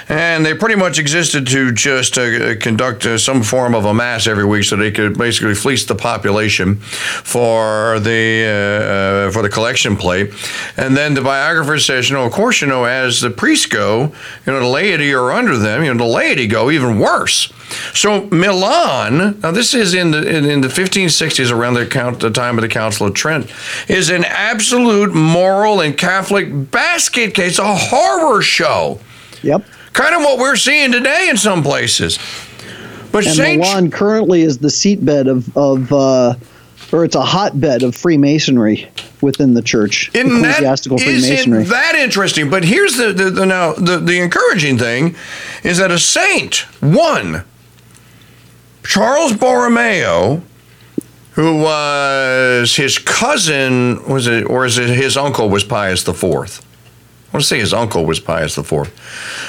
and 0.09 0.45
they 0.45 0.53
pretty 0.53 0.75
much 0.75 0.99
existed 0.99 1.47
to 1.47 1.71
just 1.71 2.17
uh, 2.17 2.55
conduct 2.57 3.05
uh, 3.05 3.17
some 3.17 3.43
form 3.43 3.75
of 3.75 3.85
a 3.85 3.93
mass 3.93 4.27
every 4.27 4.45
week, 4.45 4.63
so 4.63 4.75
they 4.75 4.91
could 4.91 5.17
basically 5.17 5.55
fleece 5.55 5.85
the 5.85 5.95
population 5.95 6.75
for 6.77 7.99
the 7.99 8.45
uh, 8.45 9.27
uh, 9.27 9.31
for 9.31 9.41
the 9.41 9.49
collection 9.49 9.97
plate. 9.97 10.31
And 10.77 10.95
then 10.95 11.13
the 11.13 11.21
biographer 11.21 11.77
says, 11.79 12.09
you 12.09 12.15
know, 12.15 12.25
of 12.25 12.31
course, 12.31 12.61
you 12.61 12.67
know, 12.67 12.85
as 12.85 13.21
the 13.21 13.29
priests 13.29 13.65
go, 13.65 14.13
you 14.45 14.53
know, 14.53 14.59
the 14.59 14.67
laity 14.67 15.13
are 15.13 15.31
under 15.31 15.57
them. 15.57 15.83
You 15.83 15.93
know, 15.93 16.05
the 16.05 16.11
laity 16.11 16.47
go 16.47 16.71
even 16.71 16.99
worse. 16.99 17.51
So 17.93 18.27
Milan, 18.27 19.39
now 19.41 19.51
this 19.51 19.73
is 19.73 19.93
in 19.93 20.11
the 20.11 20.25
in, 20.25 20.45
in 20.45 20.61
the 20.61 20.69
1560s, 20.69 21.51
around 21.51 21.73
the, 21.73 21.85
count, 21.85 22.21
the 22.21 22.29
time 22.29 22.57
of 22.57 22.61
the 22.61 22.69
Council 22.69 23.07
of 23.07 23.13
Trent, 23.13 23.51
is 23.89 24.09
an 24.09 24.23
absolute 24.23 25.13
moral 25.13 25.81
and 25.81 25.97
Catholic 25.97 26.71
basket 26.71 27.33
case, 27.33 27.59
a 27.59 27.75
horror 27.75 28.41
show. 28.41 29.01
Yep. 29.43 29.65
Kind 29.97 30.13
of 30.15 30.21
what 30.21 30.37
we're 30.37 30.55
seeing 30.55 30.91
today 30.91 31.27
in 31.29 31.37
some 31.37 31.63
places. 31.63 32.19
But 33.11 33.25
And 33.25 33.35
Saint 33.35 33.61
Milan 33.61 33.89
currently 33.89 34.43
is 34.43 34.59
the 34.59 34.67
seatbed 34.67 35.27
of 35.27 35.57
of 35.57 35.91
uh, 35.91 36.35
or 36.91 37.03
it's 37.03 37.15
a 37.15 37.23
hotbed 37.23 37.81
of 37.83 37.95
Freemasonry 37.95 38.87
within 39.21 39.55
the 39.55 39.61
church, 39.61 40.11
Isn't 40.13 40.41
that, 40.43 40.51
ecclesiastical 40.51 40.99
isn't 40.99 41.21
Freemasonry. 41.21 41.63
that 41.63 41.95
interesting? 41.95 42.49
But 42.49 42.63
here's 42.63 42.95
the, 42.95 43.11
the, 43.11 43.29
the 43.31 43.45
now 43.45 43.73
the, 43.73 43.97
the 43.97 44.19
encouraging 44.19 44.77
thing 44.77 45.15
is 45.63 45.79
that 45.79 45.89
a 45.91 45.97
saint, 45.99 46.65
one, 46.79 47.43
Charles 48.83 49.33
Borromeo, 49.33 50.43
who 51.31 51.57
was 51.61 52.75
his 52.75 52.99
cousin, 52.99 54.07
was 54.07 54.27
it, 54.27 54.45
or 54.45 54.65
is 54.65 54.77
it 54.77 54.89
his 54.89 55.17
uncle 55.17 55.49
was 55.49 55.63
Pius 55.63 56.03
the 56.03 56.13
Fourth? 56.13 56.63
I 57.27 57.29
want 57.37 57.43
to 57.43 57.47
say 57.47 57.59
his 57.59 57.73
uncle 57.73 58.05
was 58.05 58.21
Pius 58.21 58.57
IV. 58.57 58.71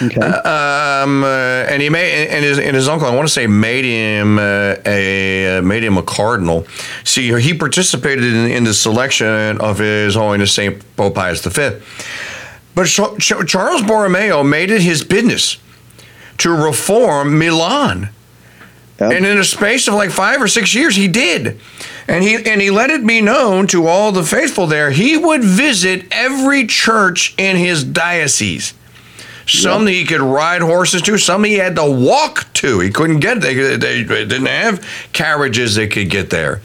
Okay. 0.03 0.21
Um, 0.21 1.23
uh, 1.23 1.27
and 1.71 1.81
he 1.81 1.89
made 1.89 2.27
and 2.29 2.45
his, 2.45 2.59
and 2.59 2.75
his 2.75 2.89
uncle, 2.89 3.07
I 3.07 3.15
want 3.15 3.29
to 3.29 3.33
say, 3.33 3.47
made 3.47 3.85
him 3.85 4.37
uh, 4.39 4.75
a 4.85 5.59
uh, 5.59 5.63
made 5.63 5.85
him 5.85 5.97
a 5.97 6.03
cardinal. 6.03 6.67
See, 7.05 7.33
he 7.41 7.55
participated 7.55 8.25
in, 8.25 8.51
in 8.51 8.65
the 8.65 8.75
selection 8.75 9.61
of 9.61 9.79
His 9.79 10.17
Holiness 10.17 10.53
Saint 10.53 10.83
Pope 10.97 11.15
Pius 11.15 11.45
V. 11.45 11.79
But 12.75 12.87
Ch- 12.87 13.01
Ch- 13.21 13.47
Charles 13.47 13.83
Borromeo 13.83 14.43
made 14.43 14.71
it 14.73 14.83
his 14.83 15.05
business 15.05 15.59
to 16.39 16.51
reform 16.51 17.39
Milan. 17.39 18.11
Yep. 19.01 19.13
And 19.13 19.27
in 19.27 19.39
a 19.39 19.45
space 19.45 19.87
of 19.87 19.95
like 19.95 20.11
five 20.11 20.43
or 20.43 20.49
six 20.49 20.75
years, 20.75 20.97
he 20.97 21.07
did. 21.07 21.61
And 22.09 22.25
he 22.25 22.37
and 22.37 22.61
he 22.61 22.71
let 22.71 22.91
it 22.91 23.07
be 23.07 23.21
known 23.21 23.67
to 23.69 23.87
all 23.87 24.13
the 24.13 24.25
faithful 24.25 24.67
there. 24.67 24.91
He 24.91 25.17
would 25.17 25.45
visit 25.45 26.07
every 26.11 26.67
church 26.67 27.35
in 27.39 27.57
his 27.57 27.85
diocese. 27.85 28.75
Some 29.49 29.87
that 29.87 29.93
he 29.93 30.05
could 30.05 30.21
ride 30.21 30.61
horses 30.61 31.01
to, 31.03 31.17
some 31.17 31.45
he 31.45 31.55
had 31.55 31.77
to 31.77 31.91
walk 31.91 32.53
to. 32.55 32.81
He 32.81 32.91
couldn't 32.91 33.21
get 33.21 33.41
they, 33.41 33.55
they, 33.55 34.05
didn't 34.05 34.47
have 34.47 34.87
carriages 35.13 35.77
that 35.77 35.91
could 35.91 36.11
get 36.11 36.29
there. 36.29 36.61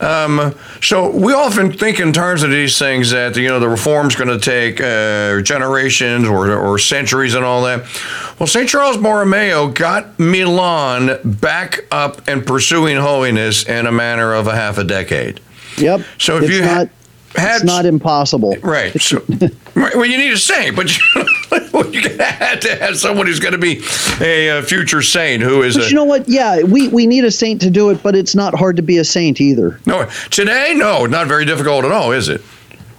Um, 0.00 0.54
so 0.80 1.10
we 1.10 1.32
often 1.32 1.72
think 1.72 1.98
in 1.98 2.12
terms 2.12 2.42
of 2.42 2.50
these 2.50 2.78
things 2.78 3.10
that 3.10 3.36
you 3.36 3.48
know 3.48 3.58
the 3.58 3.68
reform's 3.68 4.14
going 4.14 4.28
to 4.28 4.38
take 4.38 4.80
uh, 4.80 5.42
generations 5.42 6.28
or, 6.28 6.56
or 6.56 6.78
centuries 6.78 7.34
and 7.34 7.44
all 7.44 7.62
that. 7.64 7.80
Well, 8.38 8.46
St. 8.46 8.68
Charles 8.68 8.96
Borromeo 8.96 9.68
got 9.68 10.18
Milan 10.18 11.18
back 11.24 11.80
up 11.90 12.26
and 12.28 12.46
pursuing 12.46 12.96
holiness 12.96 13.64
in 13.64 13.86
a 13.86 13.92
matter 13.92 14.32
of 14.32 14.46
a 14.46 14.54
half 14.54 14.78
a 14.78 14.84
decade. 14.84 15.40
yep. 15.76 16.02
So 16.18 16.36
if 16.36 16.44
it's 16.44 16.52
you 16.52 16.60
not, 16.60 16.86
ha- 16.86 16.94
had 17.36 17.56
it's 17.56 17.64
not 17.64 17.86
impossible. 17.86 18.56
Right. 18.62 18.98
So, 19.00 19.22
right, 19.74 19.94
well, 19.94 20.04
you 20.06 20.18
need 20.18 20.32
a 20.32 20.38
saint, 20.38 20.74
but 20.76 20.90
you, 20.96 21.02
you 21.92 22.18
have 22.18 22.60
to 22.60 22.76
have 22.76 22.96
someone 22.98 23.26
who's 23.26 23.40
going 23.40 23.52
to 23.52 23.58
be 23.58 23.82
a, 24.20 24.50
uh 24.58 24.62
future 24.62 25.00
saint 25.02 25.42
who 25.42 25.62
is 25.62 25.76
But 25.76 25.86
a. 25.86 25.88
you 25.90 25.94
know 25.94 26.04
what? 26.04 26.28
Yeah, 26.28 26.62
we, 26.62 26.88
we 26.88 27.06
need 27.06 27.24
a 27.24 27.30
saint 27.30 27.60
to 27.62 27.70
do 27.70 27.90
it, 27.90 28.02
but 28.02 28.14
it's 28.16 28.34
not 28.34 28.54
hard 28.54 28.76
to 28.76 28.82
be 28.82 28.98
a 28.98 29.04
saint 29.04 29.40
either. 29.40 29.80
no, 29.86 30.08
today, 30.30 30.74
no, 30.74 31.06
not 31.06 31.28
very 31.28 31.44
difficult 31.44 31.84
at 31.84 31.92
all, 31.92 32.12
is 32.12 32.28
it? 32.28 32.42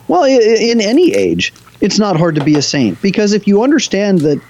Well, 0.08 0.24
in 0.24 0.82
any 0.82 1.14
age, 1.14 1.54
it's 1.80 2.00
not 2.00 2.18
hard 2.18 2.36
to 2.36 2.44
be 2.44 2.56
a 2.56 2.62
saint 2.62 3.02
because 3.02 3.34
if 3.34 3.48
you 3.48 3.64
understand 3.64 4.20
that 4.22 4.42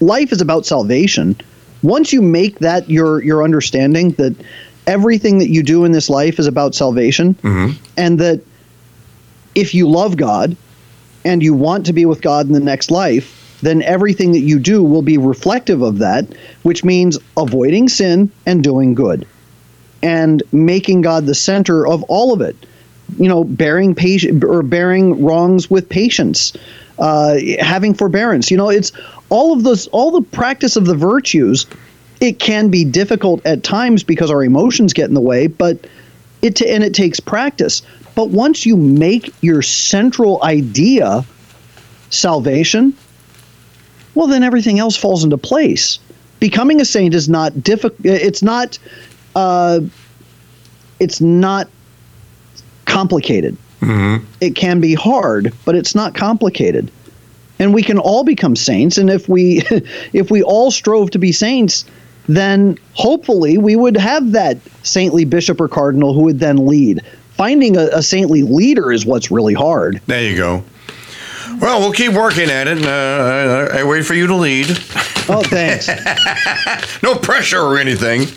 life 0.00 0.32
is 0.32 0.40
about 0.40 0.66
salvation, 0.66 1.36
once 1.82 2.12
you 2.12 2.20
make 2.22 2.58
that 2.58 2.88
your 2.90 3.22
your 3.22 3.42
understanding 3.42 4.10
that 4.12 4.34
everything 4.86 5.38
that 5.38 5.48
you 5.48 5.62
do 5.62 5.84
in 5.84 5.92
this 5.92 6.10
life 6.10 6.38
is 6.38 6.46
about 6.46 6.74
salvation, 6.74 7.36
and 7.96 8.18
that 8.18 8.40
if 9.54 9.74
you 9.74 9.88
love 9.88 10.16
God 10.16 10.56
and 11.24 11.42
you 11.42 11.54
want 11.54 11.86
to 11.86 11.92
be 11.92 12.06
with 12.06 12.22
God 12.22 12.46
in 12.46 12.52
the 12.52 12.60
next 12.60 12.90
life, 12.90 13.58
then 13.62 13.82
everything 13.82 14.32
that 14.32 14.40
you 14.40 14.58
do 14.58 14.82
will 14.82 15.02
be 15.02 15.18
reflective 15.18 15.82
of 15.82 15.98
that, 15.98 16.26
which 16.62 16.84
means 16.84 17.18
avoiding 17.36 17.88
sin 17.88 18.30
and 18.46 18.64
doing 18.64 18.94
good 18.94 19.26
and 20.02 20.42
making 20.52 21.02
God 21.02 21.26
the 21.26 21.34
center 21.34 21.86
of 21.86 22.02
all 22.04 22.32
of 22.32 22.40
it. 22.40 22.56
You 23.18 23.28
know, 23.28 23.44
bearing 23.44 23.94
patient 23.94 24.44
or 24.44 24.62
bearing 24.62 25.22
wrongs 25.22 25.68
with 25.68 25.88
patience, 25.88 26.52
uh, 26.98 27.36
having 27.58 27.92
forbearance. 27.92 28.50
You 28.50 28.56
know, 28.56 28.70
it's 28.70 28.92
all 29.30 29.52
of 29.52 29.64
those, 29.64 29.88
all 29.88 30.12
the 30.12 30.22
practice 30.22 30.76
of 30.76 30.86
the 30.86 30.94
virtues. 30.94 31.66
It 32.20 32.38
can 32.38 32.68
be 32.68 32.84
difficult 32.84 33.44
at 33.44 33.64
times 33.64 34.04
because 34.04 34.30
our 34.30 34.44
emotions 34.44 34.92
get 34.92 35.08
in 35.08 35.14
the 35.14 35.20
way, 35.20 35.48
but 35.48 35.86
it 36.42 36.60
and 36.62 36.84
it 36.84 36.94
takes 36.94 37.20
practice. 37.20 37.82
But 38.14 38.30
once 38.30 38.66
you 38.66 38.76
make 38.76 39.32
your 39.40 39.62
central 39.62 40.42
idea 40.42 41.24
salvation, 42.10 42.94
well, 44.14 44.26
then 44.26 44.42
everything 44.42 44.78
else 44.78 44.96
falls 44.96 45.24
into 45.24 45.38
place. 45.38 45.98
Becoming 46.40 46.80
a 46.80 46.84
saint 46.84 47.14
is 47.14 47.28
not 47.28 47.62
difficult. 47.62 48.04
It's 48.04 48.42
not. 48.42 48.78
Uh, 49.34 49.80
it's 50.98 51.20
not 51.20 51.68
complicated. 52.84 53.56
It 54.40 54.54
can 54.54 54.80
be 54.80 54.94
hard, 54.94 55.52
but 55.64 55.74
it's 55.74 55.94
not 55.94 56.14
complicated. 56.14 56.90
And 57.58 57.72
we 57.72 57.82
can 57.82 57.98
all 57.98 58.24
become 58.24 58.56
saints. 58.56 58.98
And 58.98 59.08
if 59.08 59.28
we, 59.28 59.62
if 60.12 60.30
we 60.30 60.42
all 60.42 60.70
strove 60.70 61.10
to 61.12 61.18
be 61.18 61.32
saints, 61.32 61.84
then 62.36 62.78
hopefully 62.94 63.58
we 63.58 63.76
would 63.76 63.96
have 63.96 64.32
that 64.32 64.58
saintly 64.82 65.24
bishop 65.24 65.60
or 65.60 65.68
cardinal 65.68 66.14
who 66.14 66.22
would 66.22 66.38
then 66.38 66.66
lead. 66.66 67.00
Finding 67.32 67.76
a, 67.76 67.88
a 67.92 68.02
saintly 68.02 68.42
leader 68.42 68.92
is 68.92 69.06
what's 69.06 69.30
really 69.30 69.54
hard. 69.54 70.00
There 70.06 70.22
you 70.22 70.36
go. 70.36 70.64
Well, 71.60 71.80
we'll 71.80 71.92
keep 71.92 72.12
working 72.12 72.48
at 72.50 72.68
it. 72.68 72.84
Uh, 72.84 73.68
I, 73.74 73.80
I 73.80 73.84
wait 73.84 74.06
for 74.06 74.14
you 74.14 74.26
to 74.26 74.34
lead. 74.34 74.70
Oh, 75.28 75.42
thanks. 75.44 75.88
No 77.02 77.14
pressure 77.14 77.60
or 77.60 77.78
anything. 77.78 78.20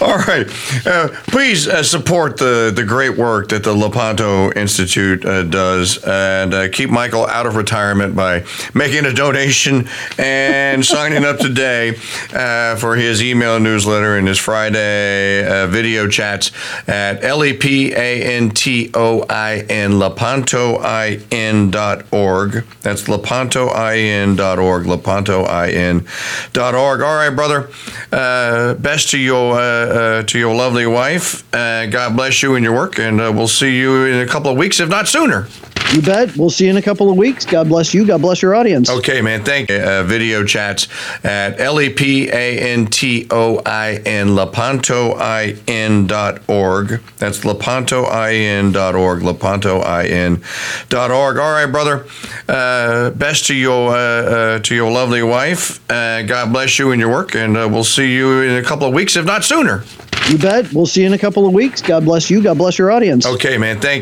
All 0.00 0.18
right. 0.18 0.46
Uh, 0.86 1.08
please 1.28 1.66
uh, 1.66 1.82
support 1.82 2.36
the, 2.36 2.70
the 2.74 2.84
great 2.84 3.16
work 3.16 3.48
that 3.48 3.64
the 3.64 3.72
Lepanto 3.72 4.52
Institute 4.52 5.24
uh, 5.24 5.44
does 5.44 5.96
and 6.04 6.52
uh, 6.52 6.68
keep 6.68 6.90
Michael 6.90 7.26
out 7.26 7.46
of 7.46 7.56
retirement 7.56 8.14
by 8.14 8.44
making 8.74 9.06
a 9.06 9.12
donation 9.12 9.88
and 10.18 10.84
signing 10.86 11.24
up 11.24 11.38
today 11.38 11.96
uh, 12.34 12.76
for 12.76 12.94
his 12.94 13.22
email 13.22 13.58
newsletter 13.58 14.18
and 14.18 14.28
his 14.28 14.38
Friday 14.38 15.46
uh, 15.46 15.66
video 15.66 16.06
chats 16.08 16.50
at 16.86 17.24
L 17.24 17.42
E 17.42 17.54
P 17.54 17.92
A 17.94 18.22
N 18.36 18.50
T 18.50 18.90
O 18.92 19.24
I 19.30 19.64
N, 19.70 19.98
Lepanto 19.98 20.77
lepantoin.org. 20.82 22.64
That's 22.82 23.04
lepantoin.org. 23.04 24.86
Lepantoin.org. 24.86 27.02
All 27.02 27.16
right, 27.16 27.30
brother. 27.30 27.68
Uh, 28.12 28.74
best 28.74 29.10
to 29.10 29.18
your 29.18 29.54
uh, 29.54 29.58
uh, 29.60 30.22
to 30.24 30.38
your 30.38 30.54
lovely 30.54 30.86
wife. 30.86 31.42
Uh, 31.54 31.86
God 31.86 32.16
bless 32.16 32.42
you 32.42 32.54
and 32.54 32.64
your 32.64 32.74
work, 32.74 32.98
and 32.98 33.20
uh, 33.20 33.32
we'll 33.34 33.48
see 33.48 33.78
you 33.78 34.04
in 34.04 34.20
a 34.20 34.26
couple 34.26 34.50
of 34.50 34.56
weeks, 34.56 34.80
if 34.80 34.88
not 34.88 35.08
sooner. 35.08 35.46
You 35.94 36.02
bet. 36.02 36.36
We'll 36.36 36.50
see 36.50 36.64
you 36.66 36.70
in 36.70 36.76
a 36.76 36.82
couple 36.82 37.10
of 37.10 37.16
weeks. 37.16 37.46
God 37.46 37.66
bless 37.68 37.94
you. 37.94 38.06
God 38.06 38.20
bless 38.20 38.42
your 38.42 38.54
audience. 38.54 38.90
Okay, 38.90 39.22
man. 39.22 39.42
Thank 39.42 39.70
you. 39.70 39.76
Uh, 39.76 40.02
video 40.02 40.44
chats 40.44 40.86
at 41.24 41.58
L 41.58 41.80
E 41.80 41.88
P 41.88 42.28
A 42.28 42.58
N 42.58 42.88
T 42.88 43.26
O 43.30 43.62
I 43.64 44.02
N, 44.04 44.28
lepantoin.org. 44.28 47.00
That's 47.16 47.40
lepantoin.org, 47.40 49.22
lepantoin.org. 49.22 50.42
All 51.38 51.52
right, 51.52 51.66
brother. 51.66 52.06
Uh, 52.48 53.10
best 53.10 53.46
to 53.46 53.54
your 53.54 53.90
uh, 53.90 53.96
uh, 53.96 54.58
to 54.60 54.74
your 54.74 54.90
lovely 54.90 55.22
wife. 55.22 55.80
Uh, 55.90 56.22
God 56.22 56.52
bless 56.52 56.78
you 56.78 56.92
in 56.92 57.00
your 57.00 57.10
work, 57.10 57.34
and 57.34 57.56
uh, 57.56 57.68
we'll 57.70 57.84
see 57.84 58.14
you 58.14 58.42
in 58.42 58.56
a 58.56 58.62
couple 58.62 58.86
of 58.86 58.94
weeks, 58.94 59.16
if 59.16 59.24
not 59.24 59.44
sooner. 59.44 59.84
You 60.28 60.36
bet. 60.36 60.70
We'll 60.74 60.86
see 60.86 61.00
you 61.00 61.06
in 61.06 61.14
a 61.14 61.18
couple 61.18 61.46
of 61.46 61.54
weeks. 61.54 61.80
God 61.80 62.04
bless 62.04 62.28
you. 62.28 62.42
God 62.42 62.58
bless 62.58 62.76
your 62.76 62.90
audience. 62.90 63.24
Okay, 63.24 63.56
man. 63.56 63.80
Thank 63.80 63.96